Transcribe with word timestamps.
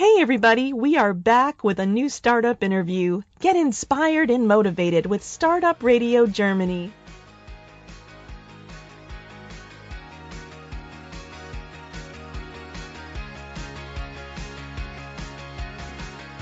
Hey 0.00 0.16
everybody, 0.20 0.72
we 0.72 0.96
are 0.96 1.12
back 1.12 1.62
with 1.62 1.78
a 1.78 1.84
new 1.84 2.08
startup 2.08 2.64
interview. 2.64 3.20
Get 3.38 3.54
inspired 3.54 4.30
and 4.30 4.48
motivated 4.48 5.04
with 5.04 5.22
Startup 5.22 5.82
Radio 5.82 6.26
Germany. 6.26 6.90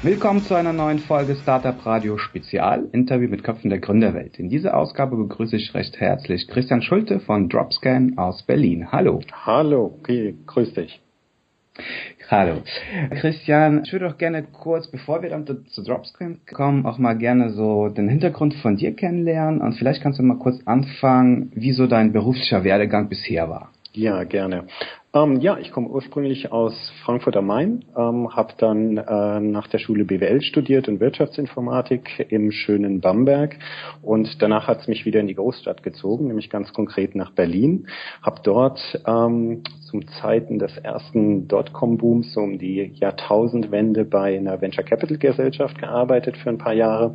Willkommen 0.05 0.41
zu 0.43 0.55
einer 0.55 0.73
neuen 0.73 1.01
Folge 1.01 1.35
Startup 1.35 1.85
Radio 1.85 2.17
Spezial, 2.17 2.89
Interview 2.93 3.29
mit 3.29 3.43
Köpfen 3.43 3.71
der 3.71 3.81
Gründerwelt. 3.81 4.39
In 4.39 4.49
dieser 4.49 4.77
Ausgabe 4.77 5.17
begrüße 5.17 5.57
ich 5.57 5.75
recht 5.75 5.99
herzlich 5.99 6.47
Christian 6.47 6.83
Schulte 6.83 7.19
von 7.19 7.49
Dropscan 7.49 8.17
aus 8.17 8.45
Berlin. 8.45 8.93
Hallo. 8.93 9.21
Hallo, 9.33 9.97
okay, 9.99 10.37
grüß 10.47 10.75
dich. 10.75 11.01
Hallo. 12.29 12.63
Christian, 13.21 13.83
ich 13.85 13.93
würde 13.93 14.09
auch 14.09 14.19
gerne 14.19 14.43
kurz, 14.43 14.91
bevor 14.91 15.23
wir 15.23 15.31
dann 15.31 15.47
zu 15.47 15.83
Dropscan 15.83 16.41
kommen, 16.53 16.85
auch 16.85 16.99
mal 16.99 17.17
gerne 17.17 17.51
so 17.51 17.89
den 17.89 18.09
Hintergrund 18.09 18.55
von 18.55 18.77
dir 18.77 18.95
kennenlernen 18.95 19.61
und 19.61 19.75
vielleicht 19.75 20.03
kannst 20.03 20.19
du 20.19 20.23
mal 20.23 20.39
kurz 20.39 20.61
anfangen, 20.67 21.51
wie 21.55 21.73
so 21.73 21.87
dein 21.87 22.13
beruflicher 22.13 22.65
Werdegang 22.65 23.09
bisher 23.09 23.49
war. 23.49 23.71
Ja, 23.93 24.25
gerne. 24.25 24.65
Ähm, 25.15 25.41
ja, 25.41 25.57
ich 25.57 25.73
komme 25.73 25.89
ursprünglich 25.89 26.53
aus 26.53 26.75
Frankfurt 27.03 27.35
am 27.39 27.47
Main, 27.47 27.83
ähm, 27.97 28.37
habe 28.37 28.53
dann 28.59 28.99
äh, 28.99 29.41
nach 29.41 29.67
der 29.67 29.79
Schule 29.79 30.05
BWL 30.05 30.43
studiert 30.43 30.87
und 30.87 31.01
Wirtschaftsinformatik 31.01 32.27
im 32.29 32.51
schönen 32.51 33.01
Bamberg 33.01 33.57
und 34.03 34.43
danach 34.43 34.69
hat 34.69 34.83
es 34.83 34.87
mich 34.87 35.07
wieder 35.07 35.21
in 35.21 35.27
die 35.27 35.35
Großstadt 35.35 35.83
gezogen, 35.83 36.27
nämlich 36.29 36.51
ganz 36.51 36.75
konkret 36.75 37.15
nach 37.15 37.31
Berlin. 37.31 37.87
Habe 38.21 38.43
dort 38.45 39.01
ähm, 39.07 39.63
zum 39.89 40.07
Zeiten 40.21 40.59
des 40.59 40.77
ersten 40.77 41.49
Dotcom-Booms 41.49 42.35
so 42.35 42.41
um 42.41 42.59
die 42.59 42.93
Jahrtausendwende 42.95 44.05
bei 44.05 44.37
einer 44.37 44.61
Venture 44.61 44.85
Capital 44.85 45.17
Gesellschaft 45.17 45.79
gearbeitet 45.79 46.37
für 46.37 46.51
ein 46.51 46.59
paar 46.59 46.75
Jahre 46.75 47.15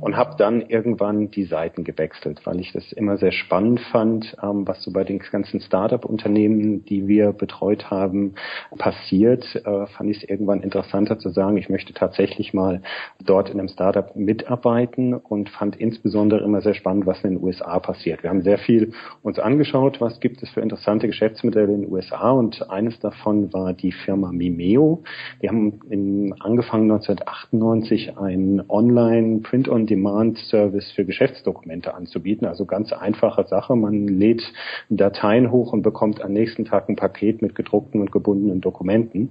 und 0.00 0.16
habe 0.16 0.34
dann 0.36 0.62
irgendwann 0.62 1.30
die 1.30 1.44
Seiten 1.44 1.84
gewechselt, 1.84 2.40
weil 2.44 2.58
ich 2.58 2.72
das 2.72 2.90
immer 2.92 3.16
sehr 3.16 3.30
spannend 3.30 3.78
fand, 3.92 4.36
ähm, 4.42 4.66
was 4.66 4.82
so 4.82 4.92
bei 4.92 5.04
den 5.04 5.20
ganzen 5.20 5.60
Startup-Unternehmen, 5.60 6.84
die 6.84 7.06
wir 7.06 7.27
betreut 7.32 7.90
haben, 7.90 8.34
passiert, 8.78 9.44
äh, 9.54 9.86
fand 9.86 10.10
ich 10.10 10.22
es 10.22 10.28
irgendwann 10.28 10.62
interessanter 10.62 11.18
zu 11.18 11.30
sagen, 11.30 11.56
ich 11.56 11.68
möchte 11.68 11.92
tatsächlich 11.92 12.54
mal 12.54 12.82
dort 13.24 13.50
in 13.50 13.58
einem 13.58 13.68
Startup 13.68 14.14
mitarbeiten 14.16 15.14
und 15.14 15.48
fand 15.50 15.76
insbesondere 15.76 16.44
immer 16.44 16.60
sehr 16.60 16.74
spannend, 16.74 17.06
was 17.06 17.22
in 17.24 17.36
den 17.36 17.42
USA 17.42 17.78
passiert. 17.78 18.22
Wir 18.22 18.30
haben 18.30 18.42
sehr 18.42 18.58
viel 18.58 18.92
uns 19.22 19.38
angeschaut, 19.38 20.00
was 20.00 20.20
gibt 20.20 20.42
es 20.42 20.50
für 20.50 20.60
interessante 20.60 21.06
Geschäftsmodelle 21.06 21.72
in 21.72 21.82
den 21.82 21.92
USA 21.92 22.30
und 22.30 22.68
eines 22.70 22.98
davon 23.00 23.52
war 23.52 23.72
die 23.72 23.92
Firma 23.92 24.32
Mimeo. 24.32 25.02
Die 25.42 25.48
haben 25.48 25.80
in, 25.90 26.34
angefangen 26.40 26.90
1998 26.90 28.18
einen 28.18 28.62
Online 28.68 29.40
Print-on-Demand-Service 29.40 30.92
für 30.92 31.04
Geschäftsdokumente 31.04 31.94
anzubieten. 31.94 32.46
Also 32.46 32.64
ganz 32.64 32.92
einfache 32.92 33.44
Sache. 33.46 33.76
Man 33.76 34.08
lädt 34.08 34.42
Dateien 34.88 35.50
hoch 35.50 35.72
und 35.72 35.82
bekommt 35.82 36.22
am 36.22 36.32
nächsten 36.32 36.64
Tag 36.64 36.88
ein 36.88 36.96
Paket 36.96 37.17
Paket 37.18 37.42
mit 37.42 37.54
gedruckten 37.54 38.00
und 38.00 38.12
gebundenen 38.12 38.60
Dokumenten. 38.60 39.30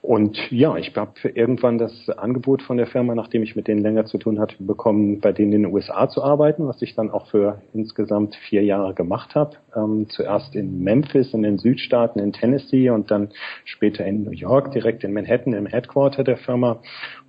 Und 0.00 0.38
ja, 0.50 0.76
ich 0.76 0.94
habe 0.96 1.12
irgendwann 1.34 1.78
das 1.78 2.08
Angebot 2.10 2.62
von 2.62 2.76
der 2.76 2.86
Firma, 2.86 3.14
nachdem 3.14 3.42
ich 3.42 3.56
mit 3.56 3.66
denen 3.66 3.80
länger 3.80 4.04
zu 4.04 4.18
tun 4.18 4.38
hatte, 4.38 4.54
bekommen, 4.60 5.20
bei 5.20 5.32
denen 5.32 5.52
in 5.52 5.62
den 5.64 5.72
USA 5.72 6.08
zu 6.08 6.22
arbeiten, 6.22 6.68
was 6.68 6.80
ich 6.82 6.94
dann 6.94 7.10
auch 7.10 7.26
für 7.28 7.60
insgesamt 7.74 8.36
vier 8.48 8.62
Jahre 8.62 8.94
gemacht 8.94 9.34
habe. 9.34 9.56
Ähm, 9.74 10.06
zuerst 10.08 10.54
in 10.54 10.82
Memphis 10.82 11.34
in 11.34 11.42
den 11.42 11.58
Südstaaten 11.58 12.20
in 12.20 12.32
Tennessee 12.32 12.90
und 12.90 13.10
dann 13.10 13.30
später 13.64 14.06
in 14.06 14.24
New 14.24 14.30
York, 14.30 14.70
direkt 14.72 15.02
in 15.02 15.12
Manhattan 15.12 15.52
im 15.52 15.66
Headquarter 15.66 16.22
der 16.22 16.36
Firma, 16.36 16.80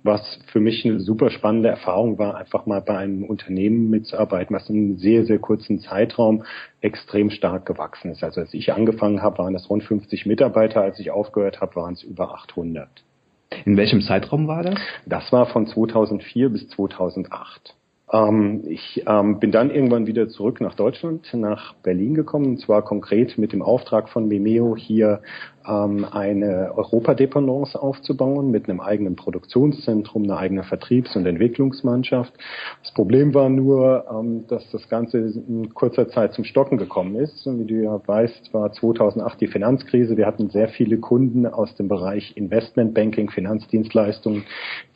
was 0.04 0.38
für 0.52 0.60
mich 0.60 0.84
eine 0.84 1.00
super 1.00 1.30
spannende 1.30 1.68
Erfahrung 1.68 2.18
war, 2.18 2.36
einfach 2.36 2.66
mal 2.66 2.80
bei 2.80 2.96
einem 2.96 3.24
Unternehmen 3.24 3.90
mitzuarbeiten, 3.90 4.54
was 4.54 4.70
in 4.70 4.76
einem 4.76 4.98
sehr, 4.98 5.24
sehr 5.24 5.38
kurzen 5.38 5.80
Zeitraum 5.80 6.44
extrem 6.80 7.30
stark 7.30 7.66
gewachsen 7.66 8.12
ist. 8.12 8.22
Also 8.22 8.40
als 8.40 8.54
ich 8.54 8.72
angefangen 8.72 9.22
habe, 9.22 9.38
waren 9.38 9.52
das 9.52 9.68
rund 9.68 9.82
50 9.88 10.26
Mitarbeiter. 10.26 10.82
Als 10.82 11.00
ich 11.00 11.10
aufgehört 11.10 11.60
habe, 11.60 11.76
waren 11.76 11.94
es 11.94 12.02
über 12.02 12.34
800. 12.34 12.88
In 13.64 13.76
welchem 13.76 14.02
Zeitraum 14.02 14.46
war 14.46 14.62
das? 14.62 14.78
Das 15.06 15.32
war 15.32 15.46
von 15.46 15.66
2004 15.66 16.50
bis 16.50 16.68
2008. 16.68 17.74
Ähm, 18.12 18.62
ich 18.66 19.02
ähm, 19.06 19.38
bin 19.38 19.50
dann 19.50 19.70
irgendwann 19.70 20.06
wieder 20.06 20.28
zurück 20.28 20.60
nach 20.60 20.74
Deutschland, 20.74 21.28
nach 21.34 21.74
Berlin 21.74 22.14
gekommen, 22.14 22.46
und 22.46 22.60
zwar 22.60 22.82
konkret 22.82 23.38
mit 23.38 23.52
dem 23.52 23.62
Auftrag 23.62 24.08
von 24.08 24.28
Memeo 24.28 24.76
hier 24.76 25.20
ähm, 25.68 26.06
eine 26.10 26.72
Europadependance 26.76 27.80
aufzubauen 27.80 28.50
mit 28.50 28.68
einem 28.68 28.80
eigenen 28.80 29.16
Produktionszentrum, 29.16 30.24
einer 30.24 30.38
eigenen 30.38 30.64
Vertriebs- 30.64 31.14
und 31.16 31.26
Entwicklungsmannschaft. 31.26 32.32
Das 32.82 32.92
Problem 32.94 33.34
war 33.34 33.48
nur, 33.48 34.06
ähm, 34.10 34.46
dass 34.48 34.68
das 34.70 34.88
Ganze 34.88 35.18
in 35.18 35.74
kurzer 35.74 36.08
Zeit 36.08 36.32
zum 36.32 36.44
Stocken 36.44 36.78
gekommen 36.78 37.16
ist. 37.16 37.46
Und 37.46 37.60
wie 37.60 37.66
du 37.66 37.82
ja 37.82 38.00
weißt, 38.04 38.52
war 38.54 38.72
2008 38.72 39.40
die 39.40 39.46
Finanzkrise. 39.46 40.16
Wir 40.16 40.26
hatten 40.26 40.50
sehr 40.50 40.68
viele 40.68 40.98
Kunden 40.98 41.46
aus 41.46 41.74
dem 41.76 41.88
Bereich 41.88 42.36
Investmentbanking, 42.36 43.30
Finanzdienstleistungen, 43.30 44.44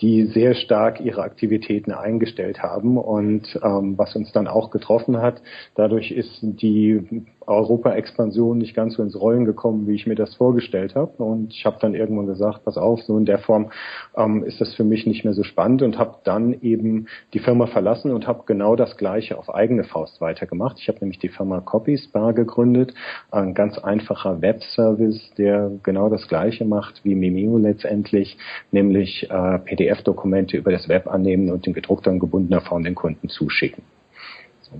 die 0.00 0.26
sehr 0.26 0.54
stark 0.54 1.00
ihre 1.00 1.22
Aktivitäten 1.22 1.92
eingestellt 1.92 2.62
haben 2.62 2.96
und 2.96 3.58
ähm, 3.62 3.98
was 3.98 4.16
uns 4.16 4.32
dann 4.32 4.48
auch 4.48 4.70
getroffen 4.70 5.18
hat. 5.20 5.42
Dadurch 5.74 6.10
ist 6.10 6.38
die 6.42 7.24
Europa-Expansion 7.46 8.58
nicht 8.58 8.74
ganz 8.74 8.94
so 8.94 9.02
ins 9.02 9.18
Rollen 9.18 9.44
gekommen, 9.44 9.86
wie 9.86 9.94
ich 9.94 10.06
mir 10.06 10.14
das 10.14 10.34
vorgestellt 10.34 10.94
habe. 10.94 11.22
Und 11.22 11.52
ich 11.52 11.64
habe 11.64 11.78
dann 11.80 11.94
irgendwann 11.94 12.26
gesagt, 12.26 12.64
pass 12.64 12.76
auf, 12.76 13.02
so 13.02 13.16
in 13.16 13.24
der 13.24 13.38
Form 13.38 13.70
ähm, 14.16 14.44
ist 14.44 14.60
das 14.60 14.74
für 14.74 14.84
mich 14.84 15.06
nicht 15.06 15.24
mehr 15.24 15.34
so 15.34 15.42
spannend 15.42 15.82
und 15.82 15.98
habe 15.98 16.18
dann 16.24 16.54
eben 16.60 17.06
die 17.32 17.38
Firma 17.38 17.66
verlassen 17.66 18.10
und 18.12 18.26
habe 18.26 18.42
genau 18.46 18.76
das 18.76 18.96
Gleiche 18.96 19.38
auf 19.38 19.54
eigene 19.54 19.84
Faust 19.84 20.20
weitergemacht. 20.20 20.78
Ich 20.78 20.88
habe 20.88 20.98
nämlich 21.00 21.18
die 21.18 21.28
Firma 21.28 21.60
CopySpar 21.60 22.32
gegründet, 22.32 22.94
ein 23.30 23.54
ganz 23.54 23.78
einfacher 23.78 24.40
Webservice, 24.40 25.32
der 25.36 25.70
genau 25.82 26.08
das 26.08 26.28
Gleiche 26.28 26.64
macht 26.64 27.04
wie 27.04 27.14
Mimeo 27.14 27.58
letztendlich, 27.58 28.38
nämlich 28.70 29.28
äh, 29.30 29.58
PDF-Dokumente 29.58 30.56
über 30.56 30.72
das 30.72 30.88
Web 30.88 31.06
annehmen 31.06 31.50
und 31.50 31.66
in 31.66 31.72
gedruckter 31.72 32.10
und 32.10 32.20
gebundener 32.20 32.60
Form 32.60 32.82
den 32.82 32.94
Kunden 32.94 33.28
zuschicken. 33.28 33.82
So. 34.62 34.72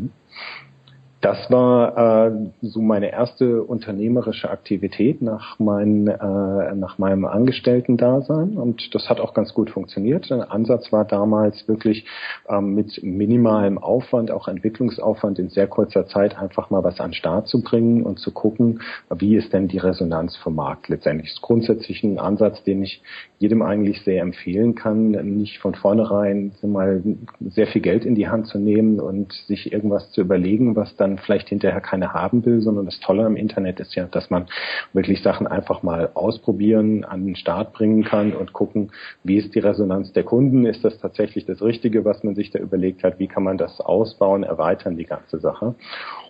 Das 1.22 1.48
war 1.52 2.26
äh, 2.26 2.32
so 2.62 2.82
meine 2.82 3.12
erste 3.12 3.62
unternehmerische 3.62 4.50
Aktivität 4.50 5.22
nach, 5.22 5.56
mein, 5.60 6.08
äh, 6.08 6.74
nach 6.74 6.98
meinem 6.98 7.26
Angestellten-Dasein 7.26 8.56
und 8.56 8.92
das 8.92 9.08
hat 9.08 9.20
auch 9.20 9.32
ganz 9.32 9.54
gut 9.54 9.70
funktioniert. 9.70 10.30
Der 10.30 10.50
Ansatz 10.50 10.90
war 10.90 11.04
damals 11.04 11.68
wirklich 11.68 12.06
ähm, 12.48 12.74
mit 12.74 13.04
minimalem 13.04 13.78
Aufwand, 13.78 14.32
auch 14.32 14.48
Entwicklungsaufwand 14.48 15.38
in 15.38 15.48
sehr 15.48 15.68
kurzer 15.68 16.08
Zeit 16.08 16.36
einfach 16.36 16.70
mal 16.70 16.82
was 16.82 16.98
an 16.98 17.10
den 17.10 17.14
Start 17.14 17.46
zu 17.46 17.62
bringen 17.62 18.02
und 18.02 18.18
zu 18.18 18.32
gucken, 18.32 18.80
wie 19.14 19.36
ist 19.36 19.52
denn 19.52 19.68
die 19.68 19.78
Resonanz 19.78 20.36
vom 20.38 20.56
Markt 20.56 20.88
letztendlich. 20.88 21.28
Das 21.28 21.36
ist 21.36 21.42
grundsätzlich 21.42 22.02
ein 22.02 22.18
Ansatz, 22.18 22.64
den 22.64 22.82
ich 22.82 23.00
jedem 23.38 23.62
eigentlich 23.62 24.02
sehr 24.02 24.22
empfehlen 24.22 24.74
kann, 24.74 25.10
nicht 25.10 25.58
von 25.58 25.76
vornherein 25.76 26.50
mal 26.62 27.00
sehr 27.40 27.68
viel 27.68 27.80
Geld 27.80 28.04
in 28.04 28.16
die 28.16 28.28
Hand 28.28 28.48
zu 28.48 28.58
nehmen 28.58 28.98
und 28.98 29.32
sich 29.46 29.72
irgendwas 29.72 30.10
zu 30.10 30.20
überlegen, 30.20 30.74
was 30.74 30.96
dann 30.96 31.11
dann 31.12 31.24
vielleicht 31.24 31.48
hinterher 31.48 31.80
keine 31.80 32.12
haben 32.12 32.44
will, 32.44 32.60
sondern 32.60 32.86
das 32.86 32.98
Tolle 33.00 33.24
am 33.24 33.36
Internet 33.36 33.80
ist 33.80 33.94
ja, 33.94 34.04
dass 34.04 34.30
man 34.30 34.46
wirklich 34.92 35.22
Sachen 35.22 35.46
einfach 35.46 35.82
mal 35.82 36.10
ausprobieren, 36.14 37.04
an 37.04 37.24
den 37.24 37.36
Start 37.36 37.72
bringen 37.72 38.04
kann 38.04 38.32
und 38.32 38.52
gucken, 38.52 38.90
wie 39.24 39.36
ist 39.36 39.54
die 39.54 39.60
Resonanz 39.60 40.12
der 40.12 40.24
Kunden, 40.24 40.66
ist 40.66 40.84
das 40.84 40.98
tatsächlich 40.98 41.46
das 41.46 41.62
Richtige, 41.62 42.04
was 42.04 42.22
man 42.24 42.34
sich 42.34 42.50
da 42.50 42.58
überlegt 42.58 43.04
hat, 43.04 43.18
wie 43.18 43.28
kann 43.28 43.42
man 43.42 43.58
das 43.58 43.80
ausbauen, 43.80 44.42
erweitern, 44.42 44.96
die 44.96 45.04
ganze 45.04 45.38
Sache. 45.38 45.74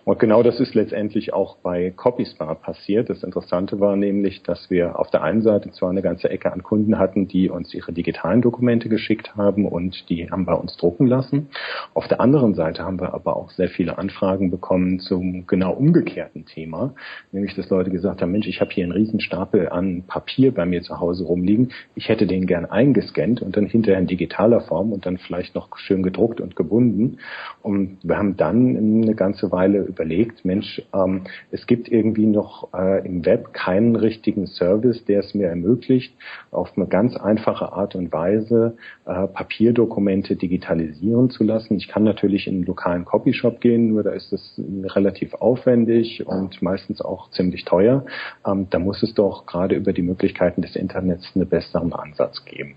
Und 0.05 0.19
genau 0.19 0.43
das 0.43 0.59
ist 0.59 0.75
letztendlich 0.75 1.33
auch 1.33 1.57
bei 1.57 1.91
CopySpar 1.91 2.55
passiert. 2.55 3.09
Das 3.09 3.23
Interessante 3.23 3.79
war 3.79 3.95
nämlich, 3.95 4.43
dass 4.43 4.69
wir 4.69 4.99
auf 4.99 5.09
der 5.11 5.23
einen 5.23 5.41
Seite 5.41 5.71
zwar 5.71 5.91
eine 5.91 6.01
ganze 6.01 6.29
Ecke 6.29 6.51
an 6.51 6.61
Kunden 6.61 6.99
hatten, 6.99 7.27
die 7.27 7.49
uns 7.49 7.73
ihre 7.73 7.93
digitalen 7.93 8.41
Dokumente 8.41 8.89
geschickt 8.89 9.37
haben 9.37 9.65
und 9.65 10.09
die 10.09 10.29
haben 10.29 10.45
bei 10.45 10.53
uns 10.53 10.75
drucken 10.75 11.07
lassen. 11.07 11.47
Auf 11.93 12.07
der 12.09 12.19
anderen 12.19 12.53
Seite 12.53 12.83
haben 12.83 12.99
wir 12.99 13.13
aber 13.13 13.37
auch 13.37 13.51
sehr 13.51 13.69
viele 13.69 13.97
Anfragen 13.97 14.51
bekommen 14.51 14.99
zum 14.99 15.47
genau 15.47 15.71
umgekehrten 15.71 16.45
Thema, 16.45 16.93
nämlich 17.31 17.55
dass 17.55 17.69
Leute 17.69 17.89
gesagt 17.89 18.21
haben, 18.21 18.31
Mensch, 18.31 18.47
ich 18.47 18.59
habe 18.59 18.71
hier 18.71 18.83
einen 18.83 18.91
riesen 18.91 19.21
Stapel 19.21 19.69
an 19.69 20.03
Papier 20.07 20.53
bei 20.53 20.65
mir 20.65 20.81
zu 20.81 20.99
Hause 20.99 21.23
rumliegen. 21.23 21.71
Ich 21.95 22.09
hätte 22.09 22.27
den 22.27 22.45
gern 22.45 22.65
eingescannt 22.65 23.41
und 23.41 23.55
dann 23.55 23.67
hinterher 23.67 24.01
in 24.01 24.07
digitaler 24.07 24.61
Form 24.61 24.91
und 24.91 25.05
dann 25.05 25.17
vielleicht 25.17 25.55
noch 25.55 25.77
schön 25.77 26.03
gedruckt 26.03 26.41
und 26.41 26.57
gebunden. 26.57 27.19
Und 27.61 27.99
wir 28.03 28.17
haben 28.17 28.35
dann 28.35 28.75
eine 29.03 29.15
ganze 29.15 29.51
Weile 29.51 29.92
überlegt, 29.93 30.43
Mensch, 30.45 30.81
ähm, 30.93 31.23
es 31.51 31.67
gibt 31.67 31.89
irgendwie 31.89 32.25
noch 32.25 32.73
äh, 32.73 33.05
im 33.05 33.25
Web 33.25 33.53
keinen 33.53 33.95
richtigen 33.95 34.47
Service, 34.47 35.05
der 35.05 35.19
es 35.19 35.33
mir 35.33 35.47
ermöglicht, 35.47 36.15
auf 36.51 36.71
eine 36.75 36.87
ganz 36.87 37.15
einfache 37.15 37.71
Art 37.71 37.95
und 37.95 38.11
Weise 38.11 38.75
äh, 39.05 39.27
Papierdokumente 39.27 40.35
digitalisieren 40.35 41.29
zu 41.29 41.43
lassen. 41.43 41.75
Ich 41.75 41.87
kann 41.87 42.03
natürlich 42.03 42.47
in 42.47 42.55
einen 42.55 42.65
lokalen 42.65 43.05
Copyshop 43.05 43.61
gehen, 43.61 43.89
nur 43.89 44.03
da 44.03 44.11
ist 44.11 44.31
das 44.31 44.59
relativ 44.95 45.33
aufwendig 45.35 46.25
und 46.25 46.61
meistens 46.61 47.01
auch 47.01 47.29
ziemlich 47.31 47.65
teuer. 47.65 48.05
Ähm, 48.45 48.67
da 48.69 48.79
muss 48.79 49.03
es 49.03 49.13
doch 49.13 49.45
gerade 49.45 49.75
über 49.75 49.93
die 49.93 50.01
Möglichkeiten 50.01 50.61
des 50.61 50.75
Internets 50.75 51.31
einen 51.35 51.47
besseren 51.47 51.93
Ansatz 51.93 52.43
geben. 52.45 52.75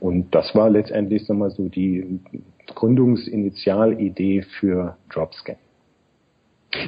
Und 0.00 0.34
das 0.34 0.54
war 0.54 0.68
letztendlich 0.68 1.26
wir 1.38 1.50
so 1.50 1.68
die 1.68 2.20
Gründungsinitialidee 2.74 4.42
für 4.42 4.96
Dropscan. 5.10 5.56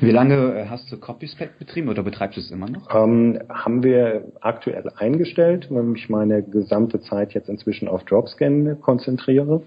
Wie 0.00 0.10
lange 0.10 0.54
äh, 0.54 0.66
hast 0.68 0.90
du 0.92 0.98
CopySpec 0.98 1.58
betrieben 1.58 1.88
oder 1.88 2.02
betreibst 2.02 2.36
du 2.36 2.40
es 2.40 2.50
immer 2.50 2.68
noch? 2.68 2.88
Ähm, 2.94 3.40
haben 3.48 3.82
wir 3.82 4.24
aktuell 4.40 4.88
eingestellt, 4.96 5.66
weil 5.70 5.96
ich 5.96 6.08
meine 6.08 6.42
gesamte 6.42 7.00
Zeit 7.00 7.34
jetzt 7.34 7.48
inzwischen 7.48 7.88
auf 7.88 8.04
Dropscan 8.04 8.80
konzentriere 8.80 9.62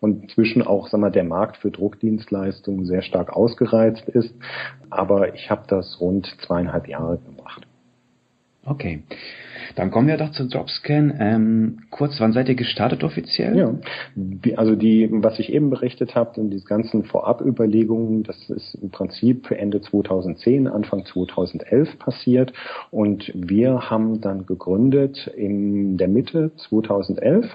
und 0.00 0.24
inzwischen 0.24 0.62
auch 0.62 0.88
sag 0.88 1.00
mal, 1.00 1.10
der 1.10 1.24
Markt 1.24 1.58
für 1.58 1.70
Druckdienstleistungen 1.70 2.86
sehr 2.86 3.02
stark 3.02 3.32
ausgereizt 3.32 4.08
ist. 4.08 4.34
Aber 4.90 5.34
ich 5.34 5.50
habe 5.50 5.62
das 5.68 6.00
rund 6.00 6.26
zweieinhalb 6.44 6.88
Jahre 6.88 7.18
gemacht. 7.18 7.67
Okay. 8.68 9.02
Dann 9.74 9.90
kommen 9.90 10.08
wir 10.08 10.16
doch 10.16 10.32
zu 10.32 10.48
Dropscan. 10.48 11.14
Ähm, 11.20 11.78
kurz, 11.90 12.18
wann 12.20 12.32
seid 12.32 12.48
ihr 12.48 12.54
gestartet 12.54 13.04
offiziell? 13.04 13.56
Ja, 13.56 13.74
also 14.56 14.74
die, 14.74 15.08
was 15.10 15.38
ich 15.38 15.52
eben 15.52 15.70
berichtet 15.70 16.14
habe, 16.14 16.40
und 16.40 16.50
die 16.50 16.64
ganzen 16.64 17.04
Vorabüberlegungen, 17.04 18.22
das 18.22 18.50
ist 18.50 18.74
im 18.74 18.90
Prinzip 18.90 19.50
Ende 19.50 19.80
2010, 19.80 20.66
Anfang 20.66 21.04
2011 21.04 21.98
passiert. 21.98 22.52
Und 22.90 23.30
wir 23.34 23.90
haben 23.90 24.20
dann 24.20 24.46
gegründet 24.46 25.30
in 25.36 25.96
der 25.96 26.08
Mitte 26.08 26.50
2011 26.68 27.46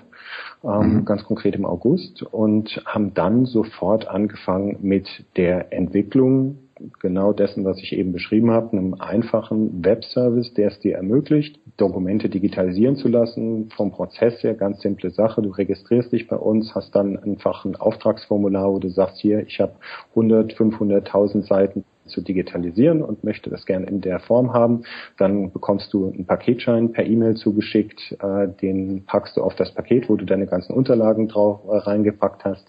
ähm, 0.64 0.94
mhm. 0.94 1.06
ganz 1.06 1.24
konkret 1.26 1.56
im 1.56 1.66
August, 1.66 2.24
und 2.24 2.82
haben 2.86 3.14
dann 3.14 3.46
sofort 3.46 4.08
angefangen 4.08 4.78
mit 4.82 5.26
der 5.36 5.74
Entwicklung 5.74 6.58
genau 7.00 7.34
dessen, 7.34 7.66
was 7.66 7.78
ich 7.80 7.94
eben 7.94 8.12
beschrieben 8.12 8.52
habe, 8.52 8.72
einem 8.72 8.96
einfachen 8.96 9.84
Webservice, 9.84 10.54
der 10.54 10.70
es 10.70 10.80
dir 10.80 10.96
ermöglicht, 10.96 11.60
Dokumente 11.78 12.30
digitalisieren 12.30 12.96
zu 12.96 13.08
lassen. 13.08 13.70
Vom 13.76 13.92
Prozess 13.92 14.42
her 14.44 14.54
ganz 14.54 14.82
simple 14.82 15.10
Sache. 15.10 15.42
Du 15.42 15.50
registrierst 15.50 16.12
dich 16.12 16.28
bei 16.28 16.36
uns, 16.36 16.76
hast 16.76 16.96
dann 16.96 17.18
einfach 17.18 17.66
ein 17.66 17.76
Auftragsformular, 17.76 18.72
wo 18.72 18.80
du 18.80 18.90
sagst, 18.90 19.20
hier, 19.20 19.46
ich 19.48 19.60
habe 19.60 19.74
100, 20.12 20.54
500, 20.54 21.06
1000 21.06 21.46
Seiten 21.46 21.86
zu 22.06 22.22
digitalisieren 22.22 23.02
und 23.02 23.24
möchte 23.24 23.50
das 23.50 23.66
gerne 23.66 23.88
in 23.88 24.02
der 24.02 24.20
Form 24.20 24.54
haben, 24.54 24.84
dann 25.18 25.52
bekommst 25.52 25.94
du 25.94 26.12
einen 26.12 26.26
Paketschein 26.26 26.92
per 26.92 27.06
E-Mail 27.06 27.36
zugeschickt, 27.36 28.18
äh, 28.22 28.50
den 28.62 29.06
packst 29.06 29.38
du 29.38 29.42
auf 29.42 29.56
das 29.56 29.74
Paket, 29.74 30.10
wo 30.10 30.18
du 30.18 30.26
deine 30.26 30.46
ganzen 30.46 30.74
Unterlagen 30.74 31.30
drauf 31.30 31.62
äh, 31.66 31.78
reingepackt 31.78 32.44
hast 32.44 32.68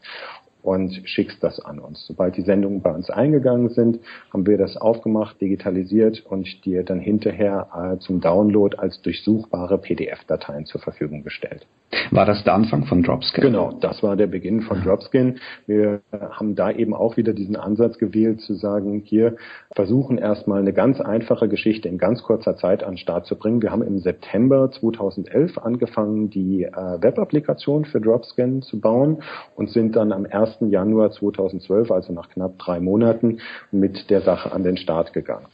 und 0.64 0.98
schickst 1.04 1.44
das 1.44 1.60
an 1.60 1.78
uns. 1.78 2.06
Sobald 2.06 2.38
die 2.38 2.42
Sendungen 2.42 2.80
bei 2.80 2.90
uns 2.90 3.10
eingegangen 3.10 3.68
sind, 3.68 4.00
haben 4.32 4.46
wir 4.46 4.56
das 4.56 4.78
aufgemacht, 4.78 5.38
digitalisiert 5.40 6.24
und 6.24 6.64
dir 6.64 6.84
dann 6.84 7.00
hinterher 7.00 7.68
äh, 7.74 7.98
zum 7.98 8.22
Download 8.22 8.74
als 8.78 9.02
durchsuchbare 9.02 9.76
PDF-Dateien 9.76 10.64
zur 10.64 10.80
Verfügung 10.80 11.22
gestellt. 11.22 11.66
War 12.10 12.24
das 12.24 12.42
der 12.44 12.54
Anfang 12.54 12.86
von 12.86 13.02
Dropscan? 13.02 13.44
Genau, 13.44 13.72
das 13.72 14.02
war 14.02 14.16
der 14.16 14.26
Beginn 14.26 14.62
von 14.62 14.82
Dropscan. 14.82 15.36
Wir 15.66 16.00
haben 16.12 16.54
da 16.54 16.70
eben 16.70 16.94
auch 16.94 17.16
wieder 17.16 17.34
diesen 17.34 17.56
Ansatz 17.56 17.98
gewählt, 17.98 18.40
zu 18.40 18.54
sagen, 18.54 19.02
hier 19.04 19.36
versuchen 19.74 20.18
erstmal 20.18 20.60
eine 20.60 20.72
ganz 20.72 21.00
einfache 21.00 21.48
Geschichte 21.48 21.88
in 21.88 21.98
ganz 21.98 22.22
kurzer 22.22 22.56
Zeit 22.56 22.82
an 22.82 22.92
den 22.92 22.98
Start 22.98 23.26
zu 23.26 23.36
bringen. 23.36 23.62
Wir 23.62 23.70
haben 23.70 23.82
im 23.82 23.98
September 23.98 24.70
2011 24.70 25.58
angefangen, 25.58 26.30
die 26.30 26.64
äh, 26.64 26.72
Web-Applikation 26.72 27.84
für 27.84 28.00
Dropscan 28.00 28.62
zu 28.62 28.80
bauen 28.80 29.22
und 29.54 29.70
sind 29.70 29.94
dann 29.94 30.12
am 30.12 30.26
1. 30.28 30.53
Januar 30.60 31.10
2012, 31.10 31.90
also 31.90 32.12
nach 32.12 32.28
knapp 32.28 32.58
drei 32.58 32.80
Monaten, 32.80 33.38
mit 33.70 34.10
der 34.10 34.20
Sache 34.20 34.52
an 34.52 34.62
den 34.62 34.76
Start 34.76 35.12
gegangen. 35.12 35.46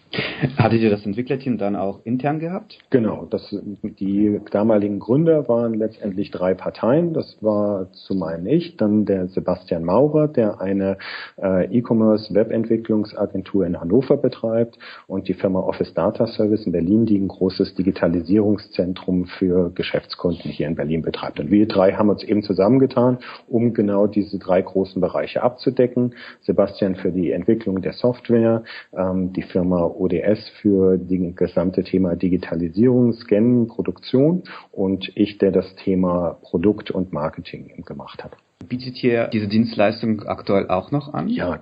Hattet 0.56 0.80
ihr 0.80 0.90
das 0.90 1.06
Entwicklerteam 1.06 1.56
dann 1.58 1.76
auch 1.76 2.00
intern 2.04 2.40
gehabt? 2.40 2.78
Genau, 2.90 3.26
das, 3.30 3.54
die 3.82 4.40
damaligen 4.50 4.98
Gründer 4.98 5.48
waren 5.48 5.74
letztendlich 5.74 6.30
drei 6.30 6.54
Parteien. 6.54 7.12
Das 7.12 7.36
war 7.40 7.92
zum 7.92 8.22
einen 8.24 8.46
ich, 8.46 8.76
dann 8.76 9.04
der 9.04 9.28
Sebastian 9.28 9.84
Maurer, 9.84 10.26
der 10.26 10.60
eine 10.60 10.98
äh, 11.40 11.66
E-Commerce 11.66 12.34
Webentwicklungsagentur 12.34 13.64
in 13.66 13.80
Hannover 13.80 14.16
betreibt 14.16 14.78
und 15.06 15.28
die 15.28 15.34
Firma 15.34 15.60
Office 15.60 15.94
Data 15.94 16.26
Service 16.26 16.66
in 16.66 16.72
Berlin, 16.72 17.06
die 17.06 17.18
ein 17.18 17.28
großes 17.28 17.74
Digitalisierungszentrum 17.74 19.26
für 19.26 19.70
Geschäftskunden 19.70 20.50
hier 20.50 20.66
in 20.66 20.74
Berlin 20.74 21.02
betreibt. 21.02 21.38
Und 21.38 21.50
wir 21.50 21.68
drei 21.68 21.92
haben 21.92 22.08
uns 22.08 22.24
eben 22.24 22.42
zusammengetan, 22.42 23.18
um 23.48 23.74
genau 23.74 24.08
diese 24.08 24.38
drei 24.38 24.60
großen 24.60 24.89
Bereiche 24.98 25.42
abzudecken. 25.42 26.14
Sebastian 26.40 26.96
für 26.96 27.12
die 27.12 27.30
Entwicklung 27.30 27.82
der 27.82 27.92
Software, 27.92 28.64
ähm, 28.96 29.32
die 29.32 29.42
Firma 29.42 29.84
ODS 29.84 30.48
für 30.60 30.96
die 30.98 31.34
gesamte 31.34 31.84
Thema 31.84 32.16
Digitalisierung, 32.16 33.12
Scannen, 33.12 33.68
Produktion 33.68 34.42
und 34.72 35.12
ich, 35.14 35.38
der 35.38 35.52
das 35.52 35.76
Thema 35.76 36.38
Produkt 36.42 36.90
und 36.90 37.12
Marketing 37.12 37.84
gemacht 37.84 38.24
hat. 38.24 38.36
Bietet 38.68 39.02
ihr 39.02 39.28
diese 39.28 39.48
Dienstleistung 39.48 40.22
aktuell 40.26 40.68
auch 40.68 40.90
noch 40.90 41.14
an? 41.14 41.28
Ja, 41.28 41.58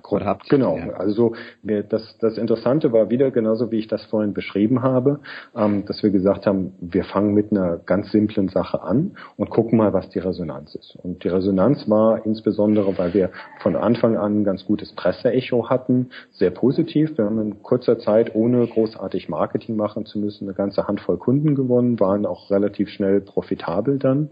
genau. 0.49 0.77
Ja. 0.77 0.89
Also 0.91 1.33
das, 1.63 2.17
das 2.19 2.37
Interessante 2.37 2.91
war 2.91 3.09
wieder 3.09 3.31
genauso, 3.31 3.71
wie 3.71 3.79
ich 3.79 3.87
das 3.87 4.03
vorhin 4.03 4.33
beschrieben 4.33 4.81
habe, 4.81 5.21
ähm, 5.55 5.85
dass 5.85 6.03
wir 6.03 6.09
gesagt 6.09 6.45
haben, 6.45 6.73
wir 6.81 7.05
fangen 7.05 7.33
mit 7.33 7.51
einer 7.51 7.77
ganz 7.77 8.11
simplen 8.11 8.49
Sache 8.49 8.81
an 8.81 9.15
und 9.37 9.49
gucken 9.49 9.77
mal, 9.77 9.93
was 9.93 10.09
die 10.09 10.19
Resonanz 10.19 10.75
ist. 10.75 10.97
Und 11.01 11.23
die 11.23 11.29
Resonanz 11.29 11.89
war 11.89 12.25
insbesondere, 12.25 12.97
weil 12.97 13.13
wir 13.13 13.31
von 13.61 13.77
Anfang 13.77 14.17
an 14.17 14.41
ein 14.41 14.43
ganz 14.43 14.65
gutes 14.65 14.91
Presseecho 14.91 15.69
hatten, 15.69 16.09
sehr 16.31 16.51
positiv. 16.51 17.17
Wir 17.17 17.25
haben 17.25 17.39
in 17.39 17.63
kurzer 17.63 17.97
Zeit, 17.99 18.35
ohne 18.35 18.67
großartig 18.67 19.29
Marketing 19.29 19.77
machen 19.77 20.05
zu 20.05 20.19
müssen, 20.19 20.49
eine 20.49 20.53
ganze 20.53 20.87
Handvoll 20.87 21.17
Kunden 21.17 21.55
gewonnen, 21.55 21.97
waren 22.01 22.25
auch 22.25 22.51
relativ 22.51 22.89
schnell 22.89 23.21
profitabel 23.21 23.99
dann. 23.99 24.29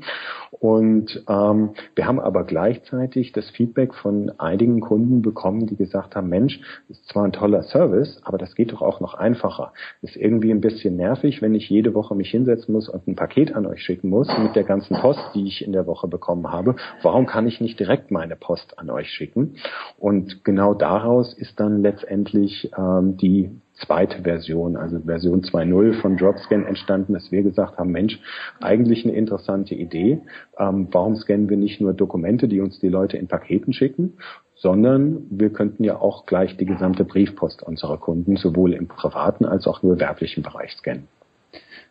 Und 0.52 1.24
ähm, 1.30 1.70
wir 1.96 2.08
haben 2.08 2.20
aber 2.20 2.44
gleichzeitig 2.58 3.34
das 3.34 3.48
Feedback 3.52 3.94
von 3.94 4.32
einigen 4.40 4.80
Kunden 4.80 5.22
bekommen, 5.22 5.68
die 5.68 5.76
gesagt 5.76 6.16
haben, 6.16 6.28
Mensch, 6.28 6.60
ist 6.90 7.06
zwar 7.06 7.24
ein 7.26 7.32
toller 7.32 7.62
Service, 7.62 8.20
aber 8.24 8.40
das 8.40 8.56
geht 8.56 8.72
doch 8.72 8.82
auch 8.82 9.00
noch 9.00 9.14
einfacher. 9.14 9.74
Ist 10.02 10.16
irgendwie 10.16 10.50
ein 10.50 10.60
bisschen 10.60 10.96
nervig, 10.96 11.44
wenn 11.44 11.54
ich 11.54 11.70
jede 11.70 11.94
Woche 11.94 12.16
mich 12.16 12.32
hinsetzen 12.32 12.74
muss 12.74 12.90
und 12.90 13.08
ein 13.08 13.16
Paket 13.16 13.54
an 13.54 13.68
euch 13.68 13.84
schicken 13.84 14.10
muss 14.10 14.28
mit 14.40 14.56
der 14.56 14.64
ganzen 14.64 14.98
Post, 14.98 15.20
die 15.36 15.46
ich 15.46 15.64
in 15.64 15.72
der 15.72 15.86
Woche 15.86 16.08
bekommen 16.08 16.52
habe. 16.52 16.76
Warum 17.04 17.28
kann 17.28 17.46
ich 17.46 17.62
nicht 17.62 17.80
direkt 17.80 18.10
meine 18.10 18.36
Post 18.36 18.80
an 18.80 18.90
euch 18.90 19.10
schicken? 19.10 19.58
Und 20.00 20.44
genau 20.44 20.74
daraus 20.74 21.36
ist 21.36 21.60
dann 21.60 21.84
letztendlich 21.84 22.72
ähm, 22.76 23.18
die 23.18 23.52
zweite 23.86 24.24
Version, 24.24 24.76
also 24.76 25.00
Version 25.00 25.42
2.0 25.42 26.02
von 26.02 26.18
Dropscan 26.18 26.66
entstanden, 26.66 27.14
dass 27.14 27.32
wir 27.32 27.44
gesagt 27.44 27.78
haben, 27.78 27.92
Mensch, 27.92 28.20
eigentlich 28.62 29.06
eine 29.06 29.16
interessante 29.16 29.76
Idee. 29.76 30.20
Ähm, 30.58 30.88
warum 30.92 31.16
scannen 31.16 31.50
wir 31.50 31.58
nicht 31.58 31.82
nur 31.82 31.94
Dokumente, 31.94 32.48
die 32.48 32.62
uns 32.62 32.80
die 32.80 32.90
Leute 32.90 33.18
in 33.18 33.28
Paketen 33.28 33.74
schicken, 33.74 34.18
sondern 34.56 35.28
wir 35.30 35.52
könnten 35.52 35.84
ja 35.84 36.00
auch 36.00 36.26
gleich 36.26 36.58
die 36.58 36.66
gesamte 36.66 37.04
Briefpost 37.04 37.62
unserer 37.64 37.98
Kunden 37.98 38.38
sowohl 38.38 38.74
im 38.74 38.88
privaten 38.88 39.46
als 39.46 39.68
auch 39.68 39.84
nur 39.84 40.00
werblichen 40.00 40.44
Bereich 40.44 40.72
scannen. 40.74 41.08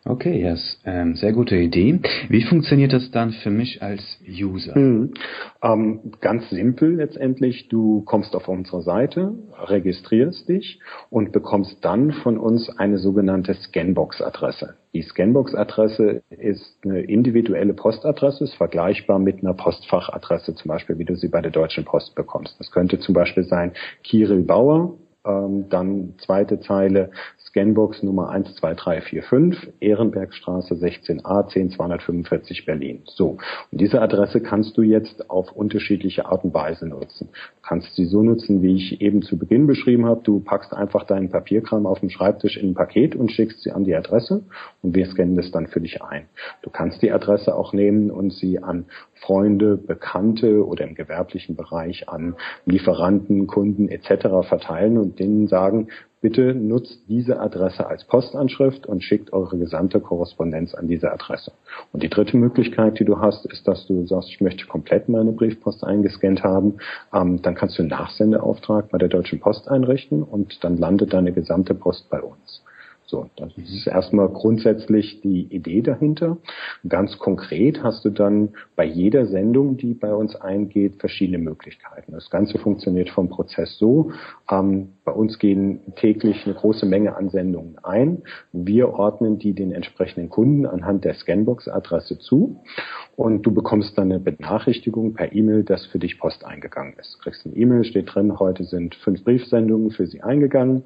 Okay, 0.07 0.41
yes. 0.41 0.79
Ähm, 0.85 1.15
sehr 1.15 1.33
gute 1.33 1.57
Idee. 1.57 1.99
Wie 2.29 2.41
funktioniert 2.43 2.93
das 2.93 3.11
dann 3.11 3.31
für 3.31 3.49
mich 3.49 3.81
als 3.81 4.01
User? 4.25 4.73
Hm. 4.73 5.13
Ähm, 5.61 6.13
ganz 6.21 6.49
simpel 6.49 6.95
letztendlich. 6.95 7.67
Du 7.67 8.03
kommst 8.03 8.33
auf 8.33 8.47
unsere 8.47 8.81
Seite, 8.83 9.33
registrierst 9.57 10.47
dich 10.47 10.79
und 11.09 11.33
bekommst 11.33 11.83
dann 11.83 12.13
von 12.13 12.37
uns 12.37 12.69
eine 12.77 12.99
sogenannte 12.99 13.53
Scanbox-Adresse. 13.53 14.75
Die 14.93 15.01
Scanbox-Adresse 15.01 16.21
ist 16.29 16.77
eine 16.85 17.01
individuelle 17.01 17.73
Postadresse, 17.73 18.45
ist 18.45 18.55
vergleichbar 18.55 19.19
mit 19.19 19.39
einer 19.41 19.53
Postfachadresse, 19.53 20.55
zum 20.55 20.69
Beispiel, 20.69 20.97
wie 20.99 21.05
du 21.05 21.15
sie 21.15 21.27
bei 21.27 21.41
der 21.41 21.51
Deutschen 21.51 21.83
Post 21.83 22.15
bekommst. 22.15 22.57
Das 22.59 22.71
könnte 22.71 22.97
zum 22.99 23.13
Beispiel 23.13 23.43
sein 23.43 23.73
Kirill 24.03 24.43
Bauer, 24.43 24.97
ähm, 25.27 25.65
dann 25.69 26.13
zweite 26.17 26.59
Zeile 26.59 27.11
Scanbox 27.47 28.03
Nummer 28.03 28.29
12345, 28.29 29.73
Ehrenbergstraße 29.79 30.75
16a 30.75 31.47
10245 31.47 32.65
Berlin. 32.65 33.01
So. 33.05 33.37
Und 33.71 33.81
diese 33.81 34.01
Adresse 34.01 34.41
kannst 34.41 34.77
du 34.77 34.81
jetzt 34.81 35.29
auf 35.29 35.51
unterschiedliche 35.53 36.25
Art 36.25 36.43
und 36.43 36.53
Weise 36.53 36.87
nutzen. 36.87 37.29
Du 37.31 37.67
kannst 37.67 37.95
sie 37.95 38.05
so 38.05 38.21
nutzen, 38.21 38.61
wie 38.61 38.75
ich 38.75 39.01
eben 39.01 39.21
zu 39.21 39.37
Beginn 39.37 39.65
beschrieben 39.65 40.05
habe. 40.05 40.21
Du 40.23 40.39
packst 40.39 40.73
einfach 40.73 41.05
deinen 41.05 41.29
Papierkram 41.29 41.85
auf 41.85 41.99
dem 41.99 42.09
Schreibtisch 42.09 42.57
in 42.57 42.71
ein 42.71 42.73
Paket 42.75 43.15
und 43.15 43.31
schickst 43.31 43.63
sie 43.63 43.71
an 43.71 43.85
die 43.85 43.95
Adresse 43.95 44.43
und 44.81 44.95
wir 44.95 45.05
scannen 45.07 45.35
das 45.35 45.51
dann 45.51 45.67
für 45.67 45.81
dich 45.81 46.03
ein. 46.03 46.25
Du 46.61 46.69
kannst 46.69 47.01
die 47.01 47.11
Adresse 47.11 47.55
auch 47.55 47.73
nehmen 47.73 48.11
und 48.11 48.33
sie 48.33 48.61
an 48.61 48.85
Freunde, 49.21 49.77
Bekannte 49.77 50.65
oder 50.65 50.85
im 50.85 50.95
gewerblichen 50.95 51.55
Bereich 51.55 52.09
an 52.09 52.35
Lieferanten, 52.65 53.47
Kunden 53.47 53.89
etc. 53.89 54.47
verteilen 54.47 54.97
und 54.97 55.19
denen 55.19 55.47
sagen, 55.47 55.87
bitte 56.21 56.55
nutzt 56.55 57.07
diese 57.07 57.39
Adresse 57.39 57.87
als 57.87 58.03
Postanschrift 58.05 58.85
und 58.87 59.03
schickt 59.03 59.33
eure 59.33 59.57
gesamte 59.57 59.99
Korrespondenz 59.99 60.73
an 60.73 60.87
diese 60.87 61.11
Adresse. 61.11 61.51
Und 61.93 62.03
die 62.03 62.09
dritte 62.09 62.37
Möglichkeit, 62.37 62.99
die 62.99 63.05
du 63.05 63.19
hast, 63.19 63.45
ist, 63.45 63.67
dass 63.67 63.85
du 63.87 64.05
sagst, 64.07 64.29
ich 64.29 64.41
möchte 64.41 64.65
komplett 64.65 65.09
meine 65.09 65.31
Briefpost 65.31 65.83
eingescannt 65.83 66.43
haben. 66.43 66.75
Ähm, 67.13 67.41
dann 67.41 67.55
kannst 67.55 67.77
du 67.77 67.83
einen 67.83 67.89
Nachsendeauftrag 67.89 68.89
bei 68.89 68.97
der 68.97 69.09
Deutschen 69.09 69.39
Post 69.39 69.67
einrichten 69.67 70.23
und 70.23 70.63
dann 70.63 70.77
landet 70.77 71.13
deine 71.13 71.31
gesamte 71.31 71.73
Post 71.73 72.09
bei 72.09 72.21
uns. 72.21 72.63
So, 73.09 73.29
das 73.37 73.57
ist 73.57 73.87
erstmal 73.87 74.27
grundsätzlich 74.27 75.21
die 75.21 75.43
Idee 75.43 75.81
dahinter. 75.81 76.37
Ganz 76.89 77.17
konkret 77.17 77.81
hast 77.81 78.03
du 78.03 78.09
dann 78.09 78.49
bei 78.75 78.83
jeder 78.83 79.27
Sendung, 79.27 79.77
die 79.77 79.93
bei 79.93 80.13
uns 80.13 80.35
eingeht, 80.35 80.99
verschiedene 80.99 81.37
Möglichkeiten. 81.37 82.11
Das 82.11 82.29
Ganze 82.29 82.57
funktioniert 82.57 83.09
vom 83.09 83.29
Prozess 83.29 83.77
so. 83.77 84.11
Ähm, 84.51 84.89
bei 85.05 85.13
uns 85.13 85.39
gehen 85.39 85.79
täglich 85.95 86.45
eine 86.45 86.55
große 86.55 86.85
Menge 86.85 87.15
an 87.15 87.29
Sendungen 87.29 87.77
ein. 87.81 88.23
Wir 88.51 88.89
ordnen 88.89 89.39
die 89.39 89.53
den 89.53 89.71
entsprechenden 89.71 90.27
Kunden 90.29 90.65
anhand 90.65 91.05
der 91.05 91.13
Scanbox-Adresse 91.13 92.19
zu 92.19 92.59
und 93.15 93.43
du 93.43 93.53
bekommst 93.53 93.97
dann 93.97 94.11
eine 94.11 94.19
Benachrichtigung 94.19 95.13
per 95.13 95.31
E-Mail, 95.31 95.63
dass 95.63 95.85
für 95.85 95.99
dich 95.99 96.19
Post 96.19 96.43
eingegangen 96.43 96.95
ist. 96.99 97.13
Du 97.15 97.19
kriegst 97.19 97.45
eine 97.45 97.55
E-Mail, 97.55 97.85
steht 97.85 98.13
drin, 98.13 98.37
heute 98.37 98.65
sind 98.65 98.95
fünf 98.95 99.23
Briefsendungen 99.23 99.91
für 99.91 100.07
sie 100.07 100.21
eingegangen. 100.21 100.83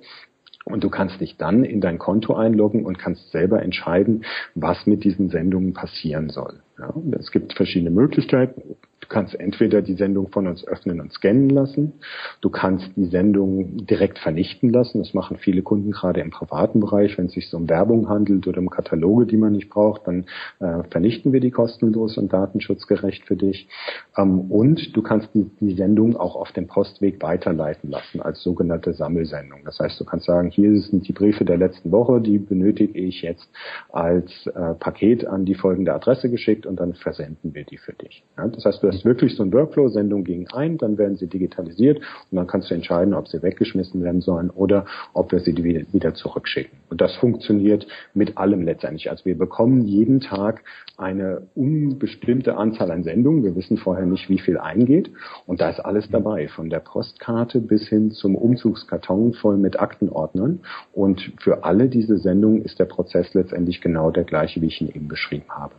Und 0.66 0.84
du 0.84 0.90
kannst 0.90 1.20
dich 1.22 1.38
dann 1.38 1.64
in 1.64 1.82
dein 1.82 1.98
Konto 1.98 2.36
einloggen 2.36 2.86
und 2.86 3.00
kannst 3.00 3.32
selber 3.32 3.62
entscheiden, 3.62 4.26
was 4.56 4.86
mit 4.86 5.04
diesen 5.04 5.30
Sendungen 5.30 5.74
passieren 5.74 6.30
soll. 6.30 6.62
Ja, 6.78 6.94
es 7.20 7.32
gibt 7.32 7.54
verschiedene 7.54 7.92
Möglichkeiten. 7.92 8.76
Du 9.12 9.16
kannst 9.16 9.38
entweder 9.38 9.82
die 9.82 9.96
Sendung 9.96 10.30
von 10.30 10.48
uns 10.48 10.66
öffnen 10.66 11.02
und 11.02 11.12
scannen 11.12 11.50
lassen. 11.50 11.92
Du 12.40 12.50
kannst 12.50 12.92
die 12.96 13.08
Sendung 13.08 13.86
direkt 13.86 14.20
vernichten 14.20 14.70
lassen. 14.70 15.00
Das 15.00 15.14
machen 15.14 15.36
viele 15.36 15.64
Kunden 15.64 15.92
gerade 15.92 16.22
im 16.22 16.32
privaten 16.32 16.80
Bereich. 16.80 17.18
Wenn 17.18 17.26
es 17.26 17.34
sich 17.34 17.50
so 17.50 17.58
um 17.58 17.68
Werbung 17.68 18.08
handelt 18.08 18.48
oder 18.48 18.60
um 18.60 18.70
Kataloge, 18.70 19.26
die 19.26 19.36
man 19.36 19.52
nicht 19.52 19.68
braucht, 19.68 20.08
dann 20.08 20.28
äh, 20.62 20.84
vernichten 20.90 21.34
wir 21.34 21.42
die 21.42 21.52
kostenlos 21.52 22.18
und 22.18 22.32
datenschutzgerecht 22.32 23.26
für 23.26 23.36
dich. 23.36 23.68
Ähm, 24.16 24.50
und 24.50 24.96
du 24.96 25.02
kannst 25.02 25.36
die, 25.36 25.52
die 25.60 25.76
Sendung 25.76 26.16
auch 26.16 26.38
auf 26.38 26.54
dem 26.54 26.68
Postweg 26.68 27.22
weiterleiten 27.22 27.90
lassen 27.90 28.22
als 28.22 28.42
sogenannte 28.42 28.94
Sammelsendung. 28.94 29.60
Das 29.66 29.78
heißt, 29.78 30.00
du 30.00 30.06
kannst 30.06 30.26
sagen, 30.26 30.52
hier 30.52 30.80
sind 30.80 31.06
die 31.06 31.14
Briefe 31.14 31.44
der 31.44 31.58
letzten 31.58 31.92
Woche, 31.92 32.22
die 32.22 32.38
benötige 32.38 32.98
ich 32.98 33.24
jetzt 33.24 33.50
als 33.92 34.32
äh, 34.48 34.74
Paket 34.76 35.28
an 35.28 35.44
die 35.44 35.56
folgende 35.56 35.94
Adresse 35.94 36.30
geschickt 36.30 36.66
und 36.66 36.80
dann 36.80 36.94
versenden 36.94 37.54
wir 37.54 37.66
die 37.66 37.78
für 37.78 37.92
dich. 37.92 38.24
Ja, 38.38 38.48
das 38.48 38.64
heißt, 38.64 38.82
du 38.82 38.88
hast 38.88 39.01
wirklich 39.06 39.36
so 39.36 39.44
ein 39.44 39.54
Workflow, 39.54 39.90
Sendung 39.90 40.24
ging 40.24 40.48
ein, 40.50 40.78
dann 40.78 40.98
werden 40.98 41.16
sie 41.18 41.28
digitalisiert 41.28 42.00
und 42.00 42.36
dann 42.36 42.48
kannst 42.48 42.70
du 42.70 42.76
entscheiden, 42.76 43.14
ob 43.14 43.28
sie 43.28 43.42
weggeschmissen 43.42 44.04
werden 44.04 44.22
sollen 44.22 44.50
oder 44.50 44.86
ob 45.14 45.32
wir 45.32 45.40
sie 45.40 45.56
wieder, 45.64 45.82
wieder 45.92 46.14
zurückschicken. 46.14 46.78
Und 46.90 47.02
das 47.02 47.16
funktioniert 47.16 47.88
mit 48.14 48.38
allem 48.38 48.64
letztendlich. 48.64 49.10
Also 49.10 49.26
wir 49.26 49.38
bekommen 49.38 49.86
jeden 49.86 50.20
Tag 50.20 50.64
eine 50.98 51.44
unbestimmte 51.56 52.58
Anzahl 52.58 52.92
an 52.92 53.04
Sendungen. 53.04 53.44
Wir 53.44 53.56
wissen 53.56 53.78
vorher 53.78 54.06
nicht, 54.06 54.30
wie 54.30 54.40
viel 54.40 54.58
eingeht. 54.58 55.10
Und 55.48 55.62
da 55.62 55.70
ist 55.70 55.80
alles 55.80 56.10
dabei, 56.10 56.48
von 56.48 56.70
der 56.70 56.80
Postkarte 56.80 57.60
bis 57.60 57.88
hin 57.88 58.12
zum 58.12 58.36
Umzugskarton 58.36 59.34
voll 59.34 59.58
mit 59.58 59.80
Aktenordnern. 59.80 60.60
Und 60.94 61.34
für 61.40 61.64
alle 61.64 61.88
diese 61.88 62.18
Sendungen 62.18 62.62
ist 62.64 62.80
der 62.80 62.86
Prozess 62.86 63.34
letztendlich 63.34 63.82
genau 63.82 64.12
der 64.12 64.24
gleiche, 64.24 64.62
wie 64.62 64.68
ich 64.68 64.82
ihn 64.82 64.90
eben 64.90 65.08
beschrieben 65.08 65.50
habe. 65.50 65.74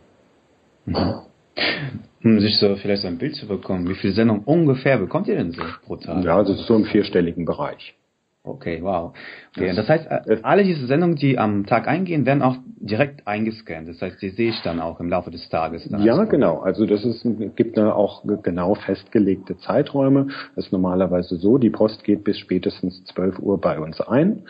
Mhm. 0.85 1.32
Um 2.23 2.39
sich 2.39 2.57
so 2.57 2.75
vielleicht 2.77 3.01
so 3.01 3.07
ein 3.07 3.17
Bild 3.17 3.35
zu 3.35 3.47
bekommen, 3.47 3.89
wie 3.89 3.95
viele 3.95 4.13
Sendungen 4.13 4.43
ungefähr 4.43 4.97
bekommt 4.97 5.27
ihr 5.27 5.35
denn 5.35 5.51
so 5.51 5.61
pro 5.85 5.97
Tag? 5.97 6.23
Ja, 6.23 6.41
ist 6.41 6.65
so 6.65 6.75
im 6.75 6.85
vierstelligen 6.85 7.45
Bereich. 7.45 7.95
Okay, 8.45 8.79
wow. 8.81 9.13
Okay, 9.55 9.67
das, 9.67 9.77
das 9.77 9.89
heißt, 9.89 10.07
äh, 10.27 10.37
alle 10.43 10.65
diese 10.65 10.85
Sendungen, 10.85 11.15
die 11.15 11.37
am 11.37 11.65
Tag 11.65 11.87
eingehen, 11.87 12.25
werden 12.25 12.41
auch 12.41 12.57
direkt 12.75 13.25
eingescannt. 13.25 13.87
Das 13.87 14.01
heißt, 14.01 14.21
die 14.21 14.31
sehe 14.31 14.49
ich 14.49 14.61
dann 14.63 14.81
auch 14.81 14.99
im 14.99 15.07
Laufe 15.07 15.31
des 15.31 15.47
Tages. 15.47 15.89
ja, 15.89 16.25
genau. 16.25 16.59
Also 16.59 16.85
das 16.85 17.05
ist, 17.05 17.25
gibt 17.55 17.77
da 17.77 17.93
auch 17.93 18.25
genau 18.43 18.75
festgelegte 18.75 19.57
Zeiträume. 19.59 20.27
Das 20.55 20.65
ist 20.65 20.71
normalerweise 20.73 21.37
so, 21.37 21.57
die 21.57 21.69
Post 21.69 22.03
geht 22.03 22.25
bis 22.25 22.37
spätestens 22.37 23.05
12 23.05 23.39
Uhr 23.39 23.61
bei 23.61 23.79
uns 23.79 24.01
ein. 24.01 24.41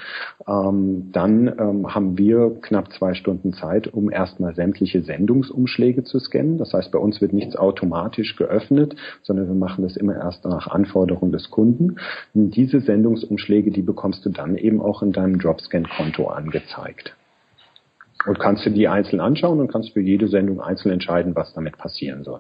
Ähm, 0.48 1.12
dann 1.12 1.48
ähm, 1.60 1.94
haben 1.94 2.18
wir 2.18 2.58
knapp 2.62 2.92
zwei 2.94 3.14
Stunden 3.14 3.54
Zeit, 3.54 3.94
um 3.94 4.10
erstmal 4.10 4.56
sämtliche 4.56 5.04
Sendungsumschläge 5.04 6.04
zu 6.04 6.18
scannen. 6.18 6.58
Das 6.58 6.74
heißt, 6.74 6.92
bei 6.92 6.98
uns 6.98 7.22
wird 7.22 7.34
nichts 7.34 7.56
automatisch 7.56 8.36
geöffnet, 8.38 8.96
sondern 9.22 9.48
wir 9.48 9.56
machen 9.56 9.84
das 9.84 9.96
immer 9.98 10.16
erst 10.16 10.46
nach 10.46 10.66
Anforderung 10.66 11.32
des 11.32 11.52
Kunden. 11.52 11.98
Und 12.34 12.56
diese 12.56 12.80
Sendungsumschläge, 12.80 13.70
die 13.70 13.83
bekommst 13.84 14.26
du 14.26 14.30
dann 14.30 14.58
eben 14.58 14.82
auch 14.82 15.02
in 15.02 15.12
deinem 15.12 15.40
Dropscan-Konto 15.40 16.28
angezeigt. 16.28 17.16
Und 18.26 18.40
kannst 18.40 18.66
du 18.66 18.70
die 18.70 18.88
einzeln 18.88 19.20
anschauen 19.20 19.60
und 19.60 19.72
kannst 19.72 19.92
für 19.92 20.00
jede 20.00 20.30
Sendung 20.30 20.62
einzeln 20.62 20.94
entscheiden, 20.94 21.36
was 21.36 21.54
damit 21.54 21.78
passieren 21.78 22.24
soll. 22.24 22.40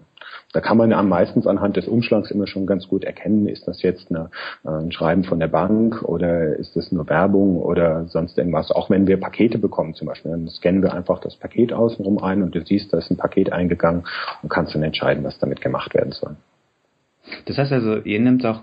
Da 0.53 0.61
kann 0.61 0.77
man 0.77 0.93
am 0.93 1.09
meistens 1.09 1.45
anhand 1.45 1.75
des 1.75 1.87
Umschlags 1.87 2.31
immer 2.31 2.47
schon 2.47 2.65
ganz 2.65 2.87
gut 2.87 3.03
erkennen, 3.03 3.47
ist 3.47 3.67
das 3.67 3.81
jetzt 3.81 4.09
eine, 4.09 4.29
äh, 4.63 4.69
ein 4.69 4.91
Schreiben 4.91 5.25
von 5.25 5.39
der 5.39 5.47
Bank 5.47 6.01
oder 6.03 6.55
ist 6.55 6.75
das 6.75 6.91
nur 6.91 7.09
Werbung 7.09 7.57
oder 7.57 8.05
sonst 8.05 8.37
irgendwas. 8.37 8.71
Auch 8.71 8.89
wenn 8.89 9.07
wir 9.07 9.19
Pakete 9.19 9.57
bekommen 9.57 9.93
zum 9.93 10.07
Beispiel, 10.07 10.31
dann 10.31 10.47
scannen 10.47 10.83
wir 10.83 10.93
einfach 10.93 11.19
das 11.19 11.35
Paket 11.35 11.73
außenrum 11.73 12.19
ein 12.19 12.43
und 12.43 12.55
du 12.55 12.63
siehst, 12.63 12.93
da 12.93 12.99
ist 12.99 13.11
ein 13.11 13.17
Paket 13.17 13.51
eingegangen 13.51 14.03
und 14.41 14.49
kannst 14.49 14.75
dann 14.75 14.83
entscheiden, 14.83 15.23
was 15.23 15.37
damit 15.39 15.59
gemacht 15.59 15.93
werden 15.93 16.13
soll. 16.13 16.37
Das 17.45 17.57
heißt 17.57 17.71
also, 17.71 17.97
ihr 17.97 18.19
nehmt 18.19 18.45
auch 18.45 18.61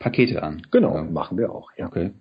Pakete 0.00 0.42
an? 0.42 0.66
Genau, 0.72 1.04
machen 1.04 1.38
wir 1.38 1.52
auch, 1.52 1.70
ja. 1.76 1.86
Okay. 1.86 2.12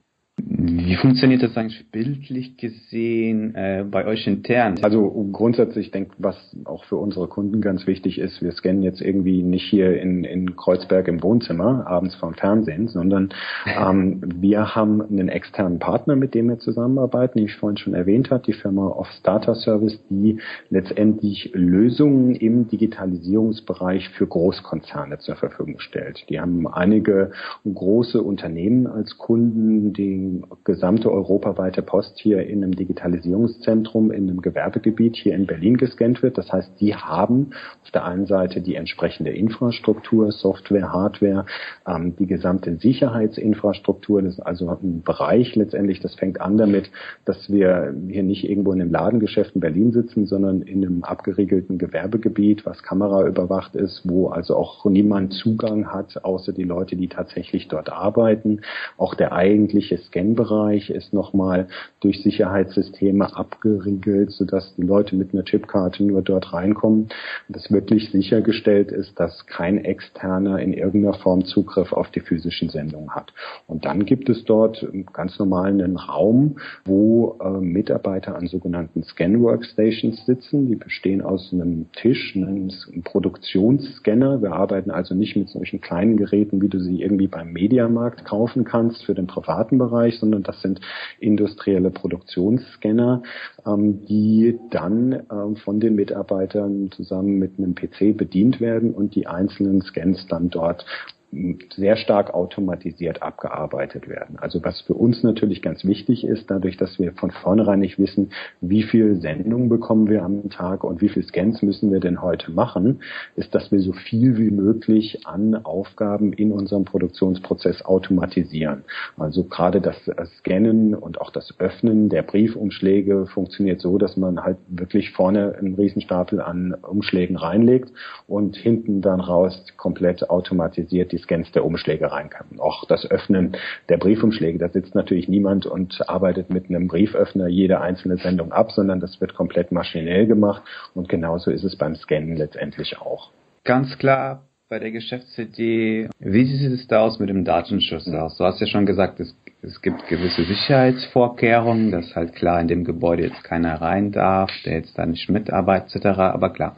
Wie 0.45 0.95
funktioniert 0.95 1.43
das 1.43 1.57
eigentlich 1.57 1.89
bildlich 1.91 2.57
gesehen 2.57 3.55
äh, 3.55 3.83
bei 3.89 4.05
euch 4.05 4.25
intern? 4.27 4.75
Also 4.81 5.09
grundsätzlich, 5.31 5.87
ich 5.87 5.91
denke, 5.91 6.11
was 6.17 6.35
auch 6.65 6.83
für 6.85 6.95
unsere 6.95 7.27
Kunden 7.27 7.61
ganz 7.61 7.87
wichtig 7.87 8.19
ist, 8.19 8.41
wir 8.41 8.51
scannen 8.51 8.83
jetzt 8.83 9.01
irgendwie 9.01 9.43
nicht 9.43 9.65
hier 9.65 9.99
in, 10.01 10.23
in 10.23 10.55
Kreuzberg 10.55 11.07
im 11.07 11.21
Wohnzimmer 11.23 11.85
abends 11.87 12.15
vom 12.15 12.33
Fernsehen, 12.33 12.87
sondern 12.87 13.29
ähm, 13.65 14.21
wir 14.35 14.75
haben 14.75 15.01
einen 15.01 15.29
externen 15.29 15.79
Partner, 15.79 16.15
mit 16.15 16.33
dem 16.33 16.49
wir 16.49 16.59
zusammenarbeiten, 16.59 17.39
die 17.39 17.45
ich 17.45 17.55
vorhin 17.55 17.77
schon 17.77 17.93
erwähnt 17.93 18.31
habe, 18.31 18.43
die 18.45 18.53
Firma 18.53 18.87
Off 18.87 19.09
Data 19.23 19.55
Service, 19.55 19.99
die 20.09 20.39
letztendlich 20.69 21.51
Lösungen 21.53 22.35
im 22.35 22.67
Digitalisierungsbereich 22.67 24.09
für 24.09 24.27
Großkonzerne 24.27 25.19
zur 25.19 25.35
Verfügung 25.35 25.79
stellt. 25.79 26.25
Die 26.29 26.39
haben 26.39 26.67
einige 26.67 27.31
große 27.65 28.21
Unternehmen 28.21 28.87
als 28.87 29.17
Kunden, 29.17 29.93
die 29.93 30.28
gesamte 30.63 31.11
europaweite 31.11 31.81
Post 31.81 32.19
hier 32.19 32.45
in 32.47 32.63
einem 32.63 32.75
Digitalisierungszentrum, 32.75 34.11
in 34.11 34.29
einem 34.29 34.41
Gewerbegebiet 34.41 35.15
hier 35.15 35.35
in 35.35 35.45
Berlin 35.45 35.77
gescannt 35.77 36.21
wird. 36.21 36.37
Das 36.37 36.51
heißt, 36.51 36.79
die 36.79 36.95
haben 36.95 37.51
auf 37.83 37.91
der 37.91 38.05
einen 38.05 38.25
Seite 38.25 38.61
die 38.61 38.75
entsprechende 38.75 39.31
Infrastruktur, 39.31 40.31
Software, 40.31 40.91
Hardware, 40.91 41.45
ähm, 41.87 42.15
die 42.17 42.27
gesamte 42.27 42.75
Sicherheitsinfrastruktur. 42.77 44.21
Das 44.21 44.33
ist 44.33 44.41
also 44.41 44.69
ein 44.69 45.01
Bereich 45.03 45.55
letztendlich, 45.55 45.99
das 45.99 46.15
fängt 46.15 46.41
an 46.41 46.57
damit, 46.57 46.91
dass 47.25 47.49
wir 47.51 47.93
hier 48.07 48.23
nicht 48.23 48.49
irgendwo 48.49 48.73
in 48.73 48.81
einem 48.81 48.91
Ladengeschäft 48.91 49.55
in 49.55 49.61
Berlin 49.61 49.91
sitzen, 49.91 50.25
sondern 50.25 50.61
in 50.61 50.85
einem 50.85 51.03
abgeriegelten 51.03 51.77
Gewerbegebiet, 51.77 52.65
was 52.65 52.83
Kamera 52.83 53.25
überwacht 53.25 53.75
ist, 53.75 54.01
wo 54.07 54.27
also 54.27 54.55
auch 54.55 54.85
niemand 54.85 55.33
Zugang 55.33 55.87
hat, 55.91 56.23
außer 56.23 56.53
die 56.53 56.63
Leute, 56.63 56.95
die 56.95 57.07
tatsächlich 57.07 57.67
dort 57.67 57.91
arbeiten. 57.91 58.61
Auch 58.97 59.15
der 59.15 59.31
eigentliche 59.31 59.97
Scan 59.97 60.18
Scan-Bereich 60.19 60.89
ist 60.89 61.13
nochmal 61.13 61.67
durch 62.01 62.21
Sicherheitssysteme 62.21 63.35
abgeriegelt, 63.35 64.31
sodass 64.31 64.75
die 64.75 64.83
Leute 64.83 65.15
mit 65.15 65.33
einer 65.33 65.43
Chipkarte 65.43 66.03
nur 66.03 66.21
dort 66.21 66.53
reinkommen. 66.53 67.09
Und 67.47 67.55
dass 67.55 67.71
wirklich 67.71 68.11
sichergestellt 68.11 68.91
ist, 68.91 69.19
dass 69.19 69.45
kein 69.47 69.77
Externer 69.83 70.59
in 70.59 70.73
irgendeiner 70.73 71.17
Form 71.17 71.45
Zugriff 71.45 71.93
auf 71.93 72.09
die 72.11 72.19
physischen 72.19 72.69
Sendungen 72.69 73.11
hat. 73.11 73.33
Und 73.67 73.85
dann 73.85 74.05
gibt 74.05 74.29
es 74.29 74.43
dort 74.45 74.85
ganz 75.13 75.39
normal 75.39 75.67
einen 75.67 75.97
Raum, 75.97 76.57
wo 76.85 77.37
äh, 77.41 77.49
Mitarbeiter 77.49 78.35
an 78.35 78.47
sogenannten 78.47 79.03
Scan-Workstations 79.03 80.25
sitzen. 80.25 80.67
Die 80.67 80.75
bestehen 80.75 81.21
aus 81.21 81.51
einem 81.53 81.91
Tisch, 81.93 82.35
einem 82.35 82.69
Produktionsscanner. 83.03 84.41
Wir 84.41 84.53
arbeiten 84.53 84.91
also 84.91 85.15
nicht 85.15 85.35
mit 85.35 85.49
solchen 85.49 85.81
kleinen 85.81 86.17
Geräten, 86.17 86.61
wie 86.61 86.69
du 86.69 86.79
sie 86.79 87.01
irgendwie 87.01 87.27
beim 87.27 87.53
Mediamarkt 87.53 88.25
kaufen 88.25 88.63
kannst 88.63 89.03
für 89.05 89.13
den 89.13 89.27
privaten 89.27 89.77
Bereich, 89.77 89.98
Bereich, 89.99 90.19
sondern 90.19 90.43
das 90.43 90.61
sind 90.61 90.79
industrielle 91.19 91.91
Produktionsscanner, 91.91 93.23
ähm, 93.65 94.05
die 94.05 94.57
dann 94.71 95.23
ähm, 95.31 95.57
von 95.57 95.79
den 95.79 95.95
Mitarbeitern 95.95 96.89
zusammen 96.91 97.37
mit 97.37 97.57
einem 97.57 97.75
PC 97.75 98.15
bedient 98.15 98.61
werden 98.61 98.93
und 98.93 99.15
die 99.15 99.27
einzelnen 99.27 99.81
Scans 99.81 100.25
dann 100.27 100.49
dort 100.49 100.85
sehr 101.31 101.95
stark 101.95 102.33
automatisiert 102.33 103.21
abgearbeitet 103.21 104.07
werden. 104.07 104.37
Also 104.39 104.63
was 104.63 104.81
für 104.81 104.95
uns 104.95 105.21
natürlich 105.21 105.61
ganz 105.61 105.85
wichtig 105.85 106.23
ist, 106.23 106.49
dadurch, 106.49 106.75
dass 106.75 106.97
wir 106.97 107.13
von 107.13 107.29
vornherein 107.29 107.79
nicht 107.79 107.99
wissen, 107.99 108.31
wie 108.61 108.81
viel 108.81 109.21
Sendungen 109.21 109.69
bekommen 109.69 110.09
wir 110.09 110.23
am 110.23 110.49
Tag 110.49 110.83
und 110.83 111.01
wie 111.01 111.09
viel 111.09 111.23
Scans 111.23 111.61
müssen 111.61 111.91
wir 111.91 111.99
denn 111.99 112.23
heute 112.23 112.51
machen, 112.51 113.01
ist, 113.35 113.53
dass 113.53 113.71
wir 113.71 113.79
so 113.79 113.93
viel 113.93 114.37
wie 114.37 114.49
möglich 114.49 115.27
an 115.27 115.53
Aufgaben 115.53 116.33
in 116.33 116.51
unserem 116.51 116.85
Produktionsprozess 116.85 117.83
automatisieren. 117.83 118.83
Also 119.15 119.43
gerade 119.43 119.81
das 119.81 119.97
Scannen 120.39 120.95
und 120.95 121.21
auch 121.21 121.29
das 121.29 121.53
Öffnen 121.59 122.09
der 122.09 122.23
Briefumschläge 122.23 123.27
funktioniert 123.27 123.81
so, 123.81 123.99
dass 123.99 124.17
man 124.17 124.43
halt 124.43 124.57
wirklich 124.67 125.11
vorne 125.11 125.55
einen 125.59 125.75
Riesenstapel 125.75 126.41
an 126.41 126.73
Umschlägen 126.73 127.35
reinlegt 127.35 127.91
und 128.27 128.55
hinten 128.55 129.01
dann 129.01 129.19
raus 129.19 129.63
komplett 129.77 130.29
automatisiert 130.31 131.11
die 131.11 131.18
Scans 131.19 131.51
der 131.51 131.65
Umschläge 131.65 132.11
rein 132.11 132.29
kann. 132.29 132.59
Auch 132.59 132.85
das 132.85 133.09
Öffnen 133.09 133.55
der 133.87 133.97
Briefumschläge, 133.97 134.59
da 134.59 134.69
sitzt 134.69 134.95
natürlich 134.95 135.27
niemand 135.27 135.65
und 135.65 136.09
arbeitet 136.09 136.49
mit 136.49 136.69
einem 136.69 136.87
Brieföffner 136.87 137.47
jede 137.47 137.81
einzelne 137.81 138.17
Sendung 138.17 138.51
ab, 138.51 138.71
sondern 138.71 138.99
das 138.99 139.21
wird 139.21 139.35
komplett 139.35 139.71
maschinell 139.71 140.25
gemacht 140.25 140.63
und 140.93 141.09
genauso 141.09 141.51
ist 141.51 141.63
es 141.63 141.75
beim 141.75 141.95
Scannen 141.95 142.35
letztendlich 142.35 142.99
auch. 142.99 143.31
Ganz 143.63 143.97
klar 143.97 144.43
bei 144.69 144.79
der 144.79 144.91
Geschäftsidee. 144.91 146.09
Wie 146.19 146.45
sieht 146.45 146.71
es 146.71 146.87
da 146.87 147.01
aus 147.01 147.19
mit 147.19 147.29
dem 147.29 147.43
Datenschutz 147.43 148.07
aus? 148.07 148.37
Du 148.37 148.43
hast 148.43 148.59
ja 148.61 148.67
schon 148.67 148.85
gesagt, 148.85 149.19
es 149.19 149.35
es 149.61 149.81
gibt 149.81 150.07
gewisse 150.07 150.45
Sicherheitsvorkehrungen, 150.45 151.91
dass 151.91 152.15
halt 152.15 152.33
klar 152.33 152.61
in 152.61 152.69
dem 152.69 152.85
Gebäude 152.85 153.23
jetzt 153.23 153.43
keiner 153.43 153.81
rein 153.81 154.13
darf, 154.13 154.51
der 154.65 154.75
jetzt 154.75 154.97
da 154.97 155.05
nicht 155.05 155.29
mitarbeitet 155.29 156.05
etc. 156.05 156.17
Aber 156.19 156.53
klar, 156.53 156.75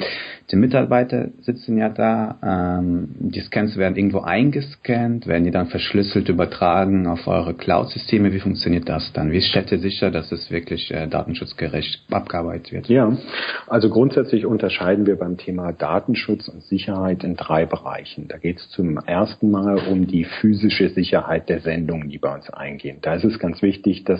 die 0.52 0.58
Mitarbeiter 0.58 1.30
sitzen 1.40 1.78
ja 1.78 1.88
da, 1.88 2.80
ähm, 2.82 3.10
die 3.20 3.40
Scans 3.40 3.78
werden 3.78 3.96
irgendwo 3.96 4.20
eingescannt, 4.20 5.26
werden 5.26 5.46
die 5.46 5.52
dann 5.52 5.68
verschlüsselt 5.68 6.28
übertragen 6.28 7.08
auf 7.08 7.26
eure 7.28 7.54
Cloud-Systeme. 7.54 8.34
Wie 8.34 8.40
funktioniert 8.40 8.90
das 8.90 9.14
dann? 9.14 9.32
Wie 9.32 9.42
stellt 9.42 9.72
ihr 9.72 9.80
sicher, 9.80 10.12
dass 10.12 10.32
es 10.34 10.52
wirklich 10.52 10.92
äh, 10.92 11.08
datenschutzgerecht 11.08 12.04
abgearbeitet 12.12 12.74
wird? 12.74 12.90
Ja, 12.90 13.16
also 13.68 13.90
grundsätzlich 13.90 14.46
unterscheiden 14.46 15.06
wir 15.06 15.18
beim 15.18 15.38
Thema 15.38 15.72
Datenschutz 15.72 16.50
und 16.50 16.64
Sicherheit 16.64 17.24
in 17.24 17.38
drei 17.38 17.66
Bereichen. 17.66 18.28
Da 18.28 18.38
geht 18.38 18.58
es 18.58 18.70
zum 18.72 18.98
ersten 18.98 19.52
Mal 19.52 19.78
um 19.90 20.06
die 20.06 20.26
physische 20.26 20.90
Sicherheit 20.90 21.48
der 21.48 21.62
Sendungen, 21.62 22.10
die 22.10 22.18
bei 22.18 22.34
uns 22.34 22.50
eingehen. 22.50 22.98
Da 23.02 23.14
ist 23.16 23.24
es 23.24 23.40
ganz 23.40 23.62
wichtig, 23.62 24.04
dass 24.04 24.20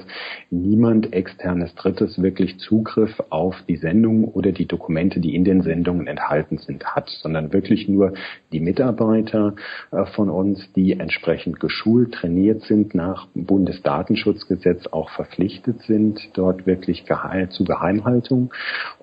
niemand 0.50 1.12
externes 1.12 1.76
Drittes 1.76 2.22
wirklich 2.22 2.58
Zugriff 2.60 3.22
auf 3.30 3.56
die 3.68 3.76
Sendung 3.76 4.24
oder 4.24 4.54
die 4.54 4.66
Dokumente, 4.66 5.20
die 5.20 5.36
in 5.36 5.44
den 5.44 5.62
Sendungen 5.62 6.08
enthalten 6.08 6.21
sind, 6.58 6.86
hat, 6.86 7.10
sondern 7.22 7.54
wirklich 7.54 7.88
nur 7.88 8.14
die 8.52 8.60
Mitarbeiter 8.60 9.56
äh, 9.92 10.06
von 10.06 10.30
uns, 10.30 10.72
die 10.74 10.94
entsprechend 10.94 11.60
geschult, 11.60 12.14
trainiert 12.14 12.64
sind, 12.64 12.96
nach 12.96 13.28
Bundesdatenschutzgesetz 13.34 14.88
auch 14.88 15.10
verpflichtet 15.10 15.82
sind, 15.84 16.20
dort 16.34 16.66
wirklich 16.66 17.06
zu 17.50 17.64
Geheimhaltung 17.64 18.54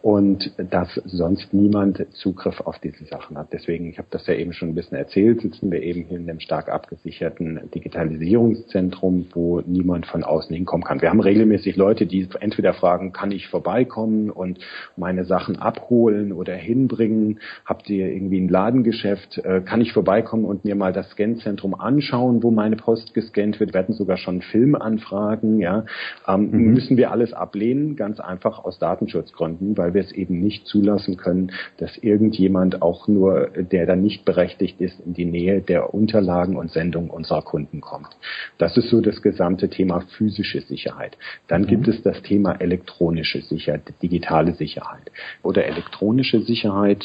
und 0.08 0.52
dass 0.70 0.94
sonst 1.04 1.52
niemand 1.52 2.02
Zugriff 2.14 2.62
auf 2.62 2.78
diese 2.78 3.04
Sachen 3.04 3.36
hat. 3.36 3.52
Deswegen, 3.52 3.90
ich 3.90 3.98
habe 3.98 4.08
das 4.10 4.26
ja 4.26 4.32
eben 4.32 4.54
schon 4.54 4.70
ein 4.70 4.74
bisschen 4.74 4.96
erzählt, 4.96 5.42
sitzen 5.42 5.70
wir 5.70 5.82
eben 5.82 6.04
hier 6.04 6.16
in 6.16 6.26
dem 6.26 6.40
stark 6.40 6.70
abgesicherten 6.70 7.60
Digitalisierungszentrum, 7.74 9.26
wo 9.34 9.60
niemand 9.60 10.06
von 10.06 10.24
außen 10.24 10.56
hinkommen 10.56 10.82
kann. 10.82 11.02
Wir 11.02 11.10
haben 11.10 11.20
regelmäßig 11.20 11.76
Leute, 11.76 12.06
die 12.06 12.26
entweder 12.40 12.72
fragen, 12.72 13.12
kann 13.12 13.32
ich 13.32 13.48
vorbeikommen 13.48 14.30
und 14.30 14.60
meine 14.96 15.26
Sachen 15.26 15.56
abholen 15.56 16.32
oder 16.32 16.54
hinbringen? 16.54 17.40
Habt 17.66 17.90
ihr 17.90 18.10
irgendwie 18.10 18.40
ein 18.40 18.48
Ladengeschäft? 18.48 19.36
Äh, 19.44 19.60
kann 19.60 19.82
ich 19.82 19.92
vorbeikommen 19.92 20.46
und 20.46 20.64
mir 20.64 20.74
mal 20.74 20.94
das 20.94 21.10
Scanzentrum 21.10 21.74
anschauen, 21.74 22.42
wo 22.42 22.50
meine 22.50 22.76
Post 22.76 23.12
gescannt 23.12 23.60
wird? 23.60 23.74
Wir 23.74 23.80
hatten 23.80 23.92
sogar 23.92 24.16
schon 24.16 24.40
Filmanfragen, 24.40 25.60
ja. 25.60 25.84
Ähm, 26.26 26.50
mhm. 26.50 26.72
Müssen 26.72 26.96
wir 26.96 27.10
alles 27.10 27.34
ablehnen, 27.34 27.94
ganz 27.94 28.20
einfach 28.20 28.64
aus 28.64 28.78
Datenschutzgründen, 28.78 29.76
weil 29.76 29.92
wir 29.92 29.97
es 30.00 30.12
eben 30.12 30.40
nicht 30.40 30.66
zulassen 30.66 31.16
können, 31.16 31.52
dass 31.76 31.98
irgendjemand 31.98 32.80
auch 32.80 33.08
nur, 33.08 33.48
der 33.48 33.84
dann 33.84 34.02
nicht 34.02 34.24
berechtigt 34.24 34.80
ist, 34.80 34.98
in 35.00 35.12
die 35.12 35.26
Nähe 35.26 35.60
der 35.60 35.92
Unterlagen 35.92 36.56
und 36.56 36.70
Sendungen 36.70 37.10
unserer 37.10 37.42
Kunden 37.42 37.80
kommt. 37.80 38.16
Das 38.56 38.76
ist 38.76 38.88
so 38.88 39.00
das 39.00 39.18
das 39.18 39.22
gesamte 39.22 39.68
Thema 39.68 40.00
physische 40.16 40.60
Sicherheit. 40.60 41.16
Dann 41.48 41.62
mhm. 41.62 41.66
gibt 41.66 41.88
es 41.88 42.02
das 42.02 42.22
Thema 42.22 42.52
elektronische 42.52 43.40
Sicherheit, 43.42 43.82
digitale 44.02 44.54
Sicherheit. 44.54 45.10
Oder 45.42 45.66
elektronische 45.66 46.40
Sicherheit, 46.40 47.04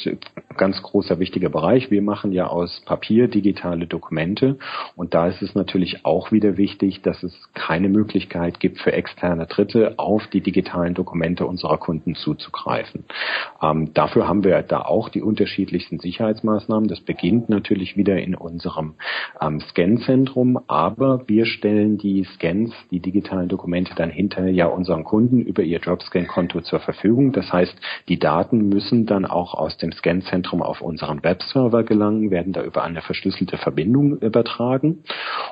ganz 0.57 0.81
großer 0.81 1.19
wichtiger 1.19 1.49
Bereich. 1.49 1.91
Wir 1.91 2.01
machen 2.01 2.31
ja 2.31 2.47
aus 2.47 2.81
Papier 2.85 3.27
digitale 3.27 3.87
Dokumente 3.87 4.57
und 4.95 5.13
da 5.13 5.27
ist 5.27 5.41
es 5.41 5.55
natürlich 5.55 6.05
auch 6.05 6.31
wieder 6.31 6.57
wichtig, 6.57 7.01
dass 7.01 7.23
es 7.23 7.33
keine 7.53 7.89
Möglichkeit 7.89 8.59
gibt 8.59 8.79
für 8.79 8.93
externe 8.93 9.47
Dritte 9.47 9.95
auf 9.97 10.27
die 10.27 10.41
digitalen 10.41 10.93
Dokumente 10.93 11.45
unserer 11.45 11.77
Kunden 11.77 12.15
zuzugreifen. 12.15 12.72
Ähm, 13.61 13.93
dafür 13.93 14.27
haben 14.27 14.43
wir 14.43 14.61
da 14.63 14.81
auch 14.81 15.09
die 15.09 15.21
unterschiedlichsten 15.21 15.99
Sicherheitsmaßnahmen. 15.99 16.87
Das 16.87 17.01
beginnt 17.01 17.49
natürlich 17.49 17.97
wieder 17.97 18.17
in 18.17 18.35
unserem 18.35 18.95
ähm, 19.41 19.59
Scanzentrum, 19.59 20.59
aber 20.67 21.27
wir 21.27 21.45
stellen 21.45 21.97
die 21.97 22.23
Scans, 22.35 22.73
die 22.91 22.99
digitalen 22.99 23.49
Dokumente 23.49 23.93
dann 23.95 24.09
hinterher 24.09 24.51
ja 24.51 24.67
unseren 24.67 25.03
Kunden 25.03 25.41
über 25.41 25.63
ihr 25.63 25.79
Dropscan-Konto 25.79 26.61
zur 26.61 26.79
Verfügung. 26.79 27.31
Das 27.31 27.51
heißt, 27.51 27.75
die 28.07 28.19
Daten 28.19 28.69
müssen 28.69 29.05
dann 29.05 29.25
auch 29.25 29.53
aus 29.53 29.77
dem 29.77 29.91
Scanzentrum 29.91 30.61
auf 30.61 30.81
unseren 30.81 31.23
Webserver 31.23 31.83
gelangen, 31.83 32.31
werden 32.31 32.53
da 32.53 32.63
über 32.63 32.83
eine 32.83 33.01
verschlüsselte 33.01 33.57
Verbindung 33.57 34.17
übertragen. 34.19 35.03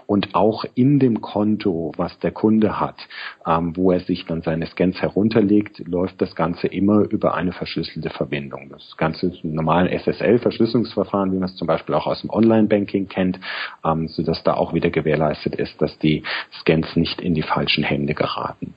Und 0.05 0.35
auch 0.35 0.65
in 0.75 0.99
dem 0.99 1.21
Konto, 1.21 1.91
was 1.97 2.17
der 2.19 2.31
Kunde 2.31 2.79
hat, 2.79 2.97
ähm, 3.45 3.75
wo 3.75 3.91
er 3.91 3.99
sich 4.01 4.25
dann 4.25 4.41
seine 4.41 4.67
Scans 4.67 5.01
herunterlegt, 5.01 5.79
läuft 5.87 6.21
das 6.21 6.35
Ganze 6.35 6.67
immer 6.67 7.01
über 7.11 7.33
eine 7.33 7.51
verschlüsselte 7.51 8.09
Verbindung. 8.09 8.69
Das 8.69 8.95
Ganze 8.97 9.27
ist 9.27 9.43
ein 9.43 9.53
normalen 9.53 9.87
SSL-Verschlüsselungsverfahren, 9.87 11.31
wie 11.31 11.37
man 11.37 11.49
es 11.49 11.55
zum 11.55 11.67
Beispiel 11.67 11.95
auch 11.95 12.07
aus 12.07 12.21
dem 12.21 12.29
Online-Banking 12.29 13.07
kennt, 13.07 13.39
ähm, 13.85 14.07
sodass 14.07 14.43
da 14.43 14.53
auch 14.53 14.73
wieder 14.73 14.89
gewährleistet 14.89 15.55
ist, 15.55 15.81
dass 15.81 15.97
die 15.99 16.23
Scans 16.59 16.95
nicht 16.95 17.21
in 17.21 17.33
die 17.33 17.41
falschen 17.41 17.83
Hände 17.83 18.13
geraten. 18.13 18.73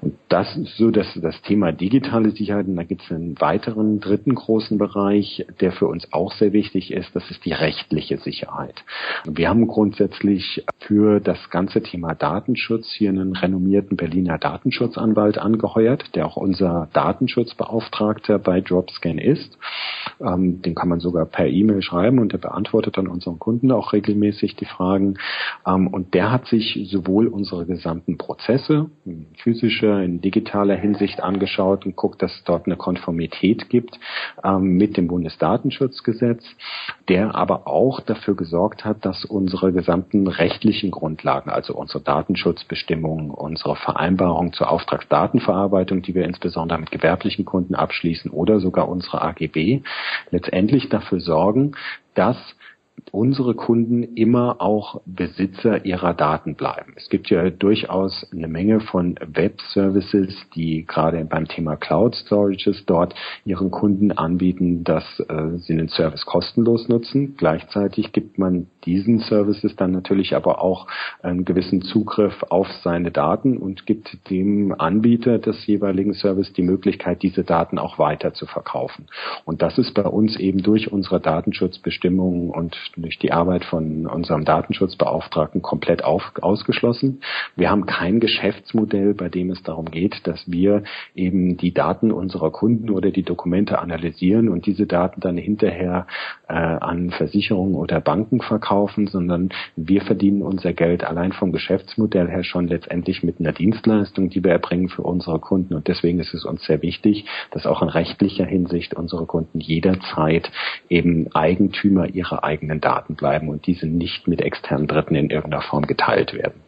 Und 0.00 0.14
das 0.28 0.56
ist 0.56 0.76
so 0.76 0.90
das, 0.90 1.06
das 1.20 1.40
Thema 1.42 1.72
digitale 1.72 2.30
Sicherheit. 2.30 2.66
Und 2.66 2.76
da 2.76 2.84
gibt 2.84 3.02
es 3.02 3.10
einen 3.10 3.40
weiteren 3.40 4.00
dritten 4.00 4.34
großen 4.34 4.78
Bereich, 4.78 5.44
der 5.60 5.72
für 5.72 5.86
uns 5.86 6.12
auch 6.12 6.32
sehr 6.32 6.52
wichtig 6.52 6.92
ist. 6.92 7.14
Das 7.14 7.30
ist 7.30 7.44
die 7.44 7.52
rechtliche 7.52 8.18
Sicherheit. 8.18 8.84
Wir 9.24 9.48
haben 9.48 9.66
grundsätzlich 9.66 10.64
für 10.78 11.20
das 11.20 11.50
ganze 11.50 11.82
Thema 11.82 12.14
Datenschutz 12.14 12.92
hier 12.92 13.10
einen 13.10 13.34
renommierten 13.34 13.96
Berliner 13.96 14.38
Datenschutzanwalt 14.38 15.38
angeheuert, 15.38 16.14
der 16.14 16.26
auch 16.26 16.36
unser 16.36 16.88
Datenschutzbeauftragter 17.60 18.38
bei 18.38 18.60
Dropscan 18.60 19.18
ist. 19.18 19.56
Ähm, 20.20 20.62
den 20.62 20.74
kann 20.74 20.88
man 20.88 21.00
sogar 21.00 21.24
per 21.26 21.46
E-Mail 21.46 21.82
schreiben 21.82 22.18
und 22.18 22.32
der 22.32 22.38
beantwortet 22.38 22.96
dann 22.96 23.08
unseren 23.08 23.38
Kunden 23.38 23.72
auch 23.72 23.92
regelmäßig 23.92 24.56
die 24.56 24.66
Fragen. 24.66 25.14
Ähm, 25.66 25.86
und 25.88 26.14
der 26.14 26.30
hat 26.30 26.46
sich 26.46 26.88
sowohl 26.90 27.26
unsere 27.26 27.66
gesamten 27.66 28.18
Prozesse 28.18 28.90
in 29.04 29.26
physischer, 29.42 30.02
in 30.02 30.20
digitaler 30.20 30.76
Hinsicht 30.76 31.22
angeschaut 31.22 31.86
und 31.86 31.96
guckt, 31.96 32.22
dass 32.22 32.32
es 32.34 32.44
dort 32.44 32.66
eine 32.66 32.76
Konformität 32.76 33.68
gibt 33.68 33.98
ähm, 34.44 34.76
mit 34.76 34.96
dem 34.96 35.08
Bundesdatenschutzgesetz, 35.08 36.44
der 37.08 37.34
aber 37.34 37.66
auch 37.66 38.00
dafür 38.00 38.36
gesorgt 38.36 38.84
hat, 38.84 39.04
dass 39.04 39.24
unsere 39.24 39.72
gesamten 39.72 40.26
rechtlichen 40.26 40.90
Grundlagen, 40.90 41.50
also 41.50 41.74
unsere 41.74 42.00
Datenschutzbestimmungen, 42.00 43.30
unsere 43.30 43.76
Vereinbarung 43.76 44.52
zur 44.52 44.70
Auftragsdatenverarbeitung, 44.70 46.02
die 46.02 46.14
wir 46.14 46.24
insbesondere 46.24 46.78
mit 46.78 46.90
gewerblichen 46.90 47.44
Kunden 47.44 47.74
abschließen 47.74 48.30
oder 48.30 48.60
sogar 48.60 48.88
unsere 48.88 49.22
AGB, 49.22 49.82
letztendlich 50.30 50.88
dafür 50.88 51.20
sorgen, 51.20 51.72
dass 52.14 52.36
unsere 53.12 53.54
Kunden 53.54 54.02
immer 54.02 54.60
auch 54.60 55.00
Besitzer 55.06 55.84
ihrer 55.84 56.14
Daten 56.14 56.54
bleiben. 56.54 56.94
Es 56.96 57.08
gibt 57.08 57.30
ja 57.30 57.50
durchaus 57.50 58.26
eine 58.32 58.48
Menge 58.48 58.80
von 58.80 59.16
Web-Services, 59.20 60.34
die 60.54 60.86
gerade 60.86 61.24
beim 61.24 61.48
Thema 61.48 61.76
Cloud 61.76 62.16
Storages 62.16 62.84
dort 62.86 63.14
ihren 63.44 63.70
Kunden 63.70 64.12
anbieten, 64.12 64.84
dass 64.84 65.04
äh, 65.20 65.58
sie 65.58 65.76
den 65.76 65.88
Service 65.88 66.26
kostenlos 66.26 66.88
nutzen. 66.88 67.34
Gleichzeitig 67.36 68.12
gibt 68.12 68.38
man 68.38 68.66
diesen 68.84 69.18
Services 69.20 69.76
dann 69.76 69.92
natürlich 69.92 70.34
aber 70.34 70.62
auch 70.62 70.86
einen 71.22 71.44
gewissen 71.44 71.82
Zugriff 71.82 72.44
auf 72.48 72.68
seine 72.82 73.10
Daten 73.10 73.58
und 73.58 73.86
gibt 73.86 74.30
dem 74.30 74.74
Anbieter 74.78 75.38
des 75.38 75.66
jeweiligen 75.66 76.14
Service 76.14 76.52
die 76.52 76.62
Möglichkeit, 76.62 77.22
diese 77.22 77.44
Daten 77.44 77.78
auch 77.78 77.98
weiter 77.98 78.32
zu 78.34 78.46
verkaufen. 78.46 79.06
Und 79.44 79.62
das 79.62 79.78
ist 79.78 79.94
bei 79.94 80.02
uns 80.02 80.38
eben 80.38 80.62
durch 80.62 80.92
unsere 80.92 81.20
Datenschutzbestimmungen 81.20 82.50
und 82.50 82.76
durch 82.96 83.18
die 83.18 83.32
Arbeit 83.32 83.64
von 83.64 84.06
unserem 84.06 84.44
Datenschutzbeauftragten 84.44 85.62
komplett 85.62 86.04
auf, 86.04 86.32
ausgeschlossen. 86.40 87.22
Wir 87.56 87.70
haben 87.70 87.86
kein 87.86 88.20
Geschäftsmodell, 88.20 89.14
bei 89.14 89.28
dem 89.28 89.50
es 89.50 89.62
darum 89.62 89.86
geht, 89.86 90.26
dass 90.26 90.50
wir 90.50 90.82
eben 91.14 91.56
die 91.56 91.72
Daten 91.72 92.12
unserer 92.12 92.50
Kunden 92.50 92.90
oder 92.90 93.10
die 93.10 93.22
Dokumente 93.22 93.78
analysieren 93.78 94.48
und 94.48 94.66
diese 94.66 94.86
Daten 94.86 95.20
dann 95.20 95.36
hinterher 95.36 96.06
äh, 96.48 96.54
an 96.54 97.10
Versicherungen 97.10 97.74
oder 97.74 98.00
Banken 98.00 98.40
verkaufen, 98.40 99.06
sondern 99.06 99.50
wir 99.76 100.02
verdienen 100.02 100.42
unser 100.42 100.72
Geld 100.72 101.04
allein 101.04 101.32
vom 101.32 101.52
Geschäftsmodell 101.52 102.28
her 102.28 102.44
schon 102.44 102.68
letztendlich 102.68 103.22
mit 103.22 103.40
einer 103.40 103.52
Dienstleistung, 103.52 104.30
die 104.30 104.42
wir 104.42 104.52
erbringen 104.52 104.88
für 104.88 105.02
unsere 105.02 105.38
Kunden. 105.38 105.74
Und 105.74 105.88
deswegen 105.88 106.18
ist 106.18 106.34
es 106.34 106.44
uns 106.44 106.64
sehr 106.64 106.82
wichtig, 106.82 107.24
dass 107.50 107.66
auch 107.66 107.82
in 107.82 107.88
rechtlicher 107.88 108.44
Hinsicht 108.44 108.94
unsere 108.94 109.26
Kunden 109.26 109.60
jederzeit 109.60 110.50
eben 110.88 111.32
Eigentümer 111.34 112.08
ihrer 112.08 112.44
eigenen 112.44 112.79
Daten 112.80 113.14
bleiben 113.14 113.48
und 113.48 113.66
diese 113.66 113.86
nicht 113.86 114.26
mit 114.28 114.40
externen 114.40 114.86
Dritten 114.86 115.14
in 115.14 115.30
irgendeiner 115.30 115.62
Form 115.62 115.86
geteilt 115.86 116.34
werden. 116.34 116.60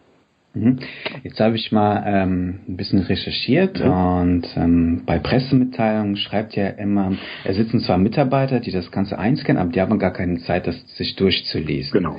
Mhm. 0.55 0.81
Jetzt 1.23 1.41
habe 1.41 1.57
ich 1.57 1.73
mal 1.73 2.03
ähm, 2.07 2.61
ein 2.69 2.77
bisschen 2.77 3.01
recherchiert 3.01 3.83
mhm. 3.83 3.91
und 3.91 4.57
ähm, 4.57 5.03
bei 5.07 5.19
Pressemitteilungen 5.19 6.17
schreibt 6.17 6.55
ja 6.55 6.69
immer, 6.69 7.13
es 7.45 7.57
sitzen 7.57 7.81
zwar 7.81 7.99
Mitarbeiter, 7.99 8.61
die 8.61 8.71
das 8.71 8.91
Ganze 8.91 9.19
einscannen, 9.19 9.61
aber 9.61 9.73
die 9.73 9.81
haben 9.81 9.99
gar 9.99 10.13
keine 10.13 10.39
Zeit, 10.41 10.67
das 10.67 10.77
sich 10.97 11.17
durchzulesen. 11.17 11.93
Genau. 11.93 12.19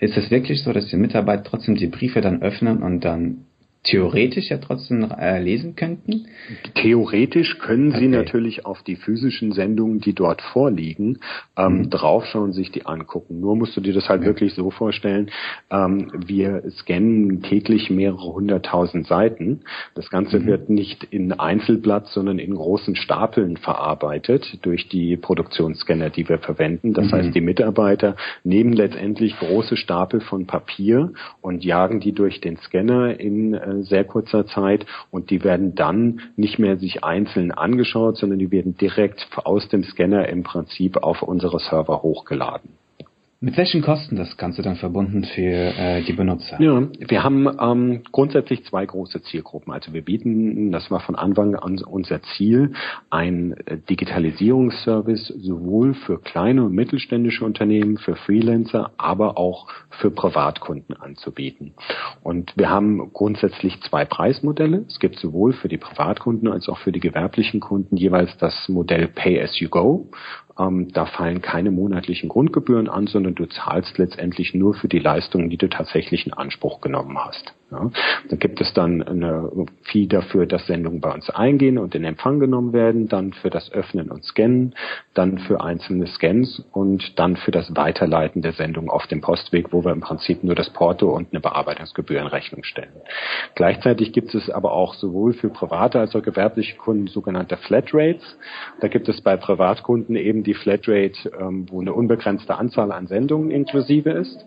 Ist 0.00 0.16
es 0.16 0.30
wirklich 0.30 0.62
so, 0.62 0.72
dass 0.72 0.86
die 0.86 0.96
Mitarbeiter 0.96 1.42
trotzdem 1.42 1.74
die 1.74 1.88
Briefe 1.88 2.20
dann 2.20 2.40
öffnen 2.40 2.82
und 2.82 3.04
dann 3.04 3.44
theoretisch 3.84 4.50
ja 4.50 4.58
trotzdem 4.58 5.10
äh, 5.10 5.40
lesen 5.40 5.76
könnten? 5.76 6.26
Theoretisch 6.74 7.58
können 7.58 7.90
okay. 7.90 8.00
Sie 8.00 8.08
natürlich 8.08 8.66
auf 8.66 8.82
die 8.82 8.96
physischen 8.96 9.52
Sendungen, 9.52 10.00
die 10.00 10.14
dort 10.14 10.42
vorliegen, 10.42 11.18
ähm, 11.56 11.78
mhm. 11.78 11.90
draufschauen, 11.90 12.52
sich 12.52 12.70
die 12.70 12.86
angucken. 12.86 13.40
Nur 13.40 13.56
musst 13.56 13.76
du 13.76 13.80
dir 13.80 13.92
das 13.92 14.08
halt 14.08 14.20
okay. 14.20 14.28
wirklich 14.28 14.54
so 14.54 14.70
vorstellen, 14.70 15.30
ähm, 15.70 16.10
wir 16.26 16.62
scannen 16.70 17.42
täglich 17.42 17.90
mehrere 17.90 18.32
hunderttausend 18.32 19.06
Seiten. 19.06 19.60
Das 19.94 20.10
Ganze 20.10 20.40
mhm. 20.40 20.46
wird 20.46 20.70
nicht 20.70 21.04
in 21.04 21.32
Einzelblatt, 21.32 22.08
sondern 22.08 22.38
in 22.38 22.54
großen 22.54 22.96
Stapeln 22.96 23.56
verarbeitet 23.56 24.58
durch 24.62 24.88
die 24.88 25.16
Produktionsscanner, 25.16 26.10
die 26.10 26.28
wir 26.28 26.38
verwenden. 26.38 26.94
Das 26.94 27.06
mhm. 27.06 27.12
heißt, 27.12 27.34
die 27.34 27.40
Mitarbeiter 27.40 28.16
nehmen 28.44 28.72
letztendlich 28.72 29.38
große 29.38 29.76
Stapel 29.76 30.20
von 30.20 30.46
Papier 30.46 31.12
und 31.40 31.64
jagen 31.64 32.00
die 32.00 32.12
durch 32.12 32.40
den 32.40 32.56
Scanner 32.58 33.18
in 33.18 33.54
äh, 33.68 33.82
sehr 33.82 34.04
kurzer 34.04 34.46
Zeit 34.46 34.86
und 35.10 35.30
die 35.30 35.44
werden 35.44 35.74
dann 35.74 36.20
nicht 36.36 36.58
mehr 36.58 36.76
sich 36.76 37.04
einzeln 37.04 37.52
angeschaut, 37.52 38.16
sondern 38.16 38.38
die 38.38 38.50
werden 38.50 38.76
direkt 38.76 39.28
aus 39.36 39.68
dem 39.68 39.84
Scanner 39.84 40.28
im 40.28 40.42
Prinzip 40.42 40.96
auf 40.98 41.22
unsere 41.22 41.58
Server 41.58 42.02
hochgeladen. 42.02 42.70
Mit 43.40 43.56
welchen 43.56 43.82
Kosten 43.82 44.16
das 44.16 44.36
Ganze 44.36 44.62
dann 44.62 44.74
verbunden 44.74 45.22
für 45.22 45.42
äh, 45.42 46.02
die 46.02 46.12
Benutzer? 46.12 46.60
Ja, 46.60 46.88
wir 46.98 47.22
haben 47.22 47.46
ähm, 47.60 48.02
grundsätzlich 48.10 48.64
zwei 48.64 48.84
große 48.84 49.22
Zielgruppen. 49.22 49.72
Also 49.72 49.92
wir 49.92 50.04
bieten, 50.04 50.72
das 50.72 50.90
war 50.90 50.98
von 50.98 51.14
Anfang 51.14 51.54
an 51.54 51.78
unser 51.84 52.20
Ziel, 52.22 52.72
ein 53.10 53.52
äh, 53.66 53.78
Digitalisierungsservice 53.78 55.28
sowohl 55.28 55.94
für 55.94 56.20
kleine 56.20 56.64
und 56.64 56.72
mittelständische 56.72 57.44
Unternehmen, 57.44 57.98
für 57.98 58.16
Freelancer, 58.16 58.90
aber 58.96 59.38
auch 59.38 59.68
für 59.90 60.10
Privatkunden 60.10 60.96
anzubieten. 60.96 61.74
Und 62.24 62.52
wir 62.56 62.70
haben 62.70 63.12
grundsätzlich 63.12 63.80
zwei 63.82 64.04
Preismodelle. 64.04 64.84
Es 64.88 64.98
gibt 64.98 65.14
sowohl 65.14 65.52
für 65.52 65.68
die 65.68 65.78
Privatkunden 65.78 66.48
als 66.48 66.68
auch 66.68 66.78
für 66.78 66.90
die 66.90 66.98
gewerblichen 66.98 67.60
Kunden 67.60 67.96
jeweils 67.96 68.36
das 68.38 68.68
Modell 68.68 69.06
Pay 69.06 69.40
as 69.40 69.60
you 69.60 69.68
go 69.68 70.10
ähm, 70.58 70.92
da 70.92 71.06
fallen 71.06 71.42
keine 71.42 71.70
monatlichen 71.70 72.28
Grundgebühren 72.28 72.88
an, 72.88 73.06
sondern 73.06 73.34
du 73.34 73.46
zahlst 73.46 73.98
letztendlich 73.98 74.54
nur 74.54 74.74
für 74.74 74.88
die 74.88 74.98
Leistungen, 74.98 75.50
die 75.50 75.56
du 75.56 75.68
tatsächlich 75.68 76.26
in 76.26 76.32
Anspruch 76.32 76.80
genommen 76.80 77.18
hast. 77.18 77.54
Ja. 77.70 77.90
Da 78.30 78.36
gibt 78.36 78.62
es 78.62 78.72
dann 78.72 79.02
eine 79.02 79.50
Fee 79.82 80.06
dafür, 80.06 80.46
dass 80.46 80.66
Sendungen 80.66 81.00
bei 81.00 81.12
uns 81.12 81.28
eingehen 81.28 81.76
und 81.76 81.94
in 81.94 82.04
Empfang 82.04 82.40
genommen 82.40 82.72
werden, 82.72 83.08
dann 83.08 83.34
für 83.34 83.50
das 83.50 83.70
Öffnen 83.72 84.10
und 84.10 84.24
Scannen, 84.24 84.74
dann 85.12 85.38
für 85.38 85.60
einzelne 85.60 86.06
Scans 86.06 86.64
und 86.72 87.18
dann 87.18 87.36
für 87.36 87.50
das 87.50 87.76
Weiterleiten 87.76 88.40
der 88.40 88.52
Sendung 88.52 88.88
auf 88.88 89.06
dem 89.06 89.20
Postweg, 89.20 89.70
wo 89.72 89.84
wir 89.84 89.92
im 89.92 90.00
Prinzip 90.00 90.44
nur 90.44 90.54
das 90.54 90.70
Porto 90.70 91.14
und 91.14 91.28
eine 91.32 91.40
Bearbeitungsgebühr 91.40 92.20
in 92.20 92.26
Rechnung 92.26 92.64
stellen. 92.64 92.92
Gleichzeitig 93.54 94.12
gibt 94.12 94.34
es 94.34 94.48
aber 94.48 94.72
auch 94.72 94.94
sowohl 94.94 95.34
für 95.34 95.50
private 95.50 96.00
als 96.00 96.16
auch 96.16 96.22
gewerbliche 96.22 96.76
Kunden 96.76 97.06
sogenannte 97.08 97.58
Flatrates. 97.58 98.38
Da 98.80 98.88
gibt 98.88 99.10
es 99.10 99.20
bei 99.20 99.36
Privatkunden 99.36 100.16
eben 100.16 100.42
die 100.42 100.54
Flatrate, 100.54 101.30
ähm, 101.38 101.66
wo 101.68 101.82
eine 101.82 101.92
unbegrenzte 101.92 102.56
Anzahl 102.56 102.92
an 102.92 103.08
Sendungen 103.08 103.50
inklusive 103.50 104.10
ist. 104.10 104.46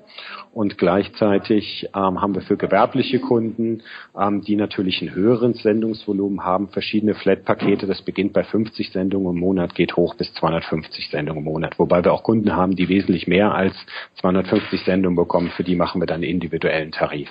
Und 0.54 0.78
gleichzeitig 0.78 1.88
ähm, 1.96 2.22
haben 2.22 2.36
wir 2.36 2.42
für 2.42 2.58
gewerbliche 2.58 3.11
Kunden, 3.20 3.84
ähm, 4.20 4.42
die 4.42 4.56
natürlich 4.56 5.02
ein 5.02 5.14
höheres 5.14 5.62
Sendungsvolumen 5.64 6.44
haben, 6.44 6.70
verschiedene 6.70 7.14
Flat-Pakete. 7.16 7.88
Das 7.88 8.02
beginnt 8.02 8.34
bei 8.34 8.44
50 8.44 8.92
Sendungen 8.92 9.36
im 9.36 9.40
Monat, 9.40 9.76
geht 9.76 9.96
hoch 9.96 10.16
bis 10.16 10.34
250 10.36 11.10
Sendungen 11.10 11.46
im 11.46 11.52
Monat. 11.52 11.80
Wobei 11.80 12.04
wir 12.04 12.14
auch 12.14 12.24
Kunden 12.24 12.56
haben, 12.56 12.76
die 12.76 12.90
wesentlich 12.90 13.28
mehr 13.28 13.54
als 13.54 13.76
250 14.20 14.82
Sendungen 14.82 15.16
bekommen. 15.16 15.50
Für 15.56 15.64
die 15.64 15.76
machen 15.76 16.02
wir 16.02 16.08
dann 16.08 16.22
einen 16.22 16.32
individuellen 16.32 16.92
Tarif. 16.92 17.30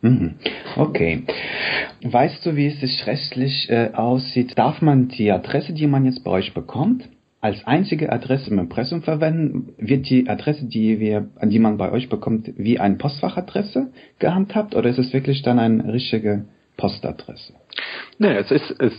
Mhm. 0.00 0.34
Okay. 0.76 1.24
Weißt 2.02 2.46
du, 2.46 2.54
wie 2.54 2.68
es 2.68 2.80
sich 2.80 3.06
rechtlich 3.06 3.68
äh, 3.68 3.90
aussieht? 3.94 4.56
Darf 4.56 4.80
man 4.80 5.08
die 5.08 5.30
Adresse, 5.32 5.72
die 5.72 5.86
man 5.86 6.04
jetzt 6.04 6.22
bei 6.22 6.30
euch 6.30 6.54
bekommt, 6.54 7.08
als 7.40 7.64
einzige 7.66 8.12
Adresse 8.12 8.50
im 8.50 8.58
Impressum 8.58 9.02
verwenden, 9.02 9.74
wird 9.78 10.10
die 10.10 10.28
Adresse, 10.28 10.66
die 10.66 10.98
wir, 10.98 11.28
die 11.42 11.58
man 11.58 11.76
bei 11.76 11.92
euch 11.92 12.08
bekommt, 12.08 12.52
wie 12.56 12.80
eine 12.80 12.96
Postfachadresse 12.96 13.92
gehandhabt 14.18 14.74
oder 14.74 14.90
ist 14.90 14.98
es 14.98 15.12
wirklich 15.12 15.42
dann 15.42 15.58
eine 15.58 15.92
richtige 15.92 16.46
Postadresse? 16.76 17.54
Nee, 18.18 18.36
es 18.36 18.50
ist, 18.50 18.74
es 18.78 18.92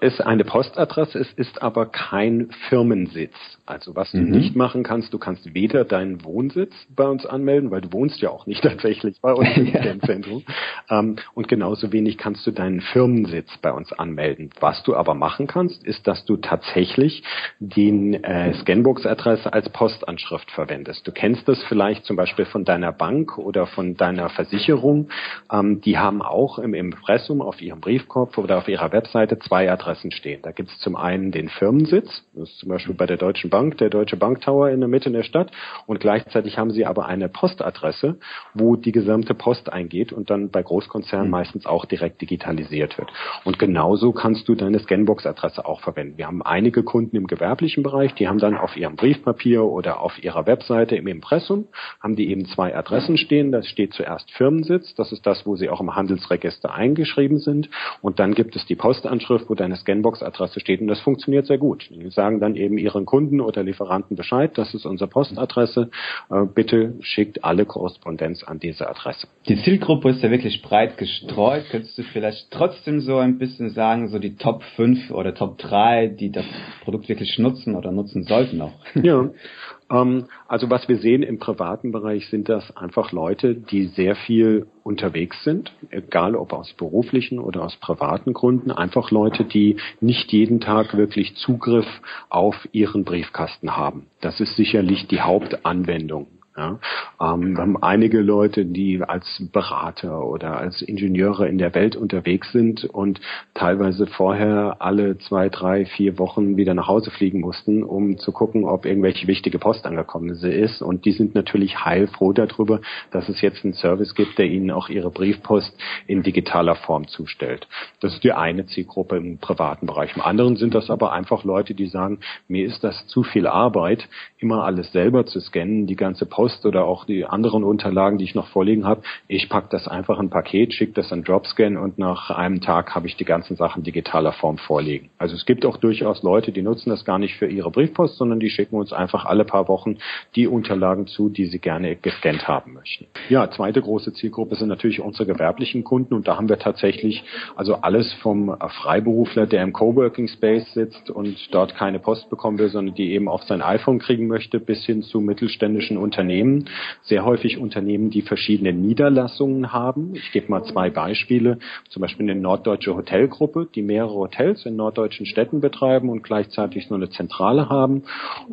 ist 0.00 0.20
eine 0.20 0.44
Postadresse, 0.44 1.18
es 1.18 1.32
ist 1.34 1.62
aber 1.62 1.86
kein 1.86 2.50
Firmensitz. 2.68 3.34
Also 3.66 3.96
was 3.96 4.12
du 4.12 4.18
mhm. 4.18 4.30
nicht 4.30 4.54
machen 4.54 4.84
kannst, 4.84 5.12
du 5.12 5.18
kannst 5.18 5.52
weder 5.54 5.84
deinen 5.84 6.24
Wohnsitz 6.24 6.72
bei 6.94 7.04
uns 7.04 7.26
anmelden, 7.26 7.72
weil 7.72 7.80
du 7.80 7.92
wohnst 7.92 8.20
ja 8.20 8.30
auch 8.30 8.46
nicht 8.46 8.62
tatsächlich 8.62 9.20
bei 9.20 9.32
uns 9.32 9.48
im 9.56 9.66
ja. 9.66 9.98
Zentrum. 10.00 10.44
Ähm, 10.88 11.16
und 11.34 11.48
genauso 11.48 11.92
wenig 11.92 12.16
kannst 12.16 12.46
du 12.46 12.52
deinen 12.52 12.80
Firmensitz 12.80 13.50
bei 13.62 13.72
uns 13.72 13.92
anmelden. 13.92 14.50
Was 14.60 14.82
du 14.84 14.94
aber 14.94 15.14
machen 15.14 15.48
kannst, 15.48 15.84
ist, 15.84 16.06
dass 16.06 16.24
du 16.24 16.36
tatsächlich 16.36 17.24
den 17.58 18.14
äh, 18.22 18.54
Scanbox-Adresse 18.54 19.52
als 19.52 19.68
Postanschrift 19.70 20.50
verwendest. 20.52 21.06
Du 21.06 21.12
kennst 21.12 21.48
das 21.48 21.62
vielleicht 21.64 22.04
zum 22.04 22.16
Beispiel 22.16 22.44
von 22.44 22.64
deiner 22.64 22.92
Bank 22.92 23.36
oder 23.36 23.66
von 23.66 23.96
deiner 23.96 24.28
Versicherung. 24.28 25.08
Ähm, 25.50 25.80
die 25.80 25.98
haben 25.98 26.22
auch 26.22 26.60
im 26.60 26.72
Impressum 26.74 27.42
auf 27.42 27.60
ihrem 27.60 27.80
Briefkopf 27.80 28.35
oder 28.38 28.58
auf 28.58 28.68
ihrer 28.68 28.92
Webseite 28.92 29.38
zwei 29.38 29.70
Adressen 29.70 30.10
stehen. 30.10 30.40
Da 30.42 30.52
gibt 30.52 30.70
es 30.70 30.78
zum 30.78 30.96
einen 30.96 31.32
den 31.32 31.48
Firmensitz, 31.48 32.24
das 32.34 32.50
ist 32.50 32.58
zum 32.58 32.68
Beispiel 32.68 32.94
bei 32.94 33.06
der 33.06 33.16
Deutschen 33.16 33.50
Bank, 33.50 33.78
der 33.78 33.90
Deutsche 33.90 34.16
Bank 34.16 34.40
Tower 34.40 34.70
in 34.70 34.80
der 34.80 34.88
Mitte 34.88 35.10
der 35.10 35.22
Stadt 35.22 35.50
und 35.86 36.00
gleichzeitig 36.00 36.58
haben 36.58 36.70
sie 36.70 36.86
aber 36.86 37.06
eine 37.06 37.28
Postadresse, 37.28 38.18
wo 38.54 38.76
die 38.76 38.92
gesamte 38.92 39.34
Post 39.34 39.72
eingeht 39.72 40.12
und 40.12 40.30
dann 40.30 40.50
bei 40.50 40.62
Großkonzernen 40.62 41.26
mhm. 41.26 41.32
meistens 41.32 41.66
auch 41.66 41.84
direkt 41.84 42.20
digitalisiert 42.20 42.98
wird. 42.98 43.10
Und 43.44 43.58
genauso 43.58 44.12
kannst 44.12 44.48
du 44.48 44.54
deine 44.54 44.78
Scanbox-Adresse 44.78 45.64
auch 45.64 45.80
verwenden. 45.80 46.18
Wir 46.18 46.26
haben 46.26 46.42
einige 46.42 46.82
Kunden 46.82 47.16
im 47.16 47.26
gewerblichen 47.26 47.82
Bereich, 47.82 48.14
die 48.14 48.28
haben 48.28 48.38
dann 48.38 48.56
auf 48.56 48.76
ihrem 48.76 48.96
Briefpapier 48.96 49.64
oder 49.64 50.00
auf 50.00 50.22
ihrer 50.22 50.46
Webseite 50.46 50.96
im 50.96 51.06
Impressum, 51.06 51.68
haben 52.02 52.16
die 52.16 52.30
eben 52.30 52.46
zwei 52.46 52.76
Adressen 52.76 53.16
stehen. 53.16 53.52
Da 53.52 53.62
steht 53.62 53.94
zuerst 53.94 54.30
Firmensitz, 54.32 54.94
das 54.94 55.12
ist 55.12 55.26
das, 55.26 55.46
wo 55.46 55.56
sie 55.56 55.68
auch 55.68 55.80
im 55.80 55.94
Handelsregister 55.94 56.72
eingeschrieben 56.72 57.38
sind. 57.38 57.68
Und 58.02 58.18
dann 58.18 58.25
gibt 58.34 58.56
es 58.56 58.66
die 58.66 58.74
Postanschrift, 58.74 59.48
wo 59.48 59.54
deine 59.54 59.76
Scanbox-Adresse 59.76 60.60
steht 60.60 60.80
und 60.80 60.88
das 60.88 61.00
funktioniert 61.00 61.46
sehr 61.46 61.58
gut. 61.58 61.88
Die 61.90 62.10
sagen 62.10 62.40
dann 62.40 62.56
eben 62.56 62.78
ihren 62.78 63.06
Kunden 63.06 63.40
oder 63.40 63.62
Lieferanten 63.62 64.16
Bescheid, 64.16 64.56
das 64.56 64.74
ist 64.74 64.86
unsere 64.86 65.08
Postadresse, 65.08 65.90
äh, 66.30 66.44
bitte 66.46 66.94
schickt 67.00 67.44
alle 67.44 67.64
Korrespondenz 67.64 68.42
an 68.44 68.58
diese 68.58 68.88
Adresse. 68.88 69.28
Die 69.48 69.56
Zielgruppe 69.62 70.10
ist 70.10 70.22
ja 70.22 70.30
wirklich 70.30 70.62
breit 70.62 70.98
gestreut. 70.98 71.64
Könntest 71.70 71.98
du 71.98 72.02
vielleicht 72.02 72.50
trotzdem 72.50 73.00
so 73.00 73.18
ein 73.18 73.38
bisschen 73.38 73.70
sagen, 73.70 74.08
so 74.08 74.18
die 74.18 74.36
Top 74.36 74.62
5 74.76 75.10
oder 75.10 75.34
Top 75.34 75.58
3, 75.58 76.08
die 76.08 76.30
das 76.30 76.46
Produkt 76.82 77.08
wirklich 77.08 77.38
nutzen 77.38 77.74
oder 77.74 77.92
nutzen 77.92 78.24
sollten 78.24 78.60
auch? 78.60 78.72
Ja, 78.94 79.30
also 79.88 80.68
was 80.68 80.88
wir 80.88 80.98
sehen 80.98 81.22
im 81.22 81.38
privaten 81.38 81.92
Bereich 81.92 82.28
sind 82.28 82.48
das 82.48 82.76
einfach 82.76 83.12
Leute, 83.12 83.54
die 83.54 83.86
sehr 83.86 84.16
viel 84.16 84.66
unterwegs 84.82 85.44
sind, 85.44 85.72
egal 85.90 86.34
ob 86.34 86.52
aus 86.52 86.72
beruflichen 86.72 87.38
oder 87.38 87.62
aus 87.62 87.76
privaten 87.76 88.32
Gründen, 88.32 88.72
einfach 88.72 89.12
Leute, 89.12 89.44
die 89.44 89.76
nicht 90.00 90.32
jeden 90.32 90.60
Tag 90.60 90.96
wirklich 90.96 91.36
Zugriff 91.36 91.86
auf 92.28 92.68
ihren 92.72 93.04
Briefkasten 93.04 93.76
haben. 93.76 94.06
Das 94.20 94.40
ist 94.40 94.56
sicherlich 94.56 95.06
die 95.06 95.20
Hauptanwendung 95.20 96.26
Ja? 96.56 96.78
Ähm, 97.20 97.56
wir 97.56 97.62
haben 97.62 97.82
einige 97.82 98.20
Leute, 98.20 98.64
die 98.64 99.02
als 99.02 99.26
Berater 99.52 100.24
oder 100.24 100.56
als 100.56 100.82
Ingenieure 100.82 101.48
in 101.48 101.58
der 101.58 101.74
Welt 101.74 101.96
unterwegs 101.96 102.50
sind 102.52 102.84
und 102.84 103.20
teilweise 103.54 104.06
vorher 104.06 104.76
alle 104.80 105.18
zwei, 105.18 105.48
drei, 105.48 105.84
vier 105.84 106.18
Wochen 106.18 106.56
wieder 106.56 106.74
nach 106.74 106.88
Hause 106.88 107.10
fliegen 107.10 107.40
mussten, 107.40 107.82
um 107.82 108.18
zu 108.18 108.32
gucken, 108.32 108.64
ob 108.64 108.86
irgendwelche 108.86 109.26
wichtige 109.26 109.58
Post 109.58 109.86
angekommen 109.86 110.30
ist. 110.30 110.82
Und 110.82 111.04
die 111.04 111.12
sind 111.12 111.34
natürlich 111.34 111.84
heilfroh 111.84 112.32
darüber, 112.32 112.80
dass 113.10 113.28
es 113.28 113.40
jetzt 113.40 113.64
einen 113.64 113.74
Service 113.74 114.14
gibt, 114.14 114.38
der 114.38 114.46
ihnen 114.46 114.70
auch 114.70 114.88
ihre 114.88 115.10
Briefpost 115.10 115.76
in 116.06 116.22
digitaler 116.22 116.76
Form 116.76 117.08
zustellt. 117.08 117.68
Das 118.00 118.14
ist 118.14 118.24
die 118.24 118.32
eine 118.32 118.66
Zielgruppe 118.66 119.16
im 119.16 119.38
privaten 119.38 119.86
Bereich. 119.86 120.14
Im 120.16 120.22
anderen 120.22 120.56
sind 120.56 120.74
das 120.74 120.90
aber 120.90 121.12
einfach 121.12 121.44
Leute, 121.44 121.74
die 121.74 121.86
sagen, 121.86 122.20
mir 122.48 122.64
ist 122.64 122.82
das 122.82 123.06
zu 123.06 123.22
viel 123.22 123.46
Arbeit, 123.46 124.08
immer 124.38 124.64
alles 124.64 124.92
selber 124.92 125.26
zu 125.26 125.40
scannen, 125.40 125.86
die 125.86 125.96
ganze 125.96 126.26
Post 126.26 126.45
Post 126.46 126.64
oder 126.64 126.84
auch 126.84 127.04
die 127.06 127.24
anderen 127.24 127.64
Unterlagen, 127.64 128.18
die 128.18 128.24
ich 128.24 128.36
noch 128.36 128.46
vorliegen 128.46 128.86
habe. 128.86 129.02
Ich 129.26 129.48
packe 129.48 129.66
das 129.70 129.88
einfach 129.88 130.20
in 130.20 130.26
ein 130.26 130.30
Paket, 130.30 130.72
schicke 130.72 130.92
das 130.92 131.12
an 131.12 131.24
Dropscan 131.24 131.76
und 131.76 131.98
nach 131.98 132.30
einem 132.30 132.60
Tag 132.60 132.94
habe 132.94 133.08
ich 133.08 133.16
die 133.16 133.24
ganzen 133.24 133.56
Sachen 133.56 133.82
digitaler 133.82 134.32
Form 134.32 134.58
vorliegen. 134.58 135.10
Also 135.18 135.34
es 135.34 135.44
gibt 135.44 135.66
auch 135.66 135.76
durchaus 135.76 136.22
Leute, 136.22 136.52
die 136.52 136.62
nutzen 136.62 136.90
das 136.90 137.04
gar 137.04 137.18
nicht 137.18 137.34
für 137.34 137.46
ihre 137.46 137.70
Briefpost, 137.72 138.16
sondern 138.16 138.38
die 138.38 138.50
schicken 138.50 138.76
uns 138.76 138.92
einfach 138.92 139.24
alle 139.24 139.44
paar 139.44 139.66
Wochen 139.66 139.96
die 140.36 140.46
Unterlagen 140.46 141.08
zu, 141.08 141.28
die 141.28 141.46
sie 141.46 141.58
gerne 141.58 141.96
gescannt 141.96 142.46
haben 142.46 142.74
möchten. 142.74 143.06
Ja, 143.28 143.50
zweite 143.50 143.82
große 143.82 144.12
Zielgruppe 144.12 144.54
sind 144.54 144.68
natürlich 144.68 145.00
unsere 145.00 145.26
gewerblichen 145.26 145.82
Kunden 145.82 146.14
und 146.14 146.28
da 146.28 146.36
haben 146.36 146.48
wir 146.48 146.60
tatsächlich 146.60 147.24
also 147.56 147.74
alles 147.74 148.12
vom 148.22 148.56
Freiberufler, 148.82 149.46
der 149.46 149.64
im 149.64 149.72
Coworking 149.72 150.28
Space 150.28 150.72
sitzt 150.74 151.10
und 151.10 151.36
dort 151.52 151.74
keine 151.74 151.98
Post 151.98 152.30
bekommen 152.30 152.58
will, 152.58 152.68
sondern 152.68 152.94
die 152.94 153.12
eben 153.12 153.28
auf 153.28 153.42
sein 153.44 153.62
iPhone 153.62 153.98
kriegen 153.98 154.28
möchte, 154.28 154.60
bis 154.60 154.84
hin 154.84 155.02
zu 155.02 155.20
mittelständischen 155.20 155.96
Unternehmen 155.96 156.35
Unternehmen, 156.36 156.68
sehr 157.02 157.24
häufig 157.24 157.58
Unternehmen, 157.58 158.10
die 158.10 158.20
verschiedene 158.20 158.72
Niederlassungen 158.72 159.72
haben. 159.72 160.14
Ich 160.14 160.32
gebe 160.32 160.50
mal 160.50 160.64
zwei 160.64 160.90
Beispiele. 160.90 161.58
Zum 161.88 162.02
Beispiel 162.02 162.28
eine 162.28 162.38
norddeutsche 162.38 162.94
Hotelgruppe, 162.94 163.68
die 163.74 163.82
mehrere 163.82 164.14
Hotels 164.14 164.66
in 164.66 164.76
norddeutschen 164.76 165.24
Städten 165.24 165.60
betreiben 165.60 166.10
und 166.10 166.22
gleichzeitig 166.22 166.90
nur 166.90 166.98
eine 166.98 167.08
Zentrale 167.08 167.70
haben. 167.70 168.02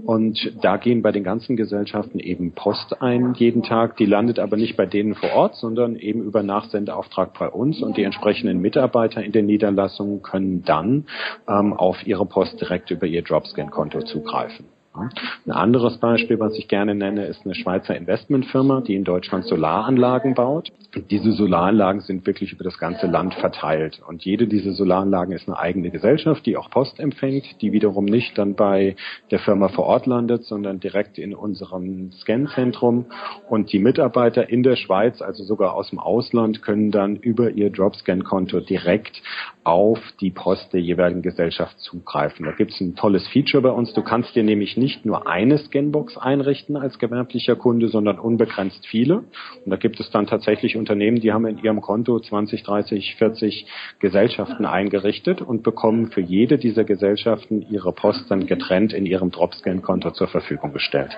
Und 0.05 0.53
da 0.61 0.77
gehen 0.77 1.01
bei 1.01 1.11
den 1.11 1.23
ganzen 1.23 1.57
Gesellschaften 1.57 2.19
eben 2.19 2.53
Post 2.53 3.01
ein 3.01 3.33
jeden 3.33 3.63
Tag. 3.63 3.97
Die 3.97 4.05
landet 4.05 4.39
aber 4.39 4.55
nicht 4.55 4.77
bei 4.77 4.85
denen 4.85 5.15
vor 5.15 5.33
Ort, 5.33 5.55
sondern 5.55 5.97
eben 5.97 6.23
über 6.23 6.41
Nachsendeauftrag 6.41 7.37
bei 7.37 7.49
uns. 7.49 7.81
Und 7.81 7.97
die 7.97 8.03
entsprechenden 8.03 8.61
Mitarbeiter 8.61 9.21
in 9.23 9.33
den 9.33 9.45
Niederlassungen 9.45 10.21
können 10.21 10.63
dann 10.63 11.05
ähm, 11.49 11.73
auf 11.73 12.07
ihre 12.07 12.25
Post 12.25 12.61
direkt 12.61 12.91
über 12.91 13.07
ihr 13.07 13.23
Dropscan-Konto 13.23 14.01
zugreifen. 14.03 14.65
Ein 14.95 15.51
anderes 15.51 15.97
Beispiel, 15.97 16.39
was 16.39 16.55
ich 16.55 16.67
gerne 16.67 16.93
nenne, 16.93 17.25
ist 17.25 17.45
eine 17.45 17.55
Schweizer 17.55 17.95
Investmentfirma, 17.95 18.81
die 18.81 18.93
in 18.93 19.03
Deutschland 19.03 19.45
Solaranlagen 19.45 20.35
baut. 20.35 20.71
diese 21.09 21.31
Solaranlagen 21.31 22.01
sind 22.01 22.27
wirklich 22.27 22.53
über 22.53 22.63
das 22.63 22.77
ganze 22.77 23.07
Land 23.07 23.33
verteilt. 23.33 24.01
Und 24.07 24.23
jede 24.23 24.47
dieser 24.47 24.73
Solaranlagen 24.73 25.33
ist 25.33 25.47
eine 25.47 25.57
eigene 25.57 25.89
Gesellschaft, 25.89 26.45
die 26.45 26.57
auch 26.57 26.69
Post 26.69 26.99
empfängt, 26.99 27.61
die 27.61 27.71
wiederum 27.71 28.05
nicht 28.05 28.37
dann 28.37 28.53
bei 28.53 28.95
der 29.31 29.39
Firma 29.39 29.69
vor 29.69 29.85
Ort 29.85 30.05
landet, 30.05 30.43
sondern 30.43 30.79
direkt 30.79 31.17
in 31.17 31.33
unserem 31.33 32.11
Scanzentrum. 32.11 33.07
Und 33.49 33.73
die 33.73 33.79
Mitarbeiter 33.79 34.47
in 34.47 34.61
der 34.61 34.75
Schweiz, 34.75 35.23
also 35.23 35.43
sogar 35.43 35.73
aus 35.73 35.89
dem 35.89 35.97
Ausland, 35.97 36.61
können 36.61 36.91
dann 36.91 37.15
über 37.15 37.49
ihr 37.49 37.71
Dropscan-Konto 37.71 38.59
direkt 38.59 39.23
auf 39.63 39.99
die 40.19 40.29
Post 40.29 40.73
der 40.73 40.81
jeweiligen 40.81 41.21
Gesellschaft 41.21 41.79
zugreifen. 41.79 42.45
Da 42.45 42.51
gibt 42.51 42.71
es 42.71 42.81
ein 42.81 42.95
tolles 42.95 43.27
Feature 43.29 43.63
bei 43.63 43.71
uns. 43.71 43.93
Du 43.93 44.03
kannst 44.03 44.35
dir 44.35 44.43
nämlich 44.43 44.77
nicht 44.77 44.82
nur 45.05 45.27
eine 45.27 45.57
Scanbox 45.57 46.17
einrichten 46.17 46.75
als 46.75 46.99
gewerblicher 46.99 47.55
Kunde, 47.55 47.87
sondern 47.87 48.19
unbegrenzt 48.19 48.85
viele. 48.87 49.17
Und 49.17 49.67
da 49.67 49.77
gibt 49.77 49.99
es 49.99 50.09
dann 50.11 50.27
tatsächlich 50.27 50.75
Unternehmen, 50.75 51.19
die 51.19 51.31
haben 51.31 51.45
in 51.45 51.57
ihrem 51.57 51.81
Konto 51.81 52.19
20, 52.19 52.63
30, 52.63 53.15
40 53.15 53.65
Gesellschaften 53.99 54.65
eingerichtet 54.65 55.41
und 55.41 55.63
bekommen 55.63 56.11
für 56.11 56.21
jede 56.21 56.57
dieser 56.57 56.83
Gesellschaften 56.83 57.65
ihre 57.69 57.93
Post 57.93 58.29
dann 58.29 58.45
getrennt 58.45 58.93
in 58.93 59.05
ihrem 59.05 59.31
Dropscan-Konto 59.31 60.11
zur 60.11 60.27
Verfügung 60.27 60.73
gestellt. 60.73 61.17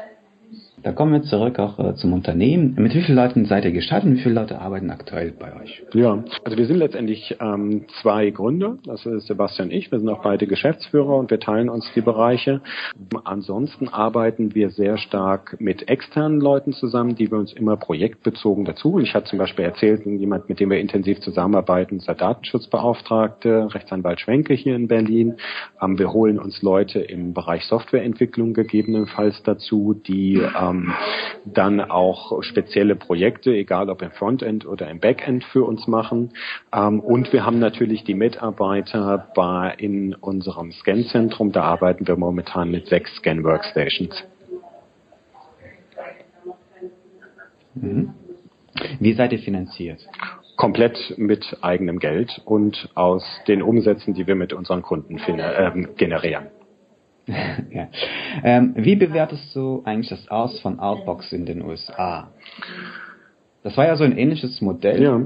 Da 0.86 0.92
kommen 0.92 1.14
wir 1.14 1.24
zurück 1.24 1.58
auch 1.58 1.80
äh, 1.80 1.96
zum 1.96 2.14
Unternehmen. 2.14 2.76
Mit 2.78 2.94
wie 2.94 3.02
vielen 3.02 3.18
Leuten 3.18 3.46
seid 3.46 3.66
ihr 3.66 3.72
gestartet 3.72 4.08
und 4.08 4.18
wie 4.18 4.22
viele 4.22 4.36
Leute 4.36 4.62
arbeiten 4.62 4.92
aktuell 4.92 5.32
bei 5.32 5.60
euch? 5.60 5.82
Ja, 5.96 6.24
also 6.44 6.58
wir 6.60 6.68
sind 6.68 6.78
letztendlich 6.78 7.36
ähm, 7.42 7.88
zwei 8.04 8.30
Gründer. 8.30 8.78
Das 8.86 9.04
ist 9.04 9.26
Sebastian 9.26 9.70
und 9.70 9.74
ich. 9.74 9.92
Wir 9.92 9.98
sind 9.98 10.08
auch 10.10 10.22
beide 10.22 10.46
Geschäftsführer 10.46 11.18
und 11.18 11.32
wir 11.32 11.40
teilen 11.40 11.70
uns 11.70 11.92
die 11.96 12.02
Bereiche. 12.02 12.62
Ansonsten 13.24 13.88
arbeiten 13.88 14.54
wir 14.54 14.70
sehr 14.70 15.00
stark 15.00 15.58
mit 15.60 15.90
externen 15.90 16.40
Leuten 16.40 16.72
zusammen, 16.72 17.16
die 17.16 17.32
wir 17.32 17.40
uns 17.40 17.52
immer 17.52 17.78
projektbezogen 17.78 18.64
dazu. 18.64 19.00
Ich 19.00 19.16
hatte 19.16 19.26
zum 19.26 19.40
Beispiel 19.40 19.66
erzählt, 19.66 20.06
jemand, 20.06 20.50
mit 20.50 20.60
dem 20.60 20.70
wir 20.70 20.80
intensiv 20.80 21.20
zusammenarbeiten, 21.22 21.98
ist 21.98 22.08
der 22.08 22.14
Datenschutzbeauftragte, 22.14 23.74
Rechtsanwalt 23.74 24.20
Schwenke 24.20 24.54
hier 24.54 24.76
in 24.76 24.88
Berlin. 24.88 25.38
Ähm, 25.82 25.98
wir 25.98 26.14
holen 26.14 26.38
uns 26.38 26.62
Leute 26.62 27.00
im 27.00 27.34
Bereich 27.34 27.66
Softwareentwicklung 27.66 28.54
gegebenenfalls 28.54 29.42
dazu, 29.42 29.96
die 29.96 30.36
ähm, 30.36 30.75
ähm, 30.76 30.94
dann 31.46 31.80
auch 31.80 32.42
spezielle 32.44 32.96
Projekte, 32.96 33.52
egal 33.52 33.90
ob 33.90 34.02
im 34.02 34.12
Frontend 34.12 34.66
oder 34.66 34.90
im 34.90 35.00
Backend 35.00 35.44
für 35.46 35.64
uns 35.64 35.88
machen. 35.88 36.34
Ähm, 36.74 37.00
und 37.00 37.32
wir 37.34 37.46
haben 37.46 37.60
natürlich 37.60 38.04
die 38.04 38.16
Mitarbeiter 38.16 39.28
bei, 39.36 39.74
in 39.78 40.16
unserem 40.16 40.72
Scan-Zentrum. 40.72 41.52
Da 41.52 41.64
arbeiten 41.64 42.08
wir 42.08 42.18
momentan 42.18 42.72
mit 42.72 42.88
sechs 42.88 43.16
Scan-Workstations. 43.18 44.24
Mhm. 47.76 48.14
Wie 49.00 49.14
seid 49.14 49.32
ihr 49.32 49.40
finanziert? 49.40 50.00
Komplett 50.58 51.16
mit 51.18 51.58
eigenem 51.62 52.00
Geld 52.00 52.42
und 52.46 52.90
aus 52.96 53.24
den 53.48 53.62
Umsätzen, 53.62 54.14
die 54.14 54.26
wir 54.26 54.36
mit 54.36 54.54
unseren 54.54 54.82
Kunden 54.82 55.18
äh, 55.18 55.72
generieren. 55.98 56.48
ja. 57.72 57.88
ähm, 58.44 58.74
wie 58.76 58.96
bewertest 58.96 59.56
du 59.56 59.82
eigentlich 59.86 60.10
das 60.10 60.28
Aus 60.30 60.60
von 60.60 60.80
Outbox 60.80 61.32
in 61.32 61.46
den 61.46 61.64
USA? 61.64 62.32
Das 63.64 63.76
war 63.78 63.86
ja 63.86 63.96
so 63.96 64.04
ein 64.04 64.18
ähnliches 64.18 64.62
Modell. 64.62 65.02
Ja. 65.02 65.22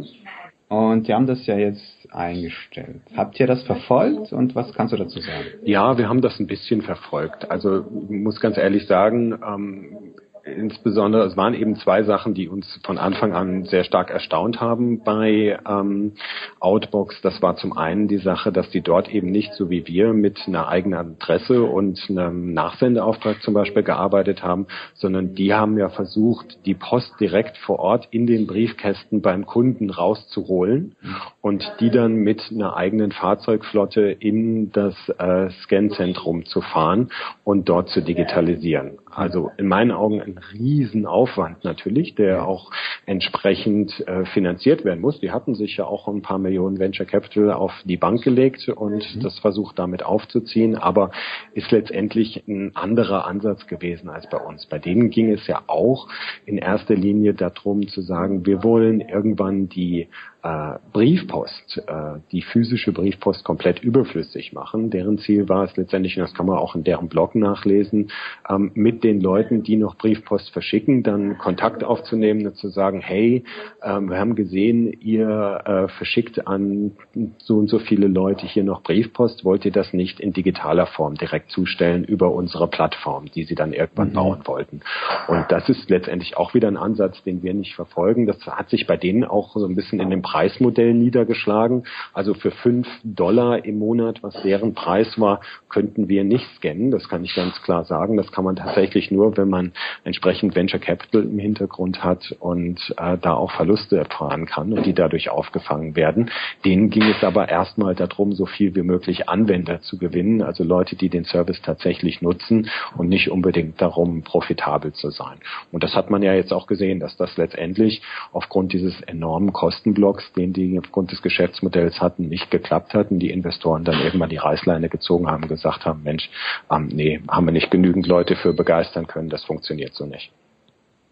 Und 0.70 1.08
die 1.08 1.14
haben 1.14 1.26
das 1.26 1.46
ja 1.48 1.58
jetzt 1.58 2.08
eingestellt. 2.12 3.02
Habt 3.18 3.40
ihr 3.40 3.48
das 3.48 3.64
verfolgt 3.64 4.32
und 4.32 4.56
was 4.56 4.72
kannst 4.74 4.94
du 4.94 4.98
dazu 4.98 5.20
sagen? 5.20 5.46
Ja, 5.64 5.98
wir 5.98 6.08
haben 6.08 6.22
das 6.22 6.40
ein 6.40 6.46
bisschen 6.46 6.84
verfolgt. 6.84 7.50
Also 7.50 7.86
muss 8.10 8.40
ganz 8.40 8.56
ehrlich 8.58 8.86
sagen, 8.86 9.34
ähm, 9.46 9.98
insbesondere, 10.44 11.24
es 11.26 11.38
waren 11.38 11.54
eben 11.54 11.76
zwei 11.76 12.04
Sachen, 12.04 12.34
die 12.34 12.48
uns 12.48 12.80
von 12.86 12.98
Anfang 12.98 13.34
an 13.34 13.66
sehr 13.66 13.84
stark 13.84 14.10
erstaunt 14.10 14.60
haben 14.60 15.04
bei 15.04 15.60
ähm, 15.68 16.14
Outbox. 16.60 17.22
Das 17.22 17.42
war 17.42 17.56
zum 17.56 17.78
einen 17.78 18.08
die 18.08 18.18
Sache, 18.18 18.52
dass 18.52 18.70
die 18.70 18.82
dort 18.82 19.14
eben 19.14 19.32
nicht 19.32 19.54
so 19.54 19.70
wie 19.70 19.88
wir 19.88 20.14
mit 20.14 20.40
einer 20.48 20.68
eigenen 20.68 21.00
Adresse 21.00 21.64
und 21.64 22.00
einem 22.10 22.54
Nachsendeauftrag 22.54 23.42
zum 23.42 23.54
Beispiel 23.54 23.84
gearbeitet 23.84 24.44
haben, 24.44 24.68
sondern 24.94 25.34
die 25.34 25.54
haben 25.54 25.78
ja 25.78 25.90
versucht, 25.90 26.66
die 26.66 26.76
Post 26.76 27.14
direkt 27.20 27.58
vor 27.58 27.80
Ort 27.80 28.08
in 28.12 28.28
den 28.28 28.48
Briefkästen 28.48 29.22
beim 29.22 29.46
Kunden 29.46 29.90
rauszuholen 29.90 30.96
und 31.42 31.72
die 31.80 31.90
dann 31.90 32.16
mit 32.16 32.42
einer 32.52 32.76
eigenen 32.76 33.12
Fahrzeugflotte 33.12 34.02
in 34.02 34.72
das 34.72 34.96
äh, 35.18 35.50
Scanzentrum 35.64 36.46
zu 36.46 36.62
fahren 36.62 37.10
und 37.44 37.70
dort 37.70 37.90
zu 37.90 38.02
digitalisieren. 38.02 39.00
Also 39.10 39.52
in 39.58 39.68
meinen 39.68 39.92
Augen 39.92 40.22
ein 40.30 40.40
Riesenaufwand 40.54 41.64
natürlich, 41.64 42.16
der 42.16 42.48
auch 42.48 42.72
entsprechend 43.06 44.00
äh, 44.08 44.26
finanziert 44.26 44.86
werden 44.86 45.02
muss. 45.02 45.20
Die 45.20 45.32
hatten 45.32 45.56
sich 45.56 45.78
ja 45.78 45.86
auch 45.86 46.08
ein 46.08 46.22
paar 46.22 46.40
Millionen 46.40 46.80
Venture 46.80 47.06
Capital 47.06 47.52
auf 47.52 47.72
die 47.86 47.98
Bank 47.98 48.24
gelegt 48.24 48.68
und 48.70 49.16
mhm. 49.16 49.22
das 49.22 49.40
versucht 49.40 49.80
damit 49.80 50.04
aufzuziehen, 50.04 50.76
aber 50.76 51.12
ist 51.54 51.72
letztendlich 51.72 52.44
ein 52.48 52.76
anderer 52.76 53.26
Ansatz 53.26 53.68
gewesen 53.68 54.10
als 54.10 54.30
bei 54.30 54.38
uns. 54.38 54.66
Bei 54.66 54.80
denen 54.80 55.10
ging 55.10 55.32
es 55.32 55.48
ja 55.48 55.64
auch 55.68 56.08
in 56.46 56.58
erster 56.58 56.96
Linie 56.96 57.34
darum 57.34 57.88
zu 57.88 58.02
sagen, 58.02 58.46
wir 58.46 58.64
wollen 58.64 59.02
irgendwann 59.02 59.70
die 59.70 60.08
äh, 60.42 60.76
Briefpost, 60.94 61.84
äh, 61.88 62.20
die 62.32 62.42
physische 62.42 62.94
Briefpost 62.94 63.44
komplett 63.44 63.80
überflüssig 63.84 64.54
machen. 64.54 64.90
Deren 64.90 65.18
Ziel 65.18 65.50
war 65.50 65.66
es 65.66 65.76
letztendlich, 65.76 66.18
und 66.18 66.24
das 66.24 66.34
kann 66.34 66.46
man 66.46 66.58
auch 66.58 66.76
in 66.76 66.84
deren 66.84 67.10
Blog 67.10 67.36
nachlesen, 67.36 68.12
ähm, 68.50 68.72
mit 68.74 69.04
den 69.04 69.20
Leuten, 69.20 69.64
die 69.64 69.76
noch 69.76 69.98
Briefpost 69.98 70.52
verschicken, 70.52 71.04
dann 71.04 71.38
Kontakt 71.38 71.84
aufzunehmen 71.84 72.48
und 72.48 72.56
zu 72.56 72.70
sagen, 72.70 73.02
hey, 73.02 73.44
ähm, 73.84 74.10
wir 74.10 74.18
haben 74.18 74.36
gesehen, 74.36 74.94
ihr 75.02 75.62
äh, 75.66 75.88
verschickt 75.90 76.48
an 76.48 76.94
so 77.38 77.58
und 77.58 77.70
so 77.70 77.80
viele 77.80 78.08
Leute 78.08 78.46
hier 78.46 78.64
noch 78.64 78.82
Briefpost, 78.82 79.44
wollt 79.44 79.66
ihr 79.66 79.72
das 79.72 79.92
nicht 79.94 80.22
in 80.22 80.32
digitaler 80.32 80.86
Form 80.88 81.16
direkt 81.16 81.52
zustellen 81.52 82.06
über 82.06 82.32
unsere 82.32 82.68
Plattform, 82.68 83.26
die 83.26 83.44
sie 83.44 83.56
dann 83.56 83.74
irgendwann 83.74 84.12
mhm. 84.12 84.14
bauen 84.14 84.42
wollten. 84.46 84.82
Und 85.28 85.46
das 85.50 85.68
ist 85.68 85.90
letztendlich 85.90 86.38
auch 86.38 86.54
wieder 86.54 86.70
ein 86.70 86.78
Ansatz, 86.78 87.22
den 87.24 87.44
wir 87.44 87.54
nicht 87.54 87.76
verfolgen. 87.76 88.26
Das 88.26 88.40
hat 88.48 88.70
sich 88.70 88.88
bei 88.88 88.96
denen 88.96 89.26
auch 89.26 89.54
so 89.54 89.66
ein 89.66 89.76
bisschen 89.76 90.00
in 90.00 90.10
dem 90.10 90.22
Preismodell 90.30 90.94
niedergeschlagen. 90.94 91.86
Also 92.14 92.36
für 92.36 92.52
fünf 92.52 92.88
Dollar 93.04 93.66
im 93.66 93.80
Monat, 93.80 94.22
was 94.22 94.40
deren 94.44 94.76
Preis 94.76 95.20
war, 95.20 95.42
könnten 95.70 96.08
wir 96.08 96.24
nicht 96.24 96.46
scannen. 96.58 96.92
Das 96.92 97.10
kann 97.10 97.24
ich 97.24 97.34
ganz 97.34 97.60
klar 97.64 97.84
sagen. 97.86 98.16
Das 98.16 98.32
kann 98.32 98.44
man 98.44 98.56
tatsächlich 98.56 99.10
nur, 99.10 99.38
wenn 99.38 99.50
man 99.50 99.72
entsprechend 100.04 100.56
Venture 100.56 100.80
Capital 100.80 101.24
im 101.24 101.40
Hintergrund 101.40 102.04
hat 102.04 102.36
und 102.40 102.94
äh, 102.98 103.18
da 103.18 103.34
auch 103.34 103.52
Verluste 103.52 103.98
erfahren 103.98 104.46
kann 104.46 104.72
und 104.72 104.86
die 104.86 104.94
dadurch 104.94 105.32
aufgefangen 105.32 105.96
werden. 105.96 106.30
Denen 106.64 106.92
ging 106.92 107.04
es 107.04 107.24
aber 107.24 107.50
erstmal 107.50 107.96
darum, 107.96 108.34
so 108.34 108.46
viel 108.46 108.76
wie 108.76 108.84
möglich 108.84 109.30
Anwender 109.30 109.82
zu 109.82 109.98
gewinnen, 109.98 110.44
also 110.44 110.64
Leute, 110.64 110.96
die 110.96 111.10
den 111.10 111.26
Service 111.26 111.62
tatsächlich 111.64 112.22
nutzen 112.22 112.70
und 112.98 113.10
nicht 113.10 113.32
unbedingt 113.32 113.82
darum, 113.82 114.22
profitabel 114.22 114.94
zu 114.94 115.10
sein. 115.10 115.40
Und 115.72 115.84
das 115.84 115.96
hat 115.96 116.12
man 116.12 116.22
ja 116.22 116.34
jetzt 116.34 116.54
auch 116.54 116.68
gesehen, 116.68 117.00
dass 117.00 117.18
das 117.18 117.36
letztendlich 117.38 118.04
aufgrund 118.32 118.74
dieses 118.74 119.02
enormen 119.02 119.54
Kostenblocks, 119.54 120.19
den 120.34 120.54
die 120.54 120.80
aufgrund 120.80 121.12
des 121.12 121.22
Geschäftsmodells 121.22 122.02
hatten, 122.02 122.28
nicht 122.30 122.52
geklappt 122.52 122.94
hatten. 122.94 123.20
Die 123.20 123.30
Investoren 123.30 123.84
dann 123.84 124.02
irgendwann 124.02 124.30
die 124.30 124.38
Reißleine 124.38 124.90
gezogen 124.90 125.28
haben, 125.28 125.48
gesagt 125.48 125.86
haben, 125.86 126.04
Mensch, 126.04 126.30
ähm, 126.72 126.88
nee, 126.88 127.22
haben 127.28 127.46
wir 127.46 127.52
nicht 127.52 127.72
genügend 127.72 128.08
Leute 128.08 128.36
für 128.36 128.54
begeistern 128.54 129.08
können, 129.08 129.30
das 129.30 129.44
funktioniert 129.44 129.94
so 129.94 130.06
nicht. 130.06 130.32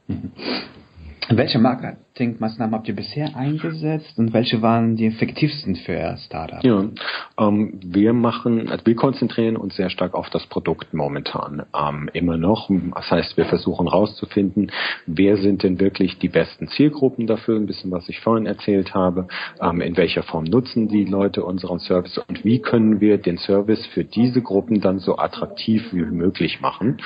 Mhm. 0.07 0.31
Welche 1.29 1.59
Marketingmaßnahmen 1.59 2.73
habt 2.73 2.87
ihr 2.87 2.95
bisher 2.95 3.35
eingesetzt 3.35 4.17
und 4.17 4.31
welche 4.31 4.61
waren 4.61 4.95
die 4.95 5.07
effektivsten 5.07 5.75
für 5.75 6.15
Startups? 6.17 6.63
Ja, 6.63 6.85
ähm, 7.37 7.79
wir 7.83 8.13
machen, 8.13 8.69
also 8.69 8.85
wir 8.85 8.95
konzentrieren 8.95 9.57
uns 9.57 9.75
sehr 9.75 9.89
stark 9.89 10.13
auf 10.13 10.29
das 10.29 10.45
Produkt 10.47 10.93
momentan 10.93 11.63
ähm, 11.77 12.09
immer 12.13 12.37
noch. 12.37 12.69
Das 12.95 13.11
heißt, 13.11 13.35
wir 13.35 13.43
versuchen 13.45 13.87
herauszufinden, 13.87 14.71
wer 15.05 15.35
sind 15.35 15.63
denn 15.63 15.81
wirklich 15.81 16.17
die 16.17 16.29
besten 16.29 16.69
Zielgruppen 16.69 17.27
dafür, 17.27 17.57
ein 17.57 17.65
bisschen 17.65 17.91
was 17.91 18.07
ich 18.07 18.21
vorhin 18.21 18.45
erzählt 18.45 18.93
habe, 18.93 19.27
ähm, 19.59 19.81
in 19.81 19.97
welcher 19.97 20.23
Form 20.23 20.45
nutzen 20.45 20.87
die 20.87 21.03
Leute 21.03 21.43
unseren 21.43 21.79
Service 21.79 22.17
und 22.19 22.45
wie 22.45 22.59
können 22.59 23.01
wir 23.01 23.17
den 23.17 23.37
Service 23.37 23.85
für 23.87 24.05
diese 24.05 24.41
Gruppen 24.41 24.79
dann 24.79 24.99
so 24.99 25.17
attraktiv 25.17 25.91
wie 25.91 26.05
möglich 26.05 26.61
machen. 26.61 27.01